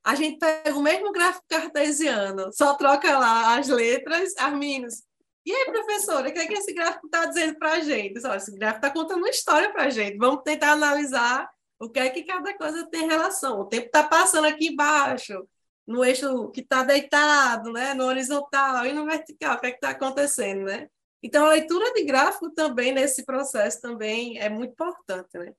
A 0.03 0.15
gente 0.15 0.39
pega 0.39 0.77
o 0.77 0.81
mesmo 0.81 1.11
gráfico 1.11 1.45
cartesiano, 1.49 2.51
só 2.53 2.75
troca 2.75 3.17
lá 3.17 3.57
as 3.57 3.67
letras, 3.67 4.35
Arminos. 4.37 5.03
E 5.45 5.51
aí, 5.51 5.65
professora, 5.65 6.29
o 6.29 6.33
que 6.33 6.39
é 6.39 6.45
que 6.45 6.53
esse 6.53 6.73
gráfico 6.73 7.05
está 7.05 7.25
dizendo 7.25 7.57
para 7.57 7.73
a 7.73 7.79
gente? 7.79 8.25
Olha, 8.25 8.37
esse 8.37 8.51
gráfico 8.57 8.85
está 8.85 8.89
contando 8.93 9.19
uma 9.19 9.29
história 9.29 9.71
para 9.71 9.83
a 9.83 9.89
gente. 9.89 10.17
Vamos 10.17 10.43
tentar 10.43 10.71
analisar 10.71 11.49
o 11.79 11.89
que 11.89 11.99
é 11.99 12.09
que 12.09 12.23
cada 12.23 12.53
coisa 12.57 12.85
tem 12.89 13.07
relação. 13.07 13.61
O 13.61 13.65
tempo 13.65 13.85
está 13.85 14.03
passando 14.03 14.45
aqui 14.45 14.67
embaixo, 14.67 15.47
no 15.87 16.03
eixo 16.03 16.49
que 16.51 16.61
está 16.61 16.83
deitado, 16.83 17.71
né? 17.71 17.93
no 17.93 18.05
horizontal 18.05 18.85
e 18.85 18.91
no 18.91 19.05
vertical. 19.05 19.55
O 19.55 19.59
que 19.59 19.67
é 19.67 19.71
que 19.71 19.77
está 19.77 19.91
acontecendo, 19.91 20.65
né? 20.65 20.89
Então, 21.23 21.45
a 21.45 21.51
leitura 21.51 21.93
de 21.93 22.03
gráfico 22.03 22.51
também, 22.51 22.91
nesse 22.91 23.25
processo, 23.25 23.81
também 23.81 24.37
é 24.39 24.49
muito 24.49 24.71
importante, 24.71 25.37
né? 25.37 25.53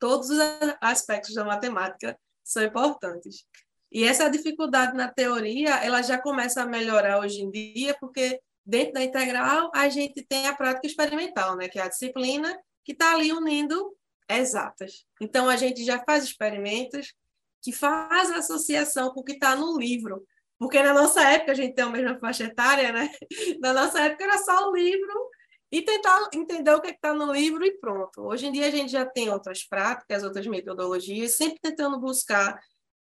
Todos 0.00 0.30
os 0.30 0.38
aspectos 0.80 1.34
da 1.34 1.44
matemática 1.44 2.18
são 2.42 2.64
importantes. 2.64 3.44
E 3.92 4.04
essa 4.04 4.28
dificuldade 4.28 4.96
na 4.96 5.12
teoria, 5.12 5.76
ela 5.84 6.02
já 6.02 6.18
começa 6.18 6.62
a 6.62 6.66
melhorar 6.66 7.20
hoje 7.20 7.42
em 7.42 7.50
dia, 7.50 7.96
porque 8.00 8.40
dentro 8.64 8.94
da 8.94 9.02
integral 9.04 9.70
a 9.74 9.88
gente 9.88 10.24
tem 10.24 10.46
a 10.46 10.54
prática 10.54 10.86
experimental, 10.86 11.56
né, 11.56 11.68
que 11.68 11.78
é 11.78 11.82
a 11.82 11.88
disciplina 11.88 12.56
que 12.84 12.92
está 12.92 13.14
ali 13.14 13.32
unindo 13.32 13.96
exatas. 14.28 15.04
Então 15.20 15.48
a 15.48 15.56
gente 15.56 15.84
já 15.84 16.02
faz 16.04 16.24
experimentos 16.24 17.12
que 17.62 17.72
faz 17.72 18.30
associação 18.30 19.10
com 19.12 19.20
o 19.20 19.24
que 19.24 19.32
está 19.32 19.54
no 19.54 19.78
livro, 19.78 20.24
porque 20.58 20.82
na 20.82 20.94
nossa 20.94 21.22
época 21.22 21.52
a 21.52 21.54
gente 21.54 21.74
tem 21.74 21.84
a 21.84 21.90
mesma 21.90 22.18
faixa 22.18 22.44
etária, 22.44 22.92
né? 22.92 23.10
Na 23.60 23.72
nossa 23.72 24.00
época 24.00 24.24
era 24.24 24.38
só 24.38 24.68
o 24.68 24.74
livro 24.74 25.30
e 25.70 25.82
tentar 25.82 26.28
entender 26.34 26.72
o 26.72 26.80
que 26.80 26.88
é 26.88 26.90
está 26.90 27.14
no 27.14 27.32
livro 27.32 27.64
e 27.64 27.78
pronto. 27.78 28.22
Hoje 28.22 28.46
em 28.46 28.52
dia 28.52 28.66
a 28.66 28.70
gente 28.70 28.90
já 28.90 29.06
tem 29.06 29.30
outras 29.30 29.64
práticas, 29.64 30.24
outras 30.24 30.46
metodologias, 30.46 31.36
sempre 31.36 31.60
tentando 31.60 31.98
buscar 32.00 32.60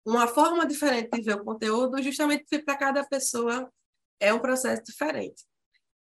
uma 0.06 0.28
forma 0.28 0.66
diferente 0.66 1.10
de 1.12 1.22
ver 1.22 1.36
o 1.36 1.44
conteúdo, 1.44 2.02
justamente 2.02 2.44
porque 2.44 2.64
para 2.64 2.78
cada 2.78 3.04
pessoa 3.06 3.70
é 4.20 4.34
um 4.34 4.40
processo 4.40 4.84
diferente. 4.84 5.44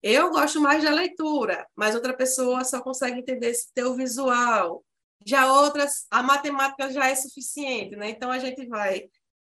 Eu 0.02 0.30
gosto 0.30 0.60
mais 0.60 0.82
da 0.82 0.90
leitura, 0.90 1.66
mas 1.76 1.94
outra 1.94 2.16
pessoa 2.16 2.64
só 2.64 2.80
consegue 2.80 3.20
entender 3.20 3.48
esse 3.48 3.70
teu 3.74 3.94
visual. 3.94 4.82
Já 5.26 5.52
outras, 5.52 6.06
a 6.10 6.22
matemática 6.22 6.90
já 6.90 7.08
é 7.08 7.14
suficiente, 7.14 7.94
né? 7.96 8.08
Então 8.08 8.30
a 8.30 8.38
gente 8.38 8.66
vai 8.66 9.10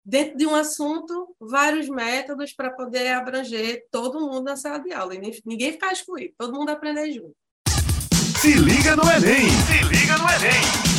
dentro 0.08 0.38
de 0.38 0.48
um 0.48 0.56
assunto, 0.56 1.36
vários 1.38 1.89
métodos 1.89 2.54
para 2.54 2.72
poder 2.72 3.10
abranger 3.10 3.84
todo 3.91 4.22
mundo 4.22 4.43
na 4.43 4.56
sala 4.56 4.80
de 4.80 4.93
aula. 4.93 5.13
E 5.13 5.41
ninguém 5.46 5.74
ficar 5.74 5.91
excluído, 5.91 6.34
todo 6.38 6.54
mundo 6.54 6.70
aprender 6.70 7.12
junto. 7.12 7.36
Se 8.39 8.54
liga 8.54 8.96
no 8.96 9.04
Enem! 9.04 9.50
Se 9.50 9.84
liga 9.84 10.17
no 10.17 10.24
Enem! 10.30 10.98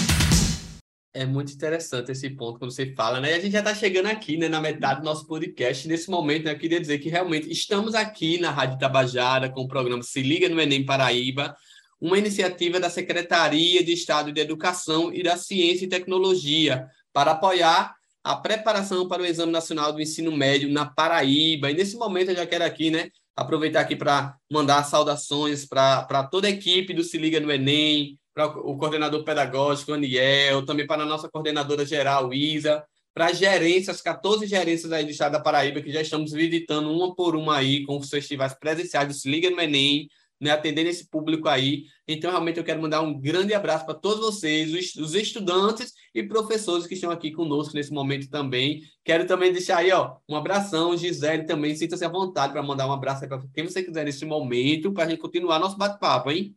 É 1.15 1.25
muito 1.25 1.55
interessante 1.55 2.13
esse 2.13 2.29
ponto 2.29 2.59
quando 2.59 2.71
você 2.71 2.95
fala, 2.95 3.19
né? 3.19 3.31
E 3.31 3.35
a 3.35 3.41
gente 3.41 3.53
já 3.53 3.61
está 3.61 3.75
chegando 3.75 4.07
aqui, 4.07 4.37
né, 4.37 4.47
na 4.47 4.61
metade 4.61 5.01
do 5.01 5.07
nosso 5.07 5.27
podcast. 5.27 5.89
Nesse 5.89 6.11
momento, 6.11 6.45
né, 6.45 6.53
eu 6.53 6.59
queria 6.59 6.79
dizer 6.79 6.99
que 6.99 7.09
realmente 7.09 7.51
estamos 7.51 7.95
aqui 7.95 8.39
na 8.39 8.51
Rádio 8.51 8.79
Tabajara 8.79 9.49
com 9.49 9.63
o 9.63 9.69
programa 9.69 10.03
Se 10.03 10.21
Liga 10.21 10.51
no 10.51 10.61
Enem 10.61 10.85
Paraíba, 10.85 11.57
uma 11.99 12.19
iniciativa 12.19 12.79
da 12.79 12.91
Secretaria 12.91 13.83
de 13.83 13.93
Estado 13.93 14.31
de 14.31 14.41
Educação 14.41 15.13
e 15.13 15.23
da 15.23 15.39
Ciência 15.39 15.87
e 15.87 15.89
Tecnologia 15.89 16.87
para 17.13 17.33
apoiar 17.33 17.98
a 18.23 18.37
preparação 18.37 19.09
para 19.09 19.23
o 19.23 19.27
Exame 19.27 19.53
Nacional 19.53 19.93
do 19.93 20.01
Ensino 20.01 20.37
Médio 20.37 20.71
na 20.71 20.87
Paraíba. 20.87 21.71
E 21.71 21.75
nesse 21.75 21.97
momento 21.97 22.31
eu 22.31 22.37
já 22.37 22.47
quero 22.47 22.65
aqui, 22.65 22.91
né, 22.91 23.11
aproveitar 23.35 23.81
aqui 23.81 23.97
para 23.97 24.37
mandar 24.51 24.83
saudações 24.85 25.65
para 25.65 26.25
toda 26.31 26.47
a 26.47 26.51
equipe 26.51 26.93
do 26.93 27.05
Se 27.05 27.17
Liga 27.17 27.41
no 27.41 27.51
Enem, 27.51 28.19
para 28.35 28.47
o 28.47 28.77
coordenador 28.77 29.25
pedagógico, 29.25 29.93
Aniel, 29.93 30.65
também 30.65 30.87
para 30.87 31.03
a 31.03 31.07
nossa 31.07 31.29
coordenadora 31.29 31.85
geral, 31.85 32.33
Isa, 32.33 32.85
para 33.13 33.27
as 33.27 33.39
gerências, 33.39 34.01
14 34.01 34.47
gerências 34.47 34.93
aí 34.93 35.05
do 35.05 35.11
estado 35.11 35.33
da 35.33 35.41
Paraíba, 35.41 35.81
que 35.81 35.91
já 35.91 36.01
estamos 36.01 36.31
visitando 36.31 36.89
uma 36.91 37.15
por 37.17 37.35
uma 37.35 37.57
aí 37.57 37.85
com 37.85 37.99
os 37.99 38.09
festivais 38.09 38.55
presenciais 38.55 39.09
do 39.09 39.15
Se 39.15 39.29
Liga 39.29 39.51
no 39.51 39.61
Enem, 39.61 40.09
né, 40.41 40.51
atendendo 40.51 40.89
esse 40.89 41.09
público 41.09 41.49
aí. 41.49 41.85
Então, 42.07 42.31
realmente, 42.31 42.59
eu 42.59 42.65
quero 42.65 42.81
mandar 42.81 43.01
um 43.01 43.19
grande 43.19 43.55
abraço 43.55 43.85
para 43.85 43.95
todos 43.95 44.21
vocês, 44.21 44.97
os, 44.97 45.15
estudantes 45.15 45.93
e 46.15 46.23
professores 46.23 46.87
que 46.87 46.95
estão 46.95 47.11
aqui 47.11 47.33
conosco 47.33 47.75
nesse 47.75 47.93
momento 47.93 48.29
também. 48.31 48.83
Quero 49.05 49.27
também 49.27 49.53
deixar 49.53 49.79
aí, 49.79 49.91
ó, 49.91 50.17
um 50.29 50.37
abração, 50.37 50.97
Gisele 50.97 51.45
também, 51.45 51.75
sinta-se 51.75 52.05
à 52.05 52.09
vontade 52.09 52.53
para 52.53 52.63
mandar 52.63 52.87
um 52.87 52.93
abraço 52.93 53.27
para 53.27 53.43
quem 53.55 53.65
você 53.65 53.83
quiser 53.83 54.05
nesse 54.05 54.25
momento, 54.25 54.93
para 54.93 55.05
a 55.05 55.09
gente 55.09 55.21
continuar 55.21 55.59
nosso 55.59 55.77
bate-papo, 55.77 56.31
hein? 56.31 56.57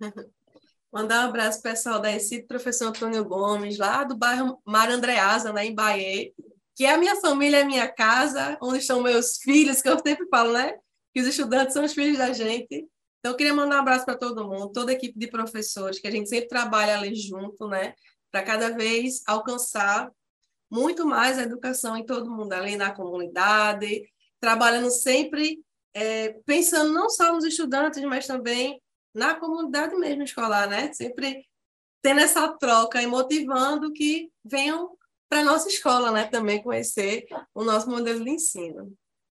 Mandar 0.90 1.26
um 1.26 1.28
abraço 1.28 1.60
pessoal 1.60 2.00
da 2.00 2.10
ECID, 2.10 2.46
professor 2.46 2.86
Antônio 2.86 3.22
Gomes, 3.22 3.76
lá 3.76 4.04
do 4.04 4.16
bairro 4.16 4.58
Mar 4.64 4.90
Andreasa, 4.90 5.52
né, 5.52 5.66
em 5.66 5.74
Bahia, 5.74 6.32
que 6.74 6.86
é 6.86 6.94
a 6.94 6.96
minha 6.96 7.16
família, 7.16 7.58
é 7.58 7.62
a 7.62 7.66
minha 7.66 7.88
casa, 7.88 8.56
onde 8.62 8.78
estão 8.78 9.02
meus 9.02 9.36
filhos, 9.36 9.82
que 9.82 9.88
eu 9.88 9.98
sempre 9.98 10.26
falo, 10.28 10.52
né? 10.52 10.78
Que 11.12 11.20
os 11.20 11.26
estudantes 11.26 11.74
são 11.74 11.84
os 11.84 11.92
filhos 11.92 12.16
da 12.16 12.32
gente. 12.32 12.86
Então, 13.18 13.32
eu 13.32 13.36
queria 13.36 13.54
mandar 13.54 13.76
um 13.76 13.80
abraço 13.80 14.04
para 14.04 14.16
todo 14.16 14.46
mundo, 14.46 14.72
toda 14.72 14.92
a 14.92 14.94
equipe 14.94 15.18
de 15.18 15.26
professores, 15.28 15.98
que 15.98 16.06
a 16.06 16.10
gente 16.10 16.28
sempre 16.28 16.48
trabalha 16.48 16.96
ali 16.98 17.14
junto, 17.14 17.66
né? 17.66 17.94
Para 18.30 18.42
cada 18.42 18.70
vez 18.70 19.22
alcançar 19.26 20.10
muito 20.70 21.06
mais 21.06 21.38
a 21.38 21.42
educação 21.42 21.96
em 21.96 22.04
todo 22.04 22.30
mundo, 22.30 22.52
ali 22.52 22.76
na 22.76 22.92
comunidade, 22.94 24.08
trabalhando 24.40 24.90
sempre, 24.90 25.60
é, 25.94 26.34
pensando 26.44 26.92
não 26.92 27.08
só 27.08 27.32
nos 27.32 27.44
estudantes, 27.44 28.02
mas 28.04 28.26
também 28.26 28.80
na 29.14 29.34
comunidade 29.34 29.96
mesmo 29.96 30.22
escolar, 30.22 30.68
né? 30.68 30.92
Sempre 30.92 31.44
tendo 32.00 32.20
essa 32.20 32.48
troca 32.56 33.02
e 33.02 33.06
motivando 33.06 33.92
que 33.92 34.30
venham 34.44 34.96
para 35.28 35.40
a 35.40 35.44
nossa 35.44 35.68
escola, 35.68 36.12
né? 36.12 36.26
Também 36.26 36.62
conhecer 36.62 37.26
o 37.54 37.64
nosso 37.64 37.90
modelo 37.90 38.24
de 38.24 38.30
ensino. 38.30 38.96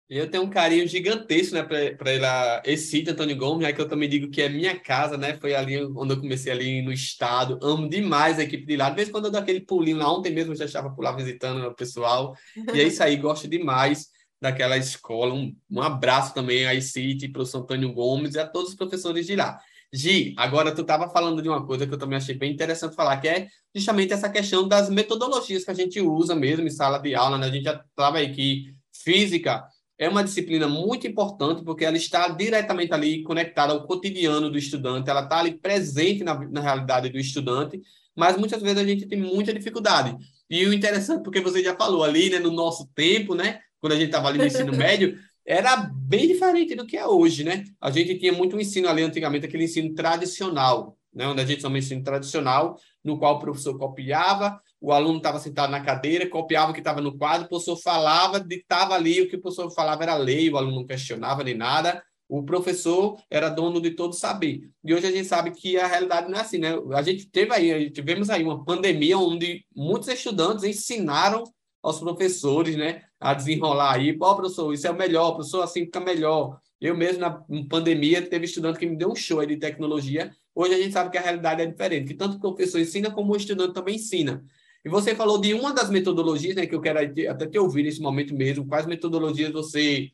Eu 0.09 0.27
tenho 0.27 0.43
um 0.43 0.49
carinho 0.49 0.87
gigantesco, 0.87 1.53
né, 1.53 1.61
para 1.61 2.13
ir 2.13 2.19
lá, 2.19 2.63
esse 2.65 2.87
sítio, 2.87 3.13
Antônio 3.13 3.37
Gomes, 3.37 3.67
já 3.67 3.71
que 3.71 3.79
eu 3.79 3.87
também 3.87 4.09
digo 4.09 4.31
que 4.31 4.41
é 4.41 4.49
minha 4.49 4.77
casa, 4.79 5.15
né, 5.17 5.37
foi 5.39 5.53
ali 5.53 5.79
onde 5.83 6.13
eu 6.13 6.19
comecei 6.19 6.51
ali 6.51 6.81
no 6.81 6.91
estado, 6.91 7.59
amo 7.61 7.87
demais 7.87 8.39
a 8.39 8.43
equipe 8.43 8.65
de 8.65 8.75
lá, 8.75 8.89
de 8.89 8.95
vez 8.95 9.09
em 9.09 9.11
quando 9.11 9.25
eu 9.25 9.31
dou 9.31 9.39
aquele 9.39 9.61
pulinho 9.61 9.97
lá, 9.97 10.11
ontem 10.11 10.33
mesmo 10.33 10.53
eu 10.53 10.57
já 10.57 10.65
estava 10.65 10.89
por 10.89 11.03
lá 11.03 11.11
visitando 11.11 11.63
o 11.63 11.75
pessoal, 11.75 12.35
e 12.73 12.79
é 12.79 12.83
isso 12.85 13.03
aí, 13.03 13.17
gosto 13.21 13.47
demais 13.47 14.07
daquela 14.41 14.77
escola, 14.77 15.31
um, 15.31 15.55
um 15.69 15.79
abraço 15.79 16.33
também 16.33 16.65
a 16.65 16.73
ICIT, 16.73 17.29
para 17.29 17.43
o 17.43 17.45
Antônio 17.57 17.93
Gomes 17.93 18.33
e 18.33 18.39
a 18.39 18.47
todos 18.47 18.69
os 18.69 18.75
professores 18.75 19.27
de 19.27 19.35
lá. 19.35 19.59
Gi, 19.93 20.33
agora 20.37 20.73
tu 20.73 20.81
estava 20.81 21.07
falando 21.09 21.41
de 21.41 21.49
uma 21.49 21.65
coisa 21.65 21.85
que 21.85 21.93
eu 21.93 21.97
também 21.99 22.17
achei 22.17 22.35
bem 22.35 22.51
interessante 22.51 22.95
falar, 22.95 23.17
que 23.17 23.27
é 23.27 23.47
justamente 23.75 24.13
essa 24.13 24.29
questão 24.29 24.67
das 24.67 24.89
metodologias 24.89 25.63
que 25.63 25.71
a 25.71 25.73
gente 25.73 25.99
usa 26.01 26.35
mesmo 26.35 26.65
em 26.65 26.69
sala 26.69 26.99
de 26.99 27.13
aula, 27.13 27.37
né? 27.37 27.47
A 27.47 27.51
gente 27.51 27.63
já 27.63 27.73
estava 27.73 28.19
aí 28.19 28.31
que 28.31 28.73
física 29.03 29.65
é 29.99 30.07
uma 30.07 30.23
disciplina 30.23 30.65
muito 30.67 31.05
importante 31.05 31.61
porque 31.61 31.83
ela 31.83 31.97
está 31.97 32.29
diretamente 32.29 32.93
ali 32.93 33.21
conectada 33.21 33.73
ao 33.73 33.85
cotidiano 33.85 34.49
do 34.49 34.57
estudante, 34.57 35.09
ela 35.09 35.23
está 35.23 35.39
ali 35.39 35.55
presente 35.55 36.23
na, 36.23 36.33
na 36.49 36.61
realidade 36.61 37.09
do 37.09 37.19
estudante, 37.19 37.81
mas 38.15 38.37
muitas 38.37 38.61
vezes 38.61 38.77
a 38.77 38.85
gente 38.85 39.05
tem 39.05 39.19
muita 39.19 39.53
dificuldade. 39.53 40.15
E 40.49 40.65
o 40.65 40.73
interessante, 40.73 41.21
porque 41.21 41.41
você 41.41 41.61
já 41.61 41.75
falou 41.75 42.01
ali, 42.01 42.29
né, 42.29 42.39
no 42.39 42.49
nosso 42.49 42.89
tempo, 42.95 43.35
né, 43.35 43.59
quando 43.81 43.91
a 43.91 43.95
gente 43.97 44.07
estava 44.07 44.29
ali 44.29 44.37
no 44.37 44.45
ensino 44.45 44.71
médio, 44.75 45.19
era 45.45 45.75
bem 45.75 46.27
diferente 46.27 46.75
do 46.75 46.85
que 46.85 46.95
é 46.95 47.05
hoje, 47.05 47.43
né? 47.43 47.65
A 47.81 47.91
gente 47.91 48.17
tinha 48.19 48.31
muito 48.31 48.59
ensino 48.59 48.87
ali 48.87 49.01
antigamente, 49.01 49.45
aquele 49.45 49.65
ensino 49.65 49.93
tradicional, 49.93 50.97
né, 51.13 51.27
onde 51.27 51.41
a 51.41 51.45
gente 51.45 51.61
chama 51.61 51.77
ensino 51.77 52.03
tradicional, 52.03 52.79
no 53.03 53.17
qual 53.17 53.35
o 53.35 53.39
professor 53.39 53.77
copiava, 53.77 54.61
o 54.81 54.91
aluno 54.91 55.17
estava 55.17 55.39
sentado 55.39 55.71
na 55.71 55.81
cadeira, 55.81 56.29
copiava 56.29 56.71
o 56.71 56.73
que 56.73 56.79
estava 56.79 57.01
no 57.01 57.17
quadro, 57.17 57.45
o 57.45 57.49
professor 57.49 57.77
falava, 57.77 58.39
ditava 58.39 58.95
ali, 58.95 59.21
o 59.21 59.29
que 59.29 59.35
o 59.35 59.41
professor 59.41 59.69
falava 59.71 60.03
era 60.03 60.15
lei, 60.15 60.49
o 60.49 60.57
aluno 60.57 60.77
não 60.77 60.85
questionava 60.85 61.43
nem 61.43 61.55
nada, 61.55 62.01
o 62.27 62.43
professor 62.43 63.19
era 63.29 63.49
dono 63.49 63.81
de 63.81 63.91
todo 63.91 64.13
saber. 64.13 64.69
E 64.83 64.93
hoje 64.93 65.07
a 65.07 65.11
gente 65.11 65.27
sabe 65.27 65.51
que 65.51 65.77
a 65.77 65.87
realidade 65.87 66.29
não 66.29 66.37
é 66.37 66.41
assim, 66.41 66.59
né? 66.59 66.73
A 66.93 67.01
gente 67.01 67.25
teve 67.27 67.51
aí, 67.53 67.89
tivemos 67.89 68.29
aí 68.29 68.43
uma 68.43 68.63
pandemia 68.63 69.17
onde 69.17 69.65
muitos 69.75 70.07
estudantes 70.09 70.63
ensinaram 70.63 71.43
aos 71.81 71.99
professores, 71.99 72.75
né, 72.75 73.03
a 73.19 73.33
desenrolar 73.33 73.95
aí, 73.95 74.13
pô, 74.13 74.35
professor, 74.35 74.73
isso 74.73 74.85
é 74.85 74.91
o 74.91 74.97
melhor, 74.97 75.31
professor, 75.31 75.63
assim 75.63 75.85
fica 75.85 75.99
melhor. 75.99 76.59
Eu 76.79 76.95
mesmo, 76.95 77.19
na 77.19 77.43
pandemia, 77.69 78.21
teve 78.21 78.45
estudante 78.45 78.79
que 78.79 78.85
me 78.85 78.95
deu 78.95 79.11
um 79.11 79.15
show 79.15 79.39
aí 79.39 79.47
de 79.47 79.57
tecnologia. 79.57 80.31
Hoje 80.59 80.73
a 80.73 80.77
gente 80.77 80.91
sabe 80.91 81.09
que 81.09 81.17
a 81.17 81.21
realidade 81.21 81.61
é 81.61 81.65
diferente, 81.65 82.07
que 82.09 82.13
tanto 82.13 82.35
o 82.35 82.39
professor 82.41 82.81
ensina 82.81 83.09
como 83.09 83.31
o 83.31 83.37
estudante 83.37 83.73
também 83.73 83.95
ensina. 83.95 84.43
E 84.83 84.89
você 84.89 85.15
falou 85.15 85.39
de 85.39 85.53
uma 85.53 85.73
das 85.73 85.89
metodologias, 85.89 86.53
né, 86.53 86.67
que 86.67 86.75
eu 86.75 86.81
quero 86.81 86.99
até 86.99 87.47
te 87.47 87.57
ouvir 87.57 87.83
nesse 87.83 88.01
momento 88.01 88.35
mesmo. 88.35 88.67
Quais 88.67 88.85
metodologias 88.85 89.53
você 89.53 90.11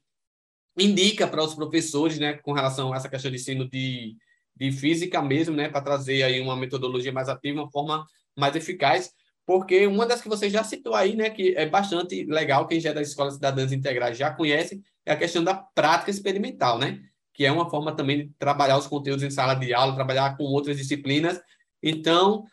indica 0.77 1.27
para 1.27 1.43
os 1.43 1.55
professores, 1.55 2.19
né, 2.19 2.33
com 2.33 2.53
relação 2.53 2.93
a 2.93 2.97
essa 2.97 3.09
questão 3.09 3.31
de 3.31 3.37
ensino 3.37 3.67
de, 3.67 4.15
de 4.55 4.71
física 4.71 5.19
mesmo, 5.19 5.55
né, 5.55 5.67
para 5.67 5.81
trazer 5.81 6.21
aí 6.21 6.39
uma 6.39 6.55
metodologia 6.55 7.11
mais 7.11 7.27
ativa, 7.27 7.61
uma 7.63 7.71
forma 7.71 8.05
mais 8.37 8.55
eficaz? 8.55 9.11
Porque 9.47 9.87
uma 9.87 10.05
das 10.05 10.21
que 10.21 10.29
você 10.29 10.47
já 10.47 10.63
citou 10.63 10.93
aí, 10.93 11.15
né, 11.15 11.31
que 11.31 11.55
é 11.57 11.65
bastante 11.65 12.23
legal, 12.25 12.67
quem 12.67 12.79
já 12.79 12.91
é 12.91 12.93
das 12.93 13.07
escolas 13.07 13.33
cidadãs 13.33 13.71
integrais 13.71 14.15
já 14.15 14.29
conhece, 14.29 14.79
é 15.03 15.11
a 15.11 15.17
questão 15.17 15.43
da 15.43 15.55
prática 15.55 16.11
experimental, 16.11 16.77
né? 16.77 17.01
Que 17.35 17.45
é 17.45 17.51
uma 17.51 17.69
forma 17.69 17.95
também 17.95 18.27
de 18.27 18.33
trabalhar 18.39 18.77
os 18.77 18.87
conteúdos 18.87 19.23
em 19.23 19.29
sala 19.29 19.53
de 19.53 19.73
aula, 19.73 19.95
trabalhar 19.95 20.37
com 20.37 20.43
outras 20.45 20.77
disciplinas. 20.77 21.39
Então, 21.83 22.45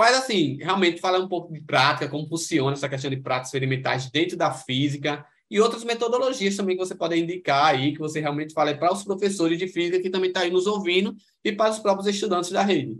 Quais, 0.00 0.16
assim, 0.16 0.56
realmente 0.56 0.98
fala 0.98 1.18
um 1.18 1.28
pouco 1.28 1.52
de 1.52 1.60
prática, 1.60 2.08
como 2.08 2.26
funciona 2.26 2.72
essa 2.72 2.88
questão 2.88 3.10
de 3.10 3.18
práticas 3.18 3.48
experimentais 3.48 4.10
dentro 4.10 4.34
da 4.34 4.50
física 4.50 5.26
e 5.50 5.60
outras 5.60 5.84
metodologias 5.84 6.56
também 6.56 6.74
que 6.74 6.82
você 6.82 6.94
pode 6.94 7.20
indicar 7.20 7.66
aí, 7.66 7.92
que 7.92 7.98
você 7.98 8.18
realmente 8.18 8.54
fala 8.54 8.74
para 8.74 8.94
os 8.94 9.04
professores 9.04 9.58
de 9.58 9.68
física 9.68 10.00
que 10.00 10.08
também 10.08 10.28
estão 10.28 10.40
tá 10.40 10.46
aí 10.46 10.50
nos 10.50 10.66
ouvindo 10.66 11.14
e 11.44 11.52
para 11.52 11.70
os 11.70 11.78
próprios 11.78 12.06
estudantes 12.06 12.50
da 12.50 12.62
rede. 12.62 12.98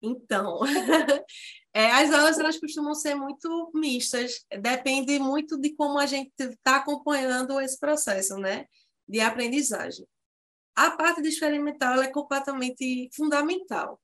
Então, 0.00 0.60
é, 1.74 1.90
as 1.90 2.12
aulas 2.12 2.38
elas 2.38 2.60
costumam 2.60 2.94
ser 2.94 3.16
muito 3.16 3.72
mistas, 3.74 4.46
depende 4.60 5.18
muito 5.18 5.58
de 5.58 5.74
como 5.74 5.98
a 5.98 6.06
gente 6.06 6.30
está 6.38 6.76
acompanhando 6.76 7.60
esse 7.60 7.80
processo, 7.80 8.36
né, 8.36 8.66
de 9.12 9.20
aprendizagem. 9.20 10.06
A 10.74 10.90
parte 10.92 11.20
de 11.20 11.28
experimental 11.28 12.02
é 12.02 12.08
completamente 12.08 13.10
fundamental 13.14 14.00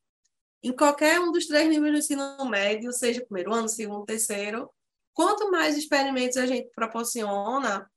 em 0.63 0.73
qualquer 0.73 1.21
um 1.21 1.31
dos 1.31 1.47
três 1.47 1.69
níveis 1.69 1.93
do 1.93 1.99
ensino 1.99 2.45
médio, 2.45 2.93
seja 2.93 3.25
primeiro 3.25 3.55
ano, 3.55 3.69
segundo, 3.69 4.05
terceiro, 4.05 4.71
quanto 5.15 5.51
mais 5.51 5.77
experimentos 5.77 6.37
a 6.37 6.47
gente 6.47 6.71
proporciona, 6.75 7.89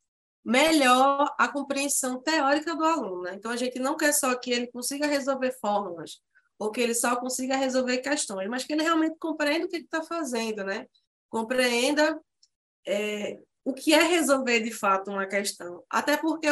melhor 0.44 1.34
a 1.38 1.48
compreensão 1.48 2.22
teórica 2.22 2.76
do 2.76 2.84
aluno. 2.84 3.24
Né? 3.24 3.34
Então, 3.36 3.52
a 3.52 3.56
gente 3.56 3.80
não 3.80 3.98
quer 3.98 4.14
só 4.14 4.34
que 4.36 4.52
ele 4.52 4.68
consiga 4.68 5.08
resolver 5.08 5.52
fórmulas, 5.60 6.22
ou 6.58 6.72
que 6.72 6.82
ele 6.82 6.94
só 6.94 7.16
consiga 7.16 7.56
resolver 7.56 7.98
questões, 7.98 8.48
mas 8.48 8.64
que 8.64 8.74
ele 8.74 8.84
realmente 8.84 9.18
compreenda 9.20 9.66
o 9.66 9.70
que 9.70 9.78
está 9.78 10.04
fazendo, 10.04 10.64
né? 10.64 10.86
Compreenda 11.28 12.20
é, 12.88 13.40
o 13.66 13.74
que 13.74 13.94
é 13.96 14.04
resolver 14.04 14.60
de 14.60 14.72
fato 14.72 15.10
uma 15.10 15.26
questão. 15.26 15.84
Até 15.90 16.18
porque 16.18 16.48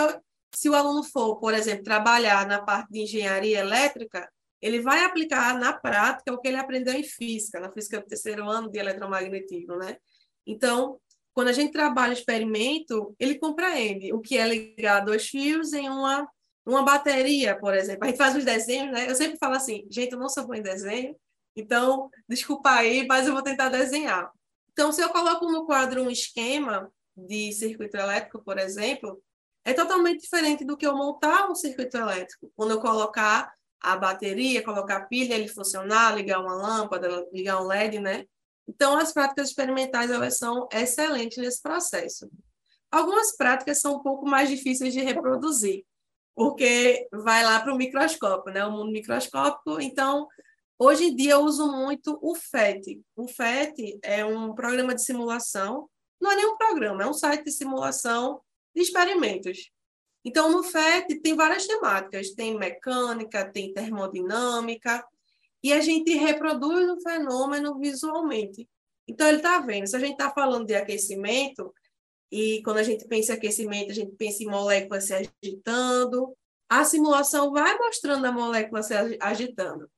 se 0.54 0.70
o 0.70 0.76
aluno 0.76 1.04
for, 1.04 1.40
por 1.40 1.54
exemplo, 1.54 1.84
trabalhar 1.84 2.48
na 2.48 2.62
parte 2.62 2.92
de 2.92 3.02
engenharia 3.02 3.60
elétrica, 3.60 4.30
ele 4.62 4.82
vai 4.82 5.04
aplicar 5.04 5.58
na 5.58 5.74
prática 5.74 6.34
o 6.34 6.40
que 6.40 6.48
ele 6.48 6.58
aprendeu 6.58 6.94
em 6.94 7.04
física, 7.04 7.60
na 7.60 7.72
física 7.72 8.00
do 8.00 8.08
terceiro 8.08 8.50
ano 8.50 8.70
de 8.70 8.78
eletromagnetismo, 8.78 9.78
né? 9.78 9.98
Então, 10.46 11.00
quando 11.34 11.50
a 11.50 11.54
gente 11.54 11.72
trabalha 11.72 12.14
experimento, 12.14 13.16
ele 13.20 13.40
compreende 13.40 14.12
o 14.12 14.20
que 14.20 14.38
é 14.38 14.48
ligar 14.48 15.06
dois 15.06 15.28
fios 15.28 15.72
em 15.72 15.88
uma, 15.88 16.28
uma 16.66 16.84
bateria, 16.84 17.58
por 17.58 17.74
exemplo. 17.74 18.04
A 18.04 18.08
gente 18.08 18.18
faz 18.18 18.36
os 18.36 18.44
desenhos, 18.44 18.92
né? 18.92 19.10
Eu 19.10 19.16
sempre 19.16 19.38
falo 19.38 19.56
assim, 19.56 19.88
gente, 19.90 20.12
eu 20.12 20.20
não 20.20 20.28
sou 20.28 20.46
bom 20.46 20.56
em 20.56 20.62
desenho, 20.62 21.16
então, 21.56 22.10
desculpa 22.28 22.72
aí, 22.72 23.06
mas 23.08 23.28
eu 23.28 23.34
vou 23.34 23.44
tentar 23.44 23.70
desenhar. 23.70 24.32
Então, 24.72 24.92
se 24.92 25.02
eu 25.02 25.10
coloco 25.10 25.50
no 25.52 25.66
quadro 25.66 26.04
um 26.04 26.10
esquema 26.10 26.92
de 27.16 27.52
circuito 27.52 27.98
elétrico, 27.98 28.44
por 28.44 28.58
exemplo, 28.58 29.22
é 29.70 29.74
totalmente 29.74 30.22
diferente 30.22 30.66
do 30.66 30.76
que 30.76 30.86
eu 30.86 30.96
montar 30.96 31.50
um 31.50 31.54
circuito 31.54 31.96
elétrico. 31.96 32.52
Quando 32.56 32.72
eu 32.72 32.82
colocar 32.82 33.54
a 33.80 33.96
bateria, 33.96 34.64
colocar 34.64 34.98
a 34.98 35.06
pilha, 35.06 35.36
ele 35.36 35.48
funcionar, 35.48 36.16
ligar 36.16 36.40
uma 36.40 36.56
lâmpada, 36.56 37.28
ligar 37.32 37.62
um 37.62 37.68
LED, 37.68 38.00
né? 38.00 38.26
Então, 38.68 38.98
as 38.98 39.14
práticas 39.14 39.50
experimentais, 39.50 40.10
elas 40.10 40.38
são 40.38 40.68
excelentes 40.72 41.38
nesse 41.38 41.62
processo. 41.62 42.30
Algumas 42.92 43.36
práticas 43.36 43.80
são 43.80 43.98
um 43.98 44.00
pouco 44.00 44.28
mais 44.28 44.50
difíceis 44.50 44.92
de 44.92 45.02
reproduzir, 45.02 45.86
porque 46.36 47.08
vai 47.12 47.44
lá 47.44 47.60
para 47.60 47.74
o 47.74 47.78
microscópio, 47.78 48.52
né? 48.52 48.66
O 48.66 48.72
mundo 48.72 48.92
microscópico. 48.92 49.80
Então, 49.80 50.28
hoje 50.80 51.06
em 51.06 51.16
dia 51.16 51.34
eu 51.34 51.42
uso 51.42 51.72
muito 51.72 52.18
o 52.24 52.36
FET. 52.36 53.00
O 53.16 53.28
FET 53.28 54.00
é 54.02 54.26
um 54.26 54.54
programa 54.56 54.96
de 54.96 55.04
simulação, 55.04 55.88
não 56.20 56.32
é 56.32 56.36
nem 56.36 56.48
um 56.48 56.58
programa, 56.58 57.04
é 57.04 57.08
um 57.08 57.14
site 57.14 57.46
de 57.46 57.52
simulação 57.52 58.42
de 58.76 58.82
experimentos. 58.82 59.72
Então, 60.24 60.52
no 60.52 60.64
FET 60.64 61.20
tem 61.22 61.36
várias 61.36 61.66
temáticas, 61.66 62.32
tem 62.32 62.58
mecânica, 62.58 63.50
tem 63.50 63.74
termodinâmica, 63.74 65.06
e 65.64 65.74
a 65.74 65.80
gente 65.80 66.14
reproduz 66.14 66.90
o 66.90 67.02
fenômeno 67.02 67.78
visualmente. 67.80 68.68
Então, 69.08 69.28
ele 69.28 69.38
está 69.38 69.60
vendo, 69.60 69.88
se 69.88 69.96
a 69.96 70.00
gente 70.00 70.12
está 70.12 70.30
falando 70.32 70.66
de 70.66 70.76
aquecimento, 70.76 71.74
e 72.32 72.62
quando 72.64 72.78
a 72.78 72.84
gente 72.84 73.08
pensa 73.08 73.34
em 73.34 73.38
aquecimento, 73.38 73.92
a 73.92 73.96
gente 73.96 74.16
pensa 74.16 74.44
em 74.44 74.48
moléculas 74.48 75.06
se 75.06 75.14
agitando, 75.14 76.36
a 76.70 76.84
simulação 76.84 77.52
vai 77.52 77.76
mostrando 77.78 78.26
a 78.26 78.32
molécula 78.32 78.84
se 78.84 78.94
agitando. 79.20 79.90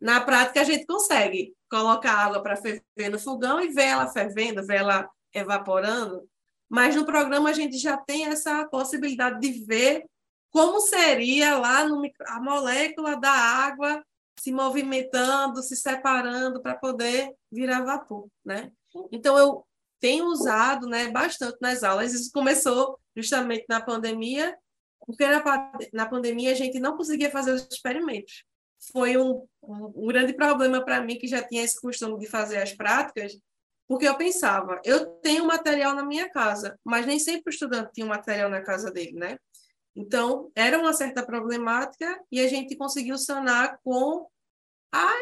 Na 0.00 0.20
prática, 0.20 0.60
a 0.60 0.64
gente 0.64 0.86
consegue 0.86 1.54
colocar 1.70 2.12
água 2.12 2.42
para 2.42 2.56
ferver 2.56 3.08
no 3.10 3.18
fogão 3.18 3.60
e 3.60 3.68
ver 3.72 3.84
ela 3.84 4.08
fervendo, 4.08 4.64
ver 4.64 4.76
ela 4.76 5.10
evaporando, 5.34 6.28
mas 6.72 6.96
no 6.96 7.04
programa 7.04 7.50
a 7.50 7.52
gente 7.52 7.76
já 7.76 7.98
tem 7.98 8.24
essa 8.24 8.66
possibilidade 8.66 9.38
de 9.38 9.62
ver 9.66 10.06
como 10.50 10.80
seria 10.80 11.58
lá 11.58 11.86
no, 11.86 12.02
a 12.26 12.40
molécula 12.40 13.14
da 13.14 13.30
água 13.30 14.02
se 14.40 14.50
movimentando, 14.50 15.62
se 15.62 15.76
separando 15.76 16.62
para 16.62 16.74
poder 16.74 17.30
virar 17.50 17.84
vapor, 17.84 18.26
né? 18.42 18.72
Então 19.12 19.36
eu 19.36 19.66
tenho 20.00 20.24
usado, 20.28 20.86
né, 20.86 21.08
bastante 21.10 21.58
nas 21.60 21.82
aulas. 21.82 22.14
Isso 22.14 22.32
começou 22.32 22.98
justamente 23.14 23.66
na 23.68 23.82
pandemia, 23.82 24.56
porque 25.00 25.26
na, 25.26 25.44
na 25.92 26.06
pandemia 26.06 26.52
a 26.52 26.54
gente 26.54 26.80
não 26.80 26.96
conseguia 26.96 27.30
fazer 27.30 27.52
os 27.52 27.68
experimentos. 27.70 28.44
Foi 28.90 29.18
um, 29.18 29.46
um, 29.62 29.92
um 29.94 30.06
grande 30.06 30.32
problema 30.32 30.82
para 30.82 31.02
mim 31.02 31.18
que 31.18 31.28
já 31.28 31.42
tinha 31.42 31.62
esse 31.62 31.78
costume 31.78 32.18
de 32.18 32.26
fazer 32.26 32.56
as 32.56 32.72
práticas, 32.72 33.36
porque 33.92 34.08
eu 34.08 34.16
pensava, 34.16 34.80
eu 34.86 35.04
tenho 35.20 35.44
material 35.44 35.94
na 35.94 36.02
minha 36.02 36.26
casa, 36.26 36.80
mas 36.82 37.04
nem 37.04 37.18
sempre 37.18 37.42
o 37.48 37.50
estudante 37.50 37.92
tinha 37.92 38.06
material 38.06 38.48
na 38.48 38.62
casa 38.62 38.90
dele, 38.90 39.12
né? 39.12 39.36
Então, 39.94 40.50
era 40.54 40.78
uma 40.78 40.94
certa 40.94 41.22
problemática 41.22 42.18
e 42.32 42.40
a 42.40 42.48
gente 42.48 42.74
conseguiu 42.74 43.18
sanar 43.18 43.78
com 43.84 44.26
a 44.90 45.12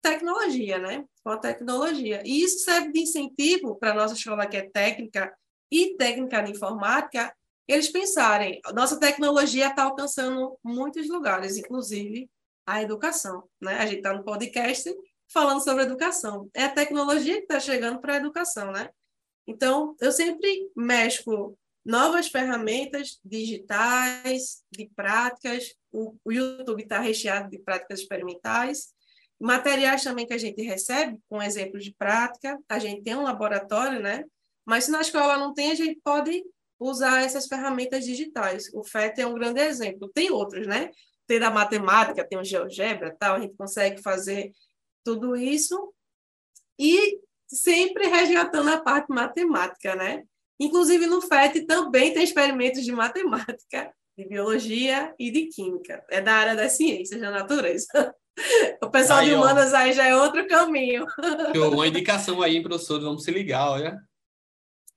tecnologia, 0.00 0.78
né? 0.78 1.04
Com 1.22 1.28
a 1.28 1.36
tecnologia. 1.36 2.22
E 2.24 2.42
isso 2.42 2.60
serve 2.60 2.90
de 2.90 3.00
incentivo 3.00 3.76
para 3.76 3.90
a 3.90 3.94
nossa 3.94 4.14
escola 4.14 4.46
que 4.46 4.56
é 4.56 4.66
técnica 4.66 5.36
e 5.70 5.94
técnica 5.98 6.40
de 6.40 6.52
informática, 6.52 7.36
eles 7.68 7.90
pensarem, 7.90 8.62
nossa 8.72 8.98
tecnologia 8.98 9.68
está 9.68 9.82
alcançando 9.82 10.58
muitos 10.64 11.06
lugares, 11.06 11.58
inclusive 11.58 12.30
a 12.66 12.80
educação, 12.80 13.46
né? 13.60 13.76
A 13.76 13.84
gente 13.84 13.98
está 13.98 14.14
no 14.14 14.24
podcast 14.24 14.90
falando 15.36 15.62
sobre 15.62 15.82
educação. 15.82 16.48
É 16.54 16.64
a 16.64 16.72
tecnologia 16.72 17.34
que 17.34 17.42
está 17.42 17.60
chegando 17.60 18.00
para 18.00 18.14
a 18.14 18.16
educação, 18.16 18.72
né? 18.72 18.88
Então, 19.46 19.94
eu 20.00 20.10
sempre 20.10 20.70
mexo 20.74 21.54
novas 21.84 22.28
ferramentas 22.28 23.20
digitais, 23.22 24.62
de 24.72 24.90
práticas. 24.96 25.74
O, 25.92 26.16
o 26.24 26.32
YouTube 26.32 26.82
está 26.82 27.00
recheado 27.00 27.50
de 27.50 27.58
práticas 27.58 28.00
experimentais. 28.00 28.94
Materiais 29.38 30.02
também 30.02 30.26
que 30.26 30.32
a 30.32 30.38
gente 30.38 30.62
recebe, 30.62 31.20
com 31.28 31.42
exemplos 31.42 31.84
de 31.84 31.94
prática. 31.94 32.58
A 32.66 32.78
gente 32.78 33.02
tem 33.02 33.14
um 33.14 33.24
laboratório, 33.24 34.00
né? 34.00 34.24
Mas 34.64 34.84
se 34.84 34.90
na 34.90 35.02
escola 35.02 35.36
não 35.36 35.52
tem, 35.52 35.70
a 35.70 35.74
gente 35.74 36.00
pode 36.02 36.42
usar 36.80 37.22
essas 37.22 37.46
ferramentas 37.46 38.06
digitais. 38.06 38.70
O 38.72 38.82
FET 38.82 39.20
é 39.20 39.26
um 39.26 39.34
grande 39.34 39.60
exemplo. 39.60 40.10
Tem 40.14 40.30
outros, 40.30 40.66
né? 40.66 40.90
Tem 41.26 41.38
da 41.38 41.50
matemática, 41.50 42.26
tem 42.26 42.38
o 42.38 42.44
GeoGebra, 42.44 43.14
tal. 43.18 43.36
A 43.36 43.40
gente 43.40 43.54
consegue 43.54 44.00
fazer 44.00 44.50
tudo 45.06 45.36
isso 45.36 45.94
e 46.76 47.20
sempre 47.46 48.08
resgatando 48.08 48.68
a 48.70 48.80
parte 48.80 49.08
matemática, 49.08 49.94
né? 49.94 50.24
Inclusive, 50.58 51.06
no 51.06 51.22
FET 51.22 51.64
também 51.64 52.12
tem 52.12 52.24
experimentos 52.24 52.84
de 52.84 52.90
matemática, 52.90 53.94
de 54.18 54.26
biologia 54.26 55.14
e 55.16 55.30
de 55.30 55.46
química. 55.46 56.04
É 56.10 56.20
da 56.20 56.34
área 56.34 56.56
das 56.56 56.72
ciências 56.72 57.20
da 57.20 57.30
natureza. 57.30 57.86
O 58.82 58.90
pessoal 58.90 59.20
aí, 59.20 59.30
de 59.30 59.34
humanas 59.34 59.72
ó, 59.72 59.76
aí 59.76 59.94
já 59.94 60.06
é 60.06 60.14
outro 60.14 60.46
caminho. 60.46 61.06
Uma 61.72 61.86
indicação 61.86 62.42
aí, 62.42 62.62
professor, 62.62 63.00
vamos 63.00 63.24
se 63.24 63.30
ligar, 63.30 63.70
olha. 63.70 63.98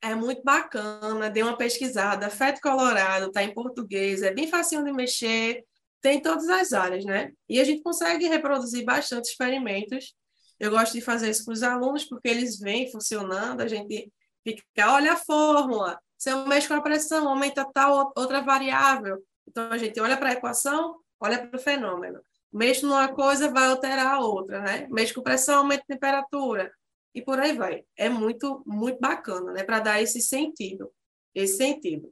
É 0.02 0.14
muito 0.14 0.44
bacana, 0.44 1.30
dê 1.30 1.42
uma 1.42 1.56
pesquisada. 1.56 2.30
FET 2.30 2.60
Colorado, 2.60 3.28
está 3.28 3.42
em 3.42 3.54
português, 3.54 4.24
é 4.24 4.34
bem 4.34 4.50
facinho 4.50 4.84
de 4.84 4.92
mexer, 4.92 5.64
tem 6.02 6.22
todas 6.22 6.48
as 6.50 6.74
áreas, 6.74 7.06
né? 7.06 7.32
E 7.48 7.60
a 7.60 7.64
gente 7.64 7.82
consegue 7.82 8.28
reproduzir 8.28 8.86
bastante 8.86 9.30
experimentos. 9.30 10.14
Eu 10.60 10.72
gosto 10.72 10.94
de 10.94 11.02
fazer 11.02 11.30
isso 11.30 11.46
com 11.46 11.52
os 11.52 11.64
alunos, 11.64 12.06
porque 12.06 12.28
eles 12.28 12.60
vêm 12.60 12.92
funcionando, 12.92 13.62
a 13.62 13.68
gente 13.68 14.12
fica, 14.44 14.94
olha 14.94 15.14
a 15.14 15.18
fórmula, 15.18 16.00
se 16.18 16.30
eu 16.30 16.46
mexo 16.48 16.68
com 16.68 16.74
a 16.74 16.82
pressão, 16.82 17.30
aumenta 17.30 17.66
tal 17.74 18.12
outra 18.16 18.42
variável. 18.42 19.24
Então, 19.48 19.72
a 19.72 19.78
gente 19.78 20.00
olha 20.00 20.18
para 20.18 20.30
a 20.30 20.34
equação, 20.34 20.98
olha 21.20 21.48
para 21.48 21.58
o 21.58 21.62
fenômeno. 21.62 22.22
Mexo 22.52 22.86
numa 22.86 23.08
coisa, 23.08 23.50
vai 23.52 23.68
alterar 23.68 24.16
a 24.16 24.20
outra, 24.20 24.62
né? 24.62 24.88
Mexo 24.90 25.14
com 25.14 25.22
pressão, 25.22 25.60
aumenta 25.60 25.84
a 25.84 25.94
temperatura. 25.94 26.72
E 27.16 27.22
por 27.22 27.40
aí 27.40 27.54
vai. 27.54 27.84
É 27.96 28.10
muito, 28.10 28.62
muito 28.66 29.00
bacana, 29.00 29.54
né? 29.54 29.64
Para 29.64 29.80
dar 29.80 30.02
esse 30.02 30.22
sentido. 30.22 30.92
Esse 31.34 31.58
sentido. 31.58 32.12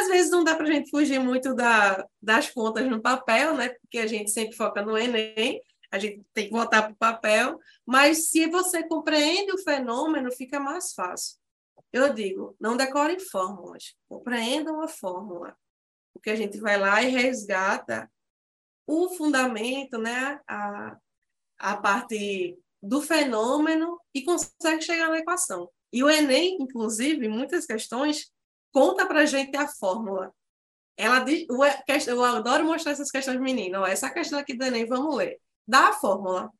Às 0.00 0.08
vezes 0.08 0.30
não 0.30 0.42
dá 0.42 0.56
para 0.56 0.66
a 0.66 0.72
gente 0.72 0.90
fugir 0.90 1.20
muito 1.20 1.54
da, 1.54 2.04
das 2.20 2.50
contas 2.50 2.88
no 2.88 3.00
papel, 3.00 3.54
né? 3.54 3.68
Porque 3.80 3.98
a 3.98 4.06
gente 4.06 4.30
sempre 4.30 4.56
foca 4.56 4.82
no 4.82 4.98
Enem, 4.98 5.60
a 5.90 5.98
gente 5.98 6.24
tem 6.32 6.46
que 6.46 6.52
voltar 6.52 6.82
para 6.82 6.92
o 6.92 6.96
papel, 6.96 7.58
mas 7.86 8.28
se 8.28 8.48
você 8.48 8.82
compreende 8.82 9.52
o 9.52 9.62
fenômeno, 9.62 10.32
fica 10.32 10.58
mais 10.58 10.92
fácil. 10.92 11.38
Eu 11.92 12.12
digo, 12.12 12.56
não 12.60 12.76
decorem 12.76 13.20
fórmulas, 13.20 13.94
compreendam 14.08 14.80
a 14.82 14.88
fórmula, 14.88 15.56
porque 16.12 16.30
a 16.30 16.36
gente 16.36 16.58
vai 16.58 16.76
lá 16.76 17.00
e 17.02 17.10
resgata 17.10 18.10
o 18.86 19.10
fundamento, 19.10 19.96
né, 19.96 20.40
a, 20.48 20.96
a 21.58 21.76
parte 21.76 22.58
do 22.82 23.00
fenômeno 23.00 24.00
e 24.12 24.22
consegue 24.22 24.82
chegar 24.82 25.08
na 25.08 25.18
equação. 25.18 25.70
E 25.92 26.02
o 26.02 26.10
Enem, 26.10 26.58
inclusive, 26.60 27.28
muitas 27.28 27.64
questões, 27.64 28.33
conta 28.74 29.06
para 29.06 29.20
a 29.20 29.26
gente 29.26 29.56
a 29.56 29.68
fórmula. 29.68 30.34
Ela 30.96 31.20
diz, 31.20 31.46
eu 32.08 32.24
adoro 32.24 32.64
mostrar 32.64 32.92
essas 32.92 33.10
questões 33.10 33.40
meninas. 33.40 33.88
Essa 33.88 34.10
questão 34.10 34.38
aqui 34.38 34.54
do 34.54 34.64
Enem, 34.64 34.86
vamos 34.86 35.14
ler. 35.14 35.40
Dá 35.66 35.88
a 35.88 35.92
fórmula, 35.92 36.50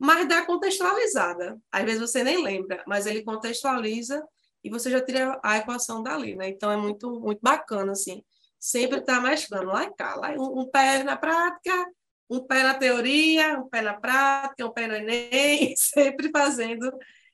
mas 0.00 0.26
dá 0.26 0.44
contextualizada. 0.46 1.58
Às 1.70 1.84
vezes 1.84 2.00
você 2.00 2.24
nem 2.24 2.42
lembra, 2.42 2.82
mas 2.86 3.06
ele 3.06 3.22
contextualiza 3.22 4.26
e 4.64 4.70
você 4.70 4.90
já 4.90 5.00
tira 5.04 5.38
a 5.42 5.58
equação 5.58 6.02
dali, 6.02 6.34
né? 6.34 6.48
Então 6.48 6.72
é 6.72 6.76
muito, 6.76 7.20
muito 7.20 7.40
bacana, 7.42 7.92
assim. 7.92 8.24
Sempre 8.58 8.98
está 8.98 9.20
mesclando 9.20 9.66
lá 9.66 9.84
e 9.84 9.94
cá, 9.94 10.16
lá, 10.16 10.30
um, 10.32 10.60
um, 10.60 10.70
pé 10.70 11.02
na 11.04 11.16
prática, 11.16 11.86
um 12.28 12.40
pé 12.40 12.62
na 12.62 12.74
teoria, 12.74 13.58
um 13.58 13.68
pé 13.68 13.82
na 13.82 13.94
prática, 13.94 14.66
um 14.66 14.72
pé 14.72 14.86
no 14.86 14.94
Enem, 14.94 15.74
sempre 15.76 16.30
fazendo 16.30 16.90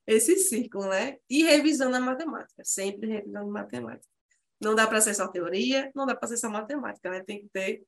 esse 0.07 0.37
círculo, 0.37 0.89
né? 0.89 1.17
E 1.31 1.45
revisando 1.45 1.97
a 1.97 2.01
matemática, 2.01 2.63
sempre 2.65 3.09
revisando 3.09 3.51
matemática. 3.51 4.14
Não 4.61 4.75
dá 4.75 4.87
para 4.87 5.01
ser 5.01 5.15
só 5.15 5.29
teoria, 5.29 5.91
não 5.95 6.07
dá 6.07 6.15
para 6.15 6.29
ser 6.29 6.37
só 6.37 6.49
matemática, 6.49 7.11
né? 7.11 7.23
Tem 7.23 7.41
que 7.41 7.49
ter 7.53 7.83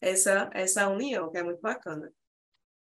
essa, 0.00 0.50
essa 0.52 0.88
união, 0.88 1.30
que 1.30 1.38
é 1.38 1.42
muito 1.42 1.60
bacana. 1.60 2.10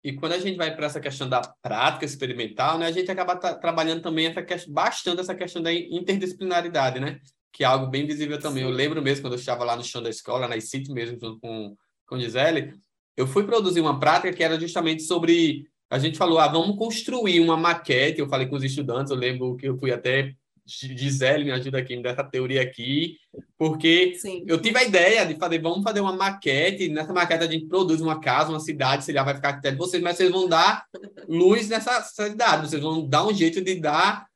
E 0.03 0.13
quando 0.13 0.33
a 0.33 0.39
gente 0.39 0.57
vai 0.57 0.75
para 0.75 0.87
essa 0.87 0.99
questão 0.99 1.29
da 1.29 1.41
prática 1.61 2.05
experimental, 2.05 2.79
né, 2.79 2.87
a 2.87 2.91
gente 2.91 3.11
acaba 3.11 3.35
trabalhando 3.35 4.01
também 4.01 4.25
essa 4.25 4.41
questão, 4.41 4.73
bastante 4.73 5.21
essa 5.21 5.35
questão 5.35 5.61
da 5.61 5.71
interdisciplinaridade, 5.71 6.99
né? 6.99 7.19
Que 7.53 7.63
é 7.63 7.67
algo 7.67 7.87
bem 7.87 8.07
visível 8.07 8.39
também. 8.39 8.63
Sim. 8.63 8.69
Eu 8.69 8.75
lembro 8.75 9.01
mesmo 9.01 9.23
quando 9.23 9.33
eu 9.33 9.39
estava 9.39 9.63
lá 9.63 9.75
no 9.75 9.83
chão 9.83 10.01
da 10.01 10.09
escola, 10.09 10.47
na 10.47 10.57
ICIT 10.57 10.91
mesmo, 10.91 11.19
junto 11.19 11.39
com, 11.39 11.75
com 12.07 12.19
Gisele, 12.19 12.73
eu 13.15 13.27
fui 13.27 13.45
produzir 13.45 13.81
uma 13.81 13.99
prática 13.99 14.33
que 14.33 14.43
era 14.43 14.59
justamente 14.59 15.03
sobre. 15.03 15.67
A 15.89 15.99
gente 15.99 16.17
falou, 16.17 16.39
ah, 16.39 16.47
vamos 16.47 16.77
construir 16.77 17.39
uma 17.41 17.57
maquete. 17.57 18.19
Eu 18.19 18.29
falei 18.29 18.47
com 18.47 18.55
os 18.55 18.63
estudantes, 18.63 19.11
eu 19.11 19.17
lembro 19.17 19.55
que 19.57 19.67
eu 19.67 19.77
fui 19.77 19.91
até 19.91 20.33
Gisele 20.65 21.43
me 21.43 21.51
ajuda 21.51 21.79
aqui, 21.79 21.95
me 21.95 22.03
dá 22.03 22.11
essa 22.11 22.23
teoria 22.23 22.61
aqui, 22.61 23.17
porque 23.57 24.15
Sim. 24.19 24.43
eu 24.47 24.61
tive 24.61 24.77
a 24.77 24.83
ideia 24.83 25.25
de 25.25 25.35
fazer, 25.35 25.59
vamos 25.59 25.83
fazer 25.83 25.99
uma 25.99 26.15
maquete, 26.15 26.89
nessa 26.89 27.11
maquete 27.13 27.43
a 27.43 27.51
gente 27.51 27.65
produz 27.65 27.99
uma 27.99 28.19
casa, 28.19 28.49
uma 28.49 28.59
cidade, 28.59 29.03
se 29.03 29.13
já 29.13 29.23
vai 29.23 29.35
ficar 29.35 29.49
até 29.49 29.71
de 29.71 29.77
vocês, 29.77 30.01
mas 30.01 30.17
vocês 30.17 30.31
vão 30.31 30.47
dar 30.47 30.85
luz 31.27 31.67
nessa 31.67 32.01
cidade, 32.01 32.69
vocês 32.69 32.81
vão 32.81 33.07
dar 33.07 33.25
um 33.25 33.33
jeito 33.33 33.61
de 33.61 33.75
dar, 33.75 34.27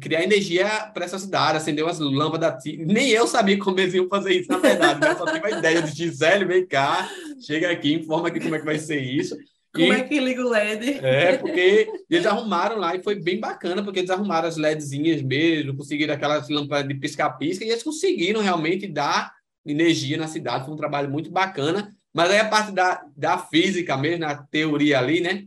criar 0.00 0.22
energia 0.22 0.90
para 0.94 1.04
essa 1.04 1.18
cidade, 1.18 1.58
acender 1.58 1.84
umas 1.84 1.98
lâmpadas, 1.98 2.62
nem 2.64 3.10
eu 3.10 3.26
sabia 3.26 3.58
como 3.58 3.78
eles 3.78 3.94
iam 3.94 4.08
fazer 4.08 4.34
isso, 4.34 4.50
na 4.50 4.58
verdade, 4.58 5.00
né? 5.00 5.14
só 5.16 5.26
tive 5.26 5.46
a 5.46 5.58
ideia 5.58 5.82
de 5.82 5.92
Gisele, 5.94 6.44
vem 6.44 6.66
cá, 6.66 7.10
chega 7.44 7.70
aqui, 7.70 7.92
informa 7.92 8.28
aqui 8.28 8.40
como 8.40 8.54
é 8.54 8.58
que 8.58 8.64
vai 8.64 8.78
ser 8.78 9.00
isso, 9.00 9.36
como 9.76 9.92
e, 9.92 9.96
é 9.96 10.02
que 10.02 10.18
liga 10.18 10.44
o 10.44 10.50
LED? 10.50 10.98
É, 11.04 11.36
porque 11.36 11.88
eles 12.10 12.26
arrumaram 12.26 12.78
lá 12.78 12.94
e 12.96 13.02
foi 13.02 13.14
bem 13.14 13.38
bacana, 13.38 13.82
porque 13.82 14.00
eles 14.00 14.10
arrumaram 14.10 14.48
as 14.48 14.56
LEDzinhas 14.56 15.22
mesmo, 15.22 15.76
conseguiram 15.76 16.14
aquelas 16.14 16.48
lâmpadas 16.48 16.88
de 16.88 16.94
pisca-pisca 16.94 17.64
e 17.64 17.68
eles 17.68 17.82
conseguiram 17.82 18.40
realmente 18.40 18.86
dar 18.86 19.32
energia 19.64 20.16
na 20.16 20.28
cidade. 20.28 20.64
Foi 20.64 20.74
um 20.74 20.78
trabalho 20.78 21.10
muito 21.10 21.30
bacana. 21.30 21.92
Mas 22.12 22.30
aí 22.30 22.38
a 22.38 22.48
parte 22.48 22.72
da, 22.72 23.04
da 23.14 23.38
física 23.38 23.96
mesmo, 23.96 24.20
na 24.20 24.34
teoria 24.34 24.98
ali, 24.98 25.20
né? 25.20 25.46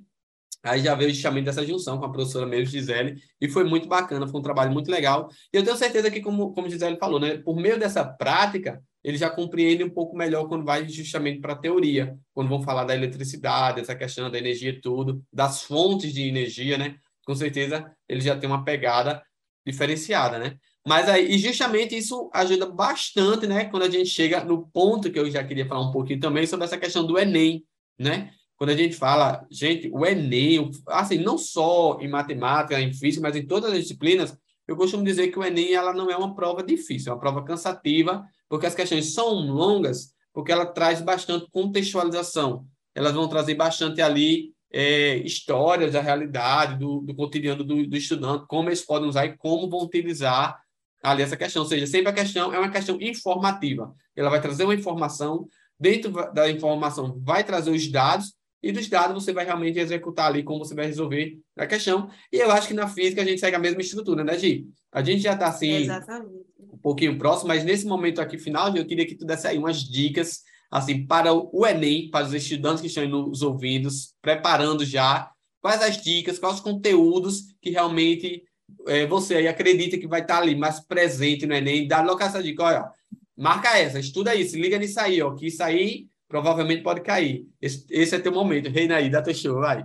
Aí 0.61 0.81
já 0.81 0.93
veio 0.93 1.09
justamente 1.09 1.45
dessa 1.45 1.65
junção 1.65 1.97
com 1.97 2.05
a 2.05 2.11
professora 2.11 2.45
mesmo, 2.45 2.65
Gisele, 2.65 3.21
e 3.39 3.47
foi 3.47 3.63
muito 3.63 3.87
bacana, 3.87 4.27
foi 4.27 4.39
um 4.39 4.43
trabalho 4.43 4.71
muito 4.71 4.91
legal. 4.91 5.29
E 5.53 5.57
eu 5.57 5.63
tenho 5.63 5.77
certeza 5.77 6.11
que, 6.11 6.21
como, 6.21 6.53
como 6.53 6.69
Gisele 6.69 6.97
falou, 6.97 7.19
né? 7.19 7.37
Por 7.37 7.55
meio 7.55 7.79
dessa 7.79 8.03
prática, 8.03 8.83
ele 9.03 9.17
já 9.17 9.29
compreende 9.29 9.83
um 9.83 9.89
pouco 9.89 10.15
melhor 10.15 10.47
quando 10.47 10.65
vai 10.65 10.87
justamente 10.87 11.39
para 11.39 11.53
a 11.53 11.57
teoria, 11.57 12.17
quando 12.33 12.49
vão 12.49 12.61
falar 12.61 12.83
da 12.83 12.95
eletricidade, 12.95 13.79
essa 13.79 13.95
questão 13.95 14.29
da 14.29 14.37
energia 14.37 14.69
e 14.71 14.81
tudo, 14.81 15.23
das 15.31 15.63
fontes 15.63 16.13
de 16.13 16.27
energia, 16.27 16.77
né? 16.77 16.97
Com 17.25 17.35
certeza 17.35 17.91
ele 18.07 18.21
já 18.21 18.37
tem 18.37 18.49
uma 18.49 18.63
pegada 18.63 19.21
diferenciada, 19.65 20.37
né? 20.37 20.57
Mas 20.87 21.07
aí, 21.07 21.31
e 21.31 21.37
justamente 21.37 21.95
isso 21.95 22.29
ajuda 22.33 22.65
bastante, 22.65 23.45
né? 23.45 23.65
Quando 23.65 23.83
a 23.83 23.89
gente 23.89 24.09
chega 24.09 24.43
no 24.43 24.67
ponto 24.67 25.11
que 25.11 25.19
eu 25.19 25.29
já 25.29 25.43
queria 25.43 25.65
falar 25.65 25.87
um 25.87 25.91
pouquinho 25.91 26.19
também 26.19 26.47
sobre 26.47 26.65
essa 26.65 26.77
questão 26.77 27.05
do 27.05 27.17
Enem, 27.17 27.63
né? 27.97 28.31
Quando 28.57 28.71
a 28.71 28.75
gente 28.75 28.95
fala, 28.95 29.45
gente, 29.49 29.89
o 29.93 30.05
Enem, 30.05 30.69
assim, 30.87 31.17
não 31.17 31.37
só 31.37 31.97
em 32.01 32.09
matemática, 32.09 32.79
em 32.79 32.93
física, 32.93 33.21
mas 33.21 33.35
em 33.35 33.45
todas 33.45 33.71
as 33.71 33.79
disciplinas, 33.79 34.37
eu 34.67 34.75
costumo 34.75 35.03
dizer 35.03 35.29
que 35.29 35.39
o 35.39 35.43
Enem 35.43 35.73
ela 35.73 35.93
não 35.93 36.11
é 36.11 36.17
uma 36.17 36.35
prova 36.35 36.61
difícil, 36.61 37.11
é 37.11 37.13
uma 37.13 37.19
prova 37.19 37.43
cansativa, 37.43 38.25
porque 38.49 38.65
as 38.65 38.75
questões 38.75 39.13
são 39.13 39.33
longas, 39.35 40.13
porque 40.33 40.51
ela 40.51 40.65
traz 40.65 41.01
bastante 41.01 41.49
contextualização. 41.51 42.65
Elas 42.95 43.13
vão 43.13 43.27
trazer 43.27 43.53
bastante 43.55 44.01
ali 44.01 44.51
é, 44.71 45.17
histórias 45.17 45.93
da 45.93 46.01
realidade, 46.01 46.77
do, 46.77 47.01
do 47.01 47.15
cotidiano 47.15 47.63
do, 47.63 47.87
do, 47.87 47.95
estudante, 47.95 48.45
como 48.47 48.69
eles 48.69 48.81
podem 48.81 49.07
usar 49.07 49.25
e 49.25 49.37
como 49.37 49.69
vão 49.69 49.81
utilizar 49.81 50.59
ali 51.03 51.21
essa 51.21 51.37
questão. 51.37 51.63
Ou 51.63 51.67
seja, 51.67 51.87
sempre 51.87 52.09
a 52.09 52.13
questão 52.13 52.53
é 52.53 52.59
uma 52.59 52.69
questão 52.69 52.99
informativa. 52.99 53.93
Ela 54.15 54.29
vai 54.29 54.41
trazer 54.41 54.63
uma 54.63 54.75
informação, 54.75 55.47
dentro 55.79 56.11
da 56.33 56.49
informação 56.49 57.19
vai 57.23 57.43
trazer 57.43 57.71
os 57.71 57.87
dados, 57.87 58.33
e 58.61 58.71
dos 58.71 58.87
dados 58.87 59.23
você 59.23 59.31
vai 59.31 59.45
realmente 59.45 59.79
executar 59.79 60.27
ali 60.27 60.43
como 60.43 60.63
você 60.65 60.75
vai 60.75 60.85
resolver 60.85 61.39
a 61.57 61.65
questão. 61.65 62.09
E 62.31 62.37
eu 62.37 62.51
acho 62.51 62.67
que 62.67 62.73
na 62.73 62.87
física 62.87 63.21
a 63.21 63.25
gente 63.25 63.39
segue 63.39 63.55
a 63.55 63.59
mesma 63.59 63.81
estrutura, 63.81 64.23
né, 64.23 64.37
Gi? 64.37 64.67
A 64.91 65.01
gente 65.01 65.21
já 65.21 65.33
está 65.33 65.47
assim, 65.47 65.83
Exatamente. 65.83 66.45
um 66.59 66.77
pouquinho 66.77 67.17
próximo, 67.17 67.47
mas 67.47 67.63
nesse 67.63 67.85
momento 67.85 68.19
aqui 68.19 68.37
final, 68.37 68.75
eu 68.75 68.85
queria 68.85 69.05
que 69.05 69.15
tu 69.15 69.25
desse 69.25 69.47
aí 69.47 69.57
umas 69.57 69.77
dicas 69.77 70.41
assim 70.71 71.05
para 71.05 71.33
o 71.33 71.65
Enem, 71.65 72.09
para 72.09 72.25
os 72.25 72.33
estudantes 72.33 72.81
que 72.81 72.87
estão 72.87 73.07
nos 73.07 73.41
ouvindo, 73.41 73.89
preparando 74.21 74.85
já, 74.85 75.31
quais 75.61 75.81
as 75.81 76.01
dicas, 76.01 76.37
quais 76.37 76.55
os 76.55 76.61
conteúdos 76.61 77.55
que 77.61 77.69
realmente 77.69 78.43
é, 78.87 79.05
você 79.07 79.35
aí 79.35 79.47
acredita 79.47 79.97
que 79.97 80.07
vai 80.07 80.21
estar 80.21 80.37
ali 80.37 80.55
mais 80.55 80.79
presente 80.79 81.45
no 81.45 81.55
Enem, 81.55 81.87
dá 81.87 82.01
logo 82.01 82.21
essa 82.21 82.41
dica, 82.41 82.63
olha, 82.63 82.91
marca 83.35 83.77
essa, 83.77 83.99
estuda 83.99 84.35
isso, 84.35 84.57
liga 84.57 84.77
nisso 84.77 84.99
aí, 84.99 85.21
ó, 85.21 85.33
que 85.33 85.47
isso 85.47 85.63
aí 85.63 86.07
provavelmente 86.29 86.83
pode 86.83 87.01
cair. 87.01 87.45
Esse, 87.59 87.85
esse 87.89 88.15
é 88.15 88.19
teu 88.19 88.31
momento. 88.31 88.69
Reina 88.69 88.95
aí, 88.95 89.09
dá 89.09 89.21
teu 89.21 89.33
show, 89.33 89.59
vai. 89.59 89.83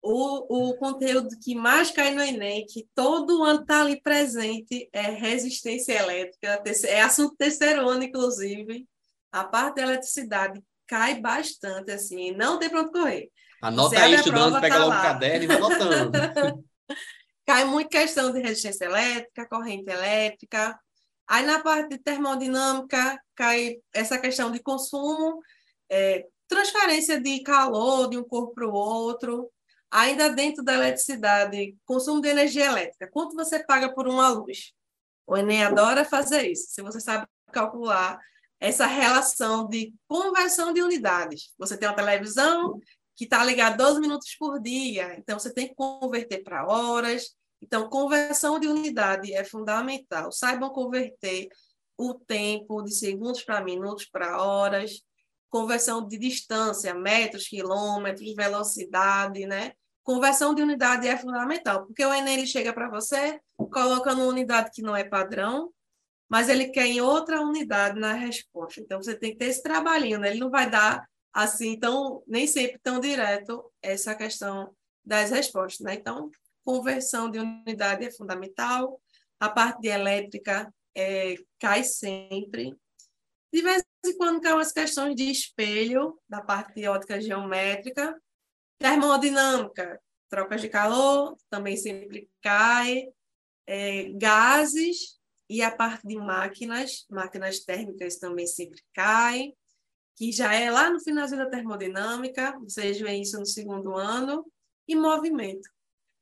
O, 0.00 0.70
o 0.70 0.76
conteúdo 0.78 1.36
que 1.42 1.54
mais 1.56 1.90
cai 1.90 2.14
no 2.14 2.22
Enem, 2.22 2.64
que 2.64 2.88
todo 2.94 3.42
ano 3.42 3.60
está 3.60 3.82
ali 3.82 4.00
presente, 4.00 4.88
é 4.92 5.02
resistência 5.02 5.92
elétrica. 5.92 6.62
É 6.86 7.02
assunto 7.02 7.36
terceiro 7.36 7.86
ano, 7.88 8.04
inclusive. 8.04 8.86
A 9.30 9.44
parte 9.44 9.76
da 9.76 9.82
eletricidade 9.82 10.62
cai 10.86 11.20
bastante, 11.20 11.90
assim, 11.90 12.30
não 12.32 12.58
tem 12.58 12.70
para 12.70 12.82
onde 12.82 12.92
correr. 12.92 13.28
Anota 13.60 14.00
aí, 14.00 14.14
estudando, 14.14 14.60
pega 14.60 14.76
tá 14.76 14.84
logo 14.84 14.96
o 14.96 15.02
caderno 15.02 15.44
e 15.44 15.46
vai 15.48 15.56
anotando. 15.56 16.12
cai 17.44 17.64
muito 17.64 17.90
questão 17.90 18.32
de 18.32 18.40
resistência 18.40 18.84
elétrica, 18.84 19.48
corrente 19.48 19.90
elétrica, 19.90 20.78
Aí 21.28 21.44
na 21.44 21.60
parte 21.60 21.90
de 21.90 21.98
termodinâmica 21.98 23.20
cai 23.34 23.76
essa 23.92 24.18
questão 24.18 24.50
de 24.50 24.60
consumo, 24.60 25.40
é, 25.90 26.26
transferência 26.48 27.20
de 27.20 27.42
calor 27.42 28.08
de 28.08 28.16
um 28.16 28.24
corpo 28.24 28.54
para 28.54 28.66
o 28.66 28.72
outro. 28.72 29.50
Ainda 29.90 30.28
dentro 30.30 30.62
da 30.62 30.74
eletricidade, 30.74 31.76
consumo 31.84 32.20
de 32.20 32.28
energia 32.28 32.66
elétrica. 32.66 33.08
Quanto 33.10 33.34
você 33.34 33.64
paga 33.64 33.94
por 33.94 34.06
uma 34.06 34.28
luz? 34.28 34.72
O 35.26 35.36
Enem 35.36 35.64
adora 35.64 36.04
fazer 36.04 36.50
isso. 36.50 36.68
Se 36.70 36.82
você 36.82 37.00
sabe 37.00 37.26
calcular 37.52 38.18
essa 38.60 38.86
relação 38.86 39.68
de 39.68 39.94
conversão 40.06 40.72
de 40.72 40.82
unidades. 40.82 41.52
Você 41.58 41.76
tem 41.76 41.88
uma 41.88 41.94
televisão 41.94 42.80
que 43.16 43.24
está 43.24 43.44
ligada 43.44 43.76
12 43.76 44.00
minutos 44.00 44.34
por 44.36 44.60
dia, 44.60 45.16
então 45.18 45.38
você 45.38 45.52
tem 45.52 45.68
que 45.68 45.74
converter 45.74 46.42
para 46.42 46.66
horas, 46.66 47.30
então, 47.60 47.88
conversão 47.88 48.58
de 48.58 48.68
unidade 48.68 49.32
é 49.32 49.44
fundamental. 49.44 50.30
Saibam 50.30 50.70
converter 50.70 51.48
o 51.96 52.14
tempo 52.14 52.82
de 52.82 52.94
segundos 52.94 53.42
para 53.42 53.62
minutos 53.62 54.06
para 54.06 54.40
horas, 54.40 55.02
conversão 55.50 56.06
de 56.06 56.18
distância, 56.18 56.94
metros, 56.94 57.48
quilômetros, 57.48 58.34
velocidade, 58.34 59.46
né? 59.46 59.72
Conversão 60.04 60.54
de 60.54 60.62
unidade 60.62 61.06
é 61.06 61.16
fundamental, 61.16 61.84
porque 61.84 62.04
o 62.04 62.14
Enem 62.14 62.38
ele 62.38 62.46
chega 62.46 62.72
para 62.72 62.88
você, 62.88 63.40
coloca 63.56 64.14
numa 64.14 64.28
unidade 64.28 64.70
que 64.72 64.80
não 64.80 64.96
é 64.96 65.04
padrão, 65.04 65.70
mas 66.28 66.48
ele 66.48 66.68
quer 66.68 66.86
em 66.86 67.00
outra 67.00 67.40
unidade 67.40 67.98
na 67.98 68.12
resposta. 68.12 68.80
Então, 68.80 69.02
você 69.02 69.14
tem 69.14 69.32
que 69.32 69.38
ter 69.38 69.46
esse 69.46 69.62
trabalhinho, 69.62 70.18
né? 70.18 70.30
Ele 70.30 70.40
não 70.40 70.50
vai 70.50 70.70
dar 70.70 71.06
assim, 71.32 71.78
tão, 71.78 72.22
nem 72.26 72.46
sempre 72.46 72.78
tão 72.82 73.00
direto 73.00 73.70
essa 73.82 74.14
questão 74.14 74.74
das 75.04 75.30
respostas, 75.30 75.84
né? 75.84 75.94
Então, 75.94 76.30
conversão 76.68 77.30
de 77.30 77.38
unidade 77.38 78.04
é 78.04 78.10
fundamental, 78.10 79.00
a 79.40 79.48
parte 79.48 79.80
de 79.80 79.88
elétrica 79.88 80.70
é, 80.94 81.34
cai 81.58 81.82
sempre. 81.82 82.76
De 83.50 83.62
vez 83.62 83.82
em 84.04 84.14
quando 84.18 84.38
cai 84.42 84.52
umas 84.52 84.70
questões 84.70 85.14
de 85.14 85.30
espelho, 85.30 86.20
da 86.28 86.42
parte 86.42 86.74
de 86.74 86.86
ótica 86.86 87.18
geométrica, 87.22 88.14
termodinâmica, 88.78 89.98
trocas 90.28 90.60
de 90.60 90.68
calor, 90.68 91.38
também 91.48 91.74
sempre 91.74 92.28
cai, 92.42 93.06
é, 93.66 94.10
gases 94.10 95.18
e 95.48 95.62
a 95.62 95.74
parte 95.74 96.06
de 96.06 96.16
máquinas, 96.16 97.06
máquinas 97.08 97.60
térmicas 97.60 98.18
também 98.18 98.46
sempre 98.46 98.82
cai, 98.92 99.54
que 100.18 100.30
já 100.32 100.52
é 100.52 100.70
lá 100.70 100.90
no 100.90 101.00
finalzinho 101.00 101.42
da 101.42 101.48
termodinâmica, 101.48 102.58
vocês 102.58 103.00
veem 103.00 103.22
isso 103.22 103.38
no 103.38 103.46
segundo 103.46 103.96
ano, 103.96 104.44
e 104.86 104.94
movimento 104.94 105.66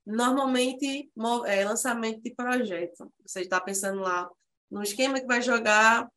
normalmente 0.06 1.10
é 1.46 1.64
lançamento 1.64 2.22
de 2.22 2.34
projeto. 2.34 3.12
Você 3.26 3.40
está 3.40 3.60
pensando 3.60 4.00
lá 4.00 4.30
no 4.70 4.82
esquema 4.82 5.20
que 5.20 5.26
vai 5.26 5.42
jogar 5.42 6.08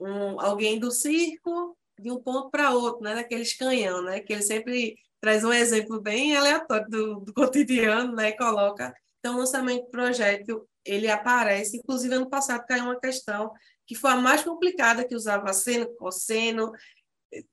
um, 0.00 0.40
alguém 0.40 0.78
do 0.78 0.90
circo 0.90 1.76
de 1.98 2.10
um 2.10 2.20
ponto 2.20 2.50
para 2.50 2.72
outro, 2.72 3.02
né? 3.02 3.14
Daqueles 3.14 3.56
canhão, 3.56 4.02
né? 4.02 4.20
Que 4.20 4.32
ele 4.32 4.42
sempre 4.42 4.96
traz 5.20 5.44
um 5.44 5.52
exemplo 5.52 6.00
bem 6.00 6.34
aleatório 6.36 6.88
do, 6.88 7.20
do 7.20 7.32
cotidiano, 7.34 8.14
né? 8.14 8.32
Coloca. 8.32 8.92
Então, 9.18 9.38
lançamento 9.38 9.84
de 9.84 9.90
projeto, 9.90 10.68
ele 10.84 11.08
aparece. 11.08 11.76
Inclusive, 11.76 12.14
ano 12.14 12.28
passado 12.28 12.64
caiu 12.66 12.84
uma 12.84 12.98
questão 12.98 13.52
que 13.86 13.94
foi 13.94 14.12
a 14.12 14.16
mais 14.16 14.42
complicada, 14.42 15.06
que 15.06 15.14
usava 15.14 15.52
seno, 15.52 15.94
cosseno, 15.96 16.72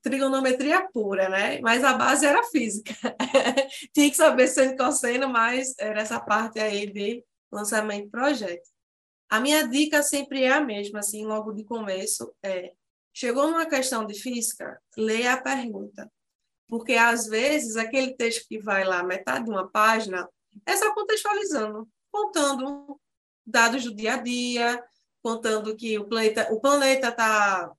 trigonometria 0.02 0.88
pura, 0.92 1.28
né? 1.28 1.60
Mas 1.60 1.84
a 1.84 1.94
base 1.94 2.26
era 2.26 2.42
física. 2.44 2.94
Tinha 3.94 4.10
que 4.10 4.16
saber 4.16 4.48
seno 4.48 4.72
e 4.72 4.76
cosseno, 4.76 5.28
mas 5.28 5.74
era 5.78 6.00
essa 6.00 6.20
parte 6.20 6.58
aí 6.58 6.90
de 6.90 7.24
lançamento 7.50 8.04
de 8.04 8.10
projeto. 8.10 8.68
A 9.30 9.40
minha 9.40 9.66
dica 9.68 10.02
sempre 10.02 10.42
é 10.42 10.52
a 10.52 10.60
mesma, 10.60 11.00
assim, 11.00 11.24
logo 11.24 11.52
de 11.52 11.64
começo, 11.64 12.34
é 12.42 12.72
chegou 13.12 13.50
numa 13.50 13.66
questão 13.66 14.06
de 14.06 14.14
física, 14.14 14.80
leia 14.96 15.32
a 15.32 15.42
pergunta. 15.42 16.10
Porque, 16.68 16.94
às 16.94 17.26
vezes, 17.26 17.76
aquele 17.76 18.14
texto 18.14 18.46
que 18.46 18.60
vai 18.60 18.84
lá, 18.84 19.02
metade 19.02 19.46
de 19.46 19.50
uma 19.50 19.68
página, 19.68 20.28
é 20.64 20.76
só 20.76 20.94
contextualizando, 20.94 21.88
contando 22.12 23.00
dados 23.44 23.84
do 23.84 23.94
dia 23.94 24.14
a 24.14 24.16
dia, 24.18 24.84
contando 25.22 25.74
que 25.74 25.98
o 25.98 26.06
planeta 26.06 26.48
o 26.52 26.60
planeta 26.60 27.08
está 27.08 27.72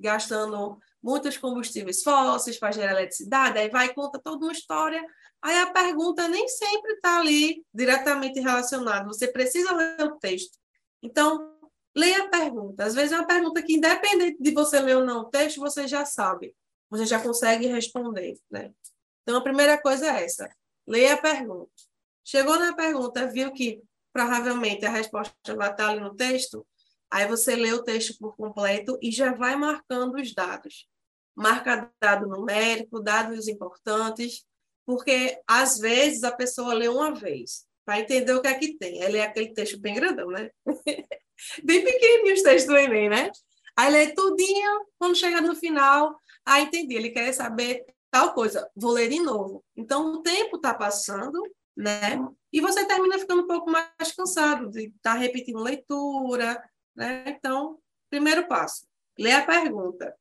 gastando 0.00 0.78
muitos 1.06 1.38
combustíveis 1.38 2.02
fósseis 2.02 2.58
para 2.58 2.72
gerar 2.72 2.90
eletricidade, 2.90 3.56
aí 3.56 3.70
vai 3.70 3.94
conta 3.94 4.18
toda 4.18 4.44
uma 4.44 4.52
história. 4.52 5.00
Aí 5.40 5.56
a 5.58 5.70
pergunta 5.70 6.26
nem 6.26 6.48
sempre 6.48 6.94
está 6.94 7.20
ali 7.20 7.64
diretamente 7.72 8.40
relacionada, 8.40 9.06
você 9.06 9.28
precisa 9.28 9.72
ler 9.72 10.02
o 10.02 10.18
texto. 10.18 10.58
Então, 11.00 11.56
leia 11.94 12.24
a 12.24 12.28
pergunta. 12.28 12.84
Às 12.84 12.96
vezes 12.96 13.12
é 13.12 13.18
uma 13.18 13.26
pergunta 13.26 13.62
que, 13.62 13.74
independente 13.74 14.36
de 14.40 14.50
você 14.50 14.80
ler 14.80 14.96
ou 14.96 15.04
não 15.04 15.20
o 15.20 15.30
texto, 15.30 15.60
você 15.60 15.86
já 15.86 16.04
sabe, 16.04 16.52
você 16.90 17.06
já 17.06 17.22
consegue 17.22 17.68
responder. 17.68 18.36
Né? 18.50 18.72
Então, 19.22 19.36
a 19.36 19.42
primeira 19.42 19.80
coisa 19.80 20.06
é 20.06 20.24
essa: 20.24 20.48
leia 20.84 21.14
a 21.14 21.18
pergunta. 21.18 21.70
Chegou 22.24 22.58
na 22.58 22.74
pergunta, 22.74 23.28
viu 23.28 23.52
que 23.52 23.80
provavelmente 24.12 24.84
a 24.84 24.90
resposta 24.90 25.54
vai 25.54 25.70
estar 25.70 25.90
ali 25.90 26.00
no 26.00 26.16
texto, 26.16 26.66
aí 27.08 27.28
você 27.28 27.54
lê 27.54 27.72
o 27.72 27.84
texto 27.84 28.18
por 28.18 28.34
completo 28.34 28.98
e 29.00 29.12
já 29.12 29.32
vai 29.32 29.54
marcando 29.54 30.16
os 30.16 30.34
dados 30.34 30.88
marca 31.36 31.92
dado 32.00 32.26
numérico, 32.26 33.02
dados 33.02 33.46
importantes, 33.46 34.44
porque 34.86 35.38
às 35.46 35.78
vezes 35.78 36.24
a 36.24 36.32
pessoa 36.32 36.72
lê 36.72 36.88
uma 36.88 37.14
vez 37.14 37.66
para 37.84 38.00
entender 38.00 38.32
o 38.32 38.40
que 38.40 38.48
é 38.48 38.54
que 38.54 38.76
tem. 38.78 39.02
Ela 39.02 39.18
é 39.18 39.22
aquele 39.22 39.52
texto 39.52 39.78
bem 39.78 39.94
grandão, 39.94 40.28
né? 40.28 40.50
bem 41.62 41.84
pequenininho 41.84 42.34
os 42.34 42.42
textos 42.42 42.66
do 42.66 42.76
Enem, 42.76 43.08
né? 43.08 43.30
Aí 43.76 43.92
lê 43.92 44.12
tudinho, 44.12 44.86
quando 44.98 45.14
chega 45.14 45.40
no 45.40 45.54
final, 45.54 46.18
ah, 46.44 46.60
entendi, 46.60 46.94
ele 46.94 47.10
quer 47.10 47.32
saber 47.32 47.84
tal 48.10 48.32
coisa, 48.32 48.70
vou 48.74 48.92
ler 48.92 49.08
de 49.08 49.20
novo. 49.20 49.62
Então, 49.76 50.14
o 50.14 50.22
tempo 50.22 50.56
está 50.56 50.72
passando, 50.72 51.40
né? 51.76 52.18
E 52.50 52.60
você 52.60 52.86
termina 52.86 53.18
ficando 53.18 53.42
um 53.42 53.46
pouco 53.46 53.70
mais 53.70 54.12
cansado 54.16 54.70
de 54.70 54.86
estar 54.86 55.12
tá 55.12 55.14
repetindo 55.14 55.58
leitura, 55.58 56.62
né? 56.94 57.24
Então, 57.28 57.78
primeiro 58.08 58.48
passo, 58.48 58.86
lê 59.18 59.32
a 59.32 59.44
pergunta. 59.44 60.16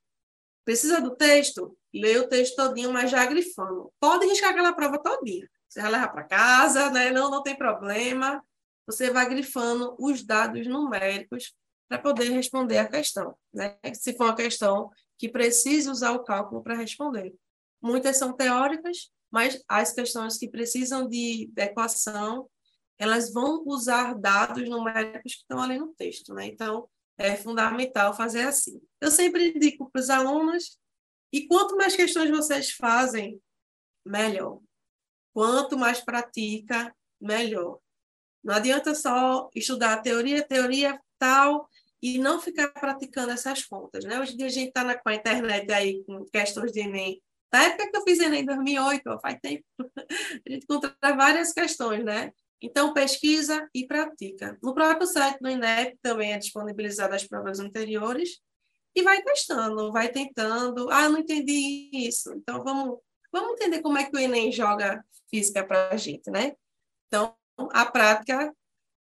Precisa 0.66 0.99
do 0.99 1.16
texto? 1.16 1.78
Lê 1.93 2.18
o 2.18 2.28
texto 2.28 2.55
todinho, 2.55 2.91
mas 2.91 3.11
já 3.11 3.26
grifando. 3.26 3.93
Pode 3.99 4.26
riscar 4.26 4.49
aquela 4.49 4.74
prova 4.74 5.01
todinha. 5.01 5.47
Você 5.70 5.82
vai 5.82 5.91
levar 5.91 6.07
para 6.09 6.24
casa, 6.24 6.89
né? 6.89 7.11
não, 7.11 7.30
não 7.30 7.43
tem 7.43 7.55
problema. 7.55 8.43
você 8.86 9.11
vai 9.11 9.30
grifando 9.30 9.95
os 9.99 10.24
dados 10.24 10.66
numéricos 10.68 11.53
para 11.88 11.99
poder 11.99 12.30
responder 12.32 12.80
a 12.80 12.88
questão, 12.88 13.36
né? 13.53 13.78
Se 13.93 14.18
for 14.18 14.26
uma 14.26 14.36
questão 14.36 14.89
que 15.18 15.30
precise 15.30 15.89
usar 15.89 16.11
o 16.11 16.24
cálculo 16.24 16.63
para 16.63 16.76
responder. 16.76 17.34
Muitas 17.82 18.18
são 18.18 18.34
teóricas, 18.34 19.11
mas 19.32 19.61
as 19.68 19.93
questões 19.93 20.38
que 20.38 20.49
precisam 20.49 21.07
de, 21.07 21.51
de 21.53 21.61
equação, 21.61 22.49
elas 22.97 23.32
vão 23.32 23.63
usar 23.66 24.16
dados 24.16 24.68
numéricos 24.68 25.34
que 25.34 25.41
estão 25.41 25.61
ali 25.61 25.78
no 25.78 25.93
texto, 25.93 26.34
né? 26.34 26.47
Então, 26.47 26.88
é 27.18 27.36
fundamental 27.36 28.13
fazer 28.13 28.41
assim. 28.41 28.82
Eu 28.99 29.11
sempre 29.11 29.53
indico 29.55 29.89
para 29.89 29.99
os 29.99 30.09
alunos, 30.09 30.78
e 31.32 31.47
quanto 31.47 31.76
mais 31.76 31.95
questões 31.95 32.30
vocês 32.30 32.72
fazem, 32.72 33.41
melhor. 34.05 34.59
Quanto 35.34 35.78
mais 35.78 35.99
pratica, 35.99 36.95
melhor. 37.20 37.80
Não 38.43 38.55
adianta 38.55 38.93
só 38.93 39.49
estudar 39.55 40.01
teoria, 40.01 40.47
teoria 40.47 40.99
tal, 41.18 41.70
e 42.01 42.20
não 42.20 42.39
ficar 42.39 42.70
praticando 42.70 43.32
essas 43.32 43.66
contas. 43.66 44.05
Né? 44.05 44.20
Hoje 44.20 44.34
em 44.34 44.38
dia 44.38 44.45
a 44.45 44.49
gente 44.49 44.68
está 44.68 44.97
com 44.97 45.09
a 45.09 45.16
internet 45.16 45.72
aí, 45.72 46.03
com 46.05 46.24
questões 46.26 46.72
de 46.72 46.82
Enem. 46.82 47.22
Na 47.51 47.63
época 47.63 47.89
que 47.89 47.97
eu 47.97 48.03
fiz 48.03 48.20
Enem 48.20 48.41
em 48.41 48.45
2008, 48.45 49.07
ó, 49.07 49.20
faz 49.20 49.39
tempo, 49.41 49.66
a 49.80 50.51
gente 50.51 50.63
encontra 50.63 50.95
várias 51.01 51.51
questões, 51.51 52.03
né? 52.03 52.32
Então, 52.62 52.93
pesquisa 52.93 53.70
e 53.74 53.86
pratica. 53.86 54.58
No 54.62 54.74
próprio 54.74 55.08
site 55.08 55.39
do 55.39 55.49
INEP 55.49 55.97
também 56.01 56.34
é 56.34 56.38
disponibilizado 56.38 57.14
as 57.14 57.24
provas 57.24 57.60
anteriores 57.60 58.39
e 58.95 59.03
vai 59.03 59.22
testando, 59.22 59.91
vai 59.91 60.10
tentando. 60.10 60.89
Ah, 60.89 61.10
não 61.10 61.20
entendi 61.20 61.89
isso. 61.93 62.34
Então, 62.34 62.64
vamos, 62.64 62.99
vamos 63.32 63.53
entender 63.53 63.82
como 63.82 63.97
é 63.97 64.06
que 64.06 64.16
o 64.16 64.20
Enem 64.20 64.51
joga 64.51 65.03
física 65.30 65.66
para 65.66 65.89
a 65.89 65.97
gente, 65.97 66.32
né? 66.32 66.53
Então, 67.08 67.36
a 67.72 67.86
prática, 67.86 68.53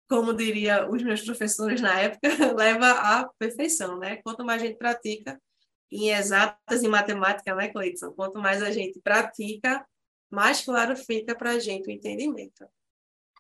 como 0.09 0.33
diria 0.33 0.89
os 0.91 1.03
meus 1.03 1.23
professores 1.23 1.81
na 1.81 2.01
época, 2.01 2.29
leva 2.57 2.91
à 2.91 3.29
perfeição, 3.39 3.99
né? 3.99 4.17
Quanto 4.23 4.45
mais 4.45 4.63
a 4.63 4.67
gente 4.67 4.79
pratica 4.79 5.41
em 5.91 6.11
exatas 6.11 6.83
e 6.83 6.89
matemática, 6.89 7.55
né, 7.55 7.69
Cleiton? 7.69 8.13
Quanto 8.13 8.39
mais 8.39 8.63
a 8.63 8.71
gente 8.71 8.99
pratica, 9.01 9.87
mais 10.31 10.65
claro 10.65 10.97
fica 10.97 11.35
para 11.35 11.51
a 11.51 11.59
gente 11.59 11.89
o 11.89 11.93
entendimento. 11.93 12.67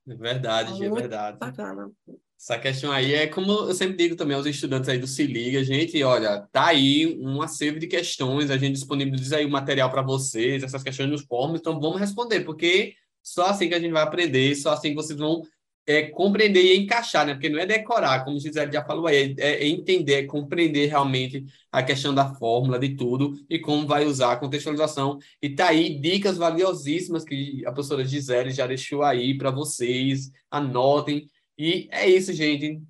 É 0.08 0.14
verdade, 0.14 0.84
é 0.84 0.90
verdade. 0.90 1.38
Bacana. 1.38 1.90
Essa 2.38 2.58
questão 2.58 2.90
aí 2.90 3.14
é 3.14 3.28
como 3.28 3.52
eu 3.52 3.74
sempre 3.74 3.96
digo 3.96 4.16
também 4.16 4.36
aos 4.36 4.46
estudantes 4.46 4.88
aí 4.88 4.98
do 4.98 5.06
Se 5.06 5.24
Liga, 5.24 5.62
gente, 5.62 6.02
olha, 6.02 6.40
tá 6.50 6.66
aí 6.66 7.16
um 7.20 7.40
acervo 7.40 7.78
de 7.78 7.86
questões, 7.86 8.50
a 8.50 8.58
gente 8.58 8.74
disponibiliza 8.74 9.36
aí 9.36 9.44
o 9.44 9.50
material 9.50 9.88
para 9.90 10.02
vocês, 10.02 10.64
essas 10.64 10.82
questões 10.82 11.08
nos 11.08 11.22
fóruns, 11.22 11.60
então 11.60 11.80
vamos 11.80 12.00
responder, 12.00 12.40
porque 12.40 12.94
só 13.22 13.46
assim 13.46 13.68
que 13.68 13.76
a 13.76 13.80
gente 13.80 13.92
vai 13.92 14.02
aprender, 14.02 14.56
só 14.56 14.72
assim 14.72 14.88
que 14.88 14.96
vocês 14.96 15.16
vão 15.16 15.42
é, 15.86 16.02
compreender 16.02 16.62
e 16.62 16.76
encaixar, 16.78 17.26
né? 17.26 17.34
Porque 17.34 17.48
não 17.48 17.58
é 17.58 17.66
decorar, 17.66 18.24
como 18.24 18.36
o 18.36 18.40
Gisele 18.40 18.72
já 18.72 18.84
falou 18.84 19.06
aí, 19.06 19.34
é, 19.38 19.64
é, 19.64 19.66
entender, 19.66 20.14
é 20.14 20.22
compreender 20.24 20.86
realmente 20.86 21.44
a 21.70 21.82
questão 21.82 22.14
da 22.14 22.34
fórmula, 22.34 22.78
de 22.78 22.94
tudo, 22.94 23.34
e 23.50 23.58
como 23.58 23.86
vai 23.86 24.04
usar 24.04 24.32
a 24.32 24.36
contextualização. 24.36 25.18
E 25.40 25.50
tá 25.50 25.68
aí 25.68 25.98
dicas 25.98 26.36
valiosíssimas 26.36 27.24
que 27.24 27.64
a 27.66 27.72
professora 27.72 28.04
Gisele 28.04 28.50
já 28.50 28.66
deixou 28.66 29.02
aí 29.02 29.36
para 29.36 29.50
vocês, 29.50 30.30
anotem. 30.50 31.26
E 31.58 31.88
é 31.90 32.08
isso, 32.08 32.32
gente. 32.32 32.80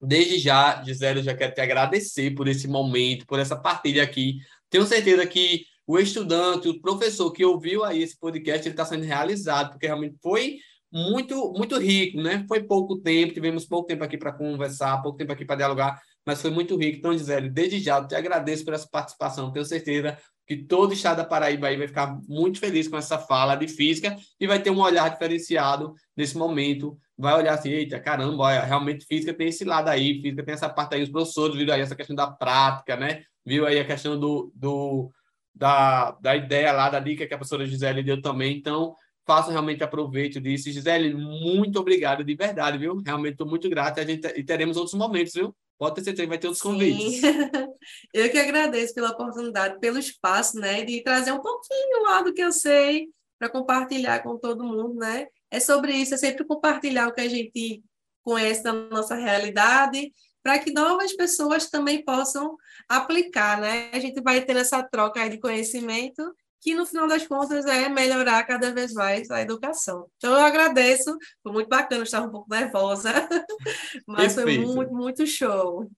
Desde 0.00 0.38
já, 0.38 0.82
Gisele, 0.82 1.20
eu 1.20 1.24
já 1.24 1.34
quero 1.34 1.54
te 1.54 1.60
agradecer 1.60 2.32
por 2.32 2.48
esse 2.48 2.66
momento, 2.66 3.26
por 3.26 3.38
essa 3.38 3.56
partilha 3.56 4.02
aqui. 4.02 4.38
Tenho 4.68 4.84
certeza 4.84 5.24
que 5.26 5.64
o 5.86 5.98
estudante, 5.98 6.68
o 6.68 6.80
professor 6.80 7.30
que 7.32 7.44
ouviu 7.44 7.84
aí 7.84 8.02
esse 8.02 8.18
podcast, 8.18 8.66
ele 8.66 8.72
está 8.72 8.84
sendo 8.84 9.04
realizado, 9.04 9.70
porque 9.70 9.86
realmente 9.86 10.16
foi 10.20 10.58
muito 10.92 11.52
muito 11.56 11.78
rico, 11.78 12.20
né? 12.20 12.44
Foi 12.46 12.62
pouco 12.62 12.98
tempo, 12.98 13.32
tivemos 13.32 13.64
pouco 13.64 13.86
tempo 13.88 14.04
aqui 14.04 14.18
para 14.18 14.32
conversar, 14.32 15.00
pouco 15.02 15.16
tempo 15.16 15.32
aqui 15.32 15.44
para 15.44 15.56
dialogar, 15.56 16.00
mas 16.26 16.42
foi 16.42 16.50
muito 16.50 16.76
rico. 16.76 16.98
Então, 16.98 17.16
Gisele, 17.16 17.48
desde 17.48 17.80
já, 17.80 18.04
te 18.04 18.14
agradeço 18.14 18.64
por 18.64 18.74
essa 18.74 18.88
participação. 18.90 19.50
Tenho 19.50 19.64
certeza 19.64 20.18
que 20.46 20.56
todo 20.56 20.90
o 20.90 20.92
estado 20.92 21.18
da 21.18 21.24
Paraíba 21.24 21.68
aí 21.68 21.76
vai 21.76 21.88
ficar 21.88 22.18
muito 22.28 22.58
feliz 22.58 22.88
com 22.88 22.96
essa 22.96 23.18
fala 23.18 23.54
de 23.54 23.68
física 23.68 24.16
e 24.38 24.46
vai 24.46 24.60
ter 24.60 24.70
um 24.70 24.80
olhar 24.80 25.08
diferenciado 25.08 25.94
nesse 26.16 26.36
momento. 26.36 26.98
Vai 27.16 27.34
olhar 27.34 27.54
assim, 27.54 27.70
eita, 27.70 27.98
caramba, 28.00 28.44
olha, 28.44 28.62
realmente 28.62 29.06
física 29.06 29.32
tem 29.32 29.48
esse 29.48 29.64
lado 29.64 29.88
aí, 29.88 30.20
física 30.20 30.42
tem 30.42 30.54
essa 30.54 30.68
parte 30.68 30.94
aí, 30.94 31.02
os 31.02 31.10
professores 31.10 31.56
viram 31.56 31.74
aí 31.74 31.80
essa 31.80 31.96
questão 31.96 32.16
da 32.16 32.30
prática, 32.30 32.96
né? 32.96 33.22
Viu 33.46 33.66
aí 33.66 33.78
a 33.78 33.84
questão 33.84 34.18
do, 34.18 34.52
do 34.54 35.10
da, 35.54 36.12
da 36.20 36.36
ideia 36.36 36.72
lá, 36.72 36.88
da 36.90 37.00
dica 37.00 37.26
que 37.26 37.34
a 37.34 37.38
professora 37.38 37.66
Gisele 37.66 38.02
deu 38.02 38.20
também. 38.20 38.56
Então, 38.56 38.94
façam 39.26 39.52
realmente 39.52 39.82
aproveito 39.82 40.40
disso. 40.40 40.70
Gisele, 40.70 41.14
muito 41.14 41.78
obrigado 41.78 42.24
de 42.24 42.34
verdade, 42.34 42.78
viu? 42.78 42.96
Realmente 43.04 43.32
estou 43.32 43.46
muito 43.46 43.68
grato 43.68 44.00
a 44.00 44.04
gente, 44.04 44.26
e 44.36 44.44
teremos 44.44 44.76
outros 44.76 44.94
momentos, 44.94 45.32
viu? 45.32 45.54
Pode 45.78 45.96
ter 45.96 46.04
certeza 46.04 46.22
que 46.22 46.28
vai 46.28 46.38
ter 46.38 46.46
outros 46.46 46.62
Sim. 46.62 46.70
convites. 46.70 47.22
eu 48.14 48.30
que 48.30 48.38
agradeço 48.38 48.94
pela 48.94 49.10
oportunidade, 49.10 49.80
pelo 49.80 49.98
espaço, 49.98 50.58
né? 50.58 50.84
De 50.84 51.02
trazer 51.02 51.32
um 51.32 51.40
pouquinho 51.40 52.04
lá 52.04 52.22
do 52.22 52.32
que 52.32 52.42
eu 52.42 52.52
sei 52.52 53.08
para 53.38 53.48
compartilhar 53.48 54.22
com 54.22 54.38
todo 54.38 54.64
mundo, 54.64 54.94
né? 54.94 55.26
É 55.50 55.58
sobre 55.58 55.92
isso, 55.92 56.14
é 56.14 56.16
sempre 56.16 56.44
compartilhar 56.44 57.08
o 57.08 57.12
que 57.12 57.20
a 57.20 57.28
gente 57.28 57.82
conhece 58.22 58.62
da 58.62 58.72
nossa 58.72 59.16
realidade 59.16 60.12
para 60.42 60.58
que 60.58 60.72
novas 60.72 61.12
pessoas 61.14 61.70
também 61.70 62.04
possam 62.04 62.56
aplicar, 62.88 63.60
né? 63.60 63.90
A 63.92 63.98
gente 63.98 64.20
vai 64.20 64.40
ter 64.44 64.56
essa 64.56 64.82
troca 64.82 65.28
de 65.28 65.38
conhecimento 65.38 66.22
que 66.62 66.76
no 66.76 66.86
final 66.86 67.08
das 67.08 67.26
contas 67.26 67.66
é 67.66 67.88
melhorar 67.88 68.44
cada 68.44 68.72
vez 68.72 68.92
mais 68.92 69.28
a 69.32 69.42
educação. 69.42 70.06
Então 70.16 70.32
eu 70.32 70.40
agradeço, 70.40 71.18
foi 71.42 71.52
muito 71.52 71.68
bacana, 71.68 72.04
estava 72.04 72.26
um 72.28 72.30
pouco 72.30 72.48
nervosa, 72.48 73.12
mas 74.06 74.36
Perfeito. 74.36 74.62
foi 74.64 74.74
muito, 74.74 74.94
muito 74.94 75.26
show. 75.26 75.90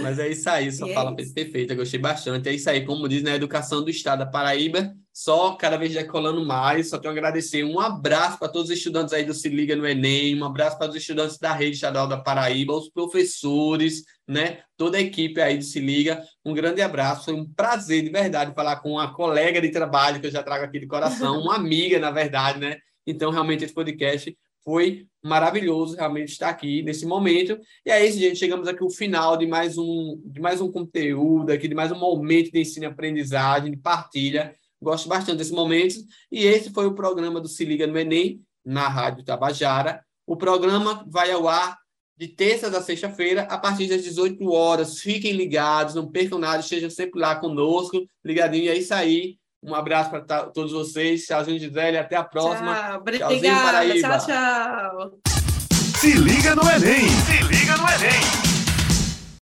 Mas 0.00 0.18
é 0.18 0.28
isso 0.28 0.48
aí, 0.48 0.72
sua 0.72 0.88
fala 0.88 1.14
é 1.18 1.24
perfeita, 1.34 1.74
gostei 1.74 2.00
bastante. 2.00 2.48
É 2.48 2.52
isso 2.52 2.68
aí, 2.70 2.84
como 2.84 3.08
diz 3.08 3.22
na 3.22 3.30
né, 3.30 3.36
educação 3.36 3.84
do 3.84 3.90
Estado 3.90 4.20
da 4.20 4.26
Paraíba, 4.26 4.94
só 5.12 5.54
cada 5.54 5.76
vez 5.76 5.92
decolando 5.92 6.44
mais. 6.44 6.88
Só 6.88 6.98
tenho 6.98 7.12
a 7.12 7.16
agradecer. 7.16 7.62
Um 7.62 7.78
abraço 7.78 8.38
para 8.38 8.48
todos 8.48 8.70
os 8.70 8.76
estudantes 8.76 9.12
aí 9.12 9.24
do 9.24 9.34
Se 9.34 9.50
Liga 9.50 9.76
no 9.76 9.86
Enem, 9.86 10.40
um 10.40 10.44
abraço 10.44 10.78
para 10.78 10.88
os 10.88 10.96
estudantes 10.96 11.38
da 11.38 11.52
Rede 11.52 11.76
Estadual 11.76 12.08
da 12.08 12.16
Paraíba, 12.16 12.72
os 12.72 12.88
professores, 12.88 14.02
né? 14.26 14.60
Toda 14.78 14.96
a 14.96 15.00
equipe 15.00 15.40
aí 15.42 15.58
do 15.58 15.64
Se 15.64 15.78
Liga. 15.78 16.22
Um 16.42 16.54
grande 16.54 16.80
abraço. 16.80 17.26
Foi 17.26 17.34
um 17.34 17.46
prazer 17.46 18.02
de 18.02 18.10
verdade 18.10 18.54
falar 18.54 18.76
com 18.76 18.92
uma 18.92 19.12
colega 19.12 19.60
de 19.60 19.68
trabalho 19.70 20.20
que 20.20 20.26
eu 20.26 20.30
já 20.30 20.42
trago 20.42 20.64
aqui 20.64 20.80
de 20.80 20.86
coração, 20.86 21.42
uma 21.42 21.56
amiga, 21.56 21.98
na 21.98 22.10
verdade, 22.10 22.58
né? 22.58 22.78
Então, 23.06 23.30
realmente, 23.30 23.64
esse 23.64 23.74
podcast 23.74 24.34
foi 24.64 25.06
maravilhoso 25.22 25.96
realmente 25.96 26.32
estar 26.32 26.48
aqui 26.48 26.82
nesse 26.82 27.06
momento. 27.06 27.58
E 27.86 27.90
é 27.90 28.04
isso, 28.04 28.18
gente. 28.18 28.36
Chegamos 28.38 28.66
aqui 28.66 28.82
ao 28.82 28.90
final 28.90 29.36
de 29.36 29.46
mais 29.46 29.78
um, 29.78 30.20
de 30.24 30.40
mais 30.40 30.60
um 30.60 30.70
conteúdo, 30.70 31.52
aqui, 31.52 31.68
de 31.68 31.74
mais 31.74 31.92
um 31.92 31.98
momento 31.98 32.50
de 32.50 32.60
ensino 32.60 32.84
e 32.84 32.88
aprendizagem, 32.88 33.70
de 33.70 33.76
partilha. 33.76 34.54
Gosto 34.80 35.08
bastante 35.08 35.38
desse 35.38 35.52
momento. 35.52 35.94
E 36.30 36.44
esse 36.44 36.70
foi 36.70 36.86
o 36.86 36.94
programa 36.94 37.40
do 37.40 37.48
Se 37.48 37.64
Liga 37.64 37.86
no 37.86 37.98
Enem, 37.98 38.42
na 38.64 38.88
Rádio 38.88 39.24
Tabajara. 39.24 40.04
O 40.26 40.36
programa 40.36 41.04
vai 41.08 41.30
ao 41.30 41.48
ar 41.48 41.78
de 42.16 42.28
terça 42.28 42.68
a 42.68 42.82
sexta-feira, 42.82 43.42
a 43.42 43.58
partir 43.58 43.88
das 43.88 44.02
18 44.02 44.48
horas. 44.50 45.00
Fiquem 45.00 45.32
ligados, 45.32 45.94
não 45.94 46.10
percam 46.10 46.38
nada, 46.38 46.60
estejam 46.60 46.90
sempre 46.90 47.20
lá 47.20 47.36
conosco, 47.36 48.04
ligadinho. 48.24 48.64
E 48.64 48.68
é 48.68 48.76
isso 48.76 48.94
aí. 48.94 49.38
Um 49.62 49.74
abraço 49.74 50.10
para 50.10 50.20
todos 50.46 50.72
vocês. 50.72 51.24
Tchauzinho, 51.24 51.58
Gisele. 51.58 51.96
Até 51.96 52.16
a 52.16 52.24
próxima. 52.24 52.74
Tchau, 52.74 52.96
obrigada. 52.96 54.00
Tchau, 54.00 54.26
tchau. 54.26 55.20
Se 56.00 56.12
liga 56.14 56.56
no 56.56 56.62
Enem. 56.62 57.08
Se 57.08 57.42
liga 57.44 57.76
no 57.76 57.88
Enem. 57.88 58.51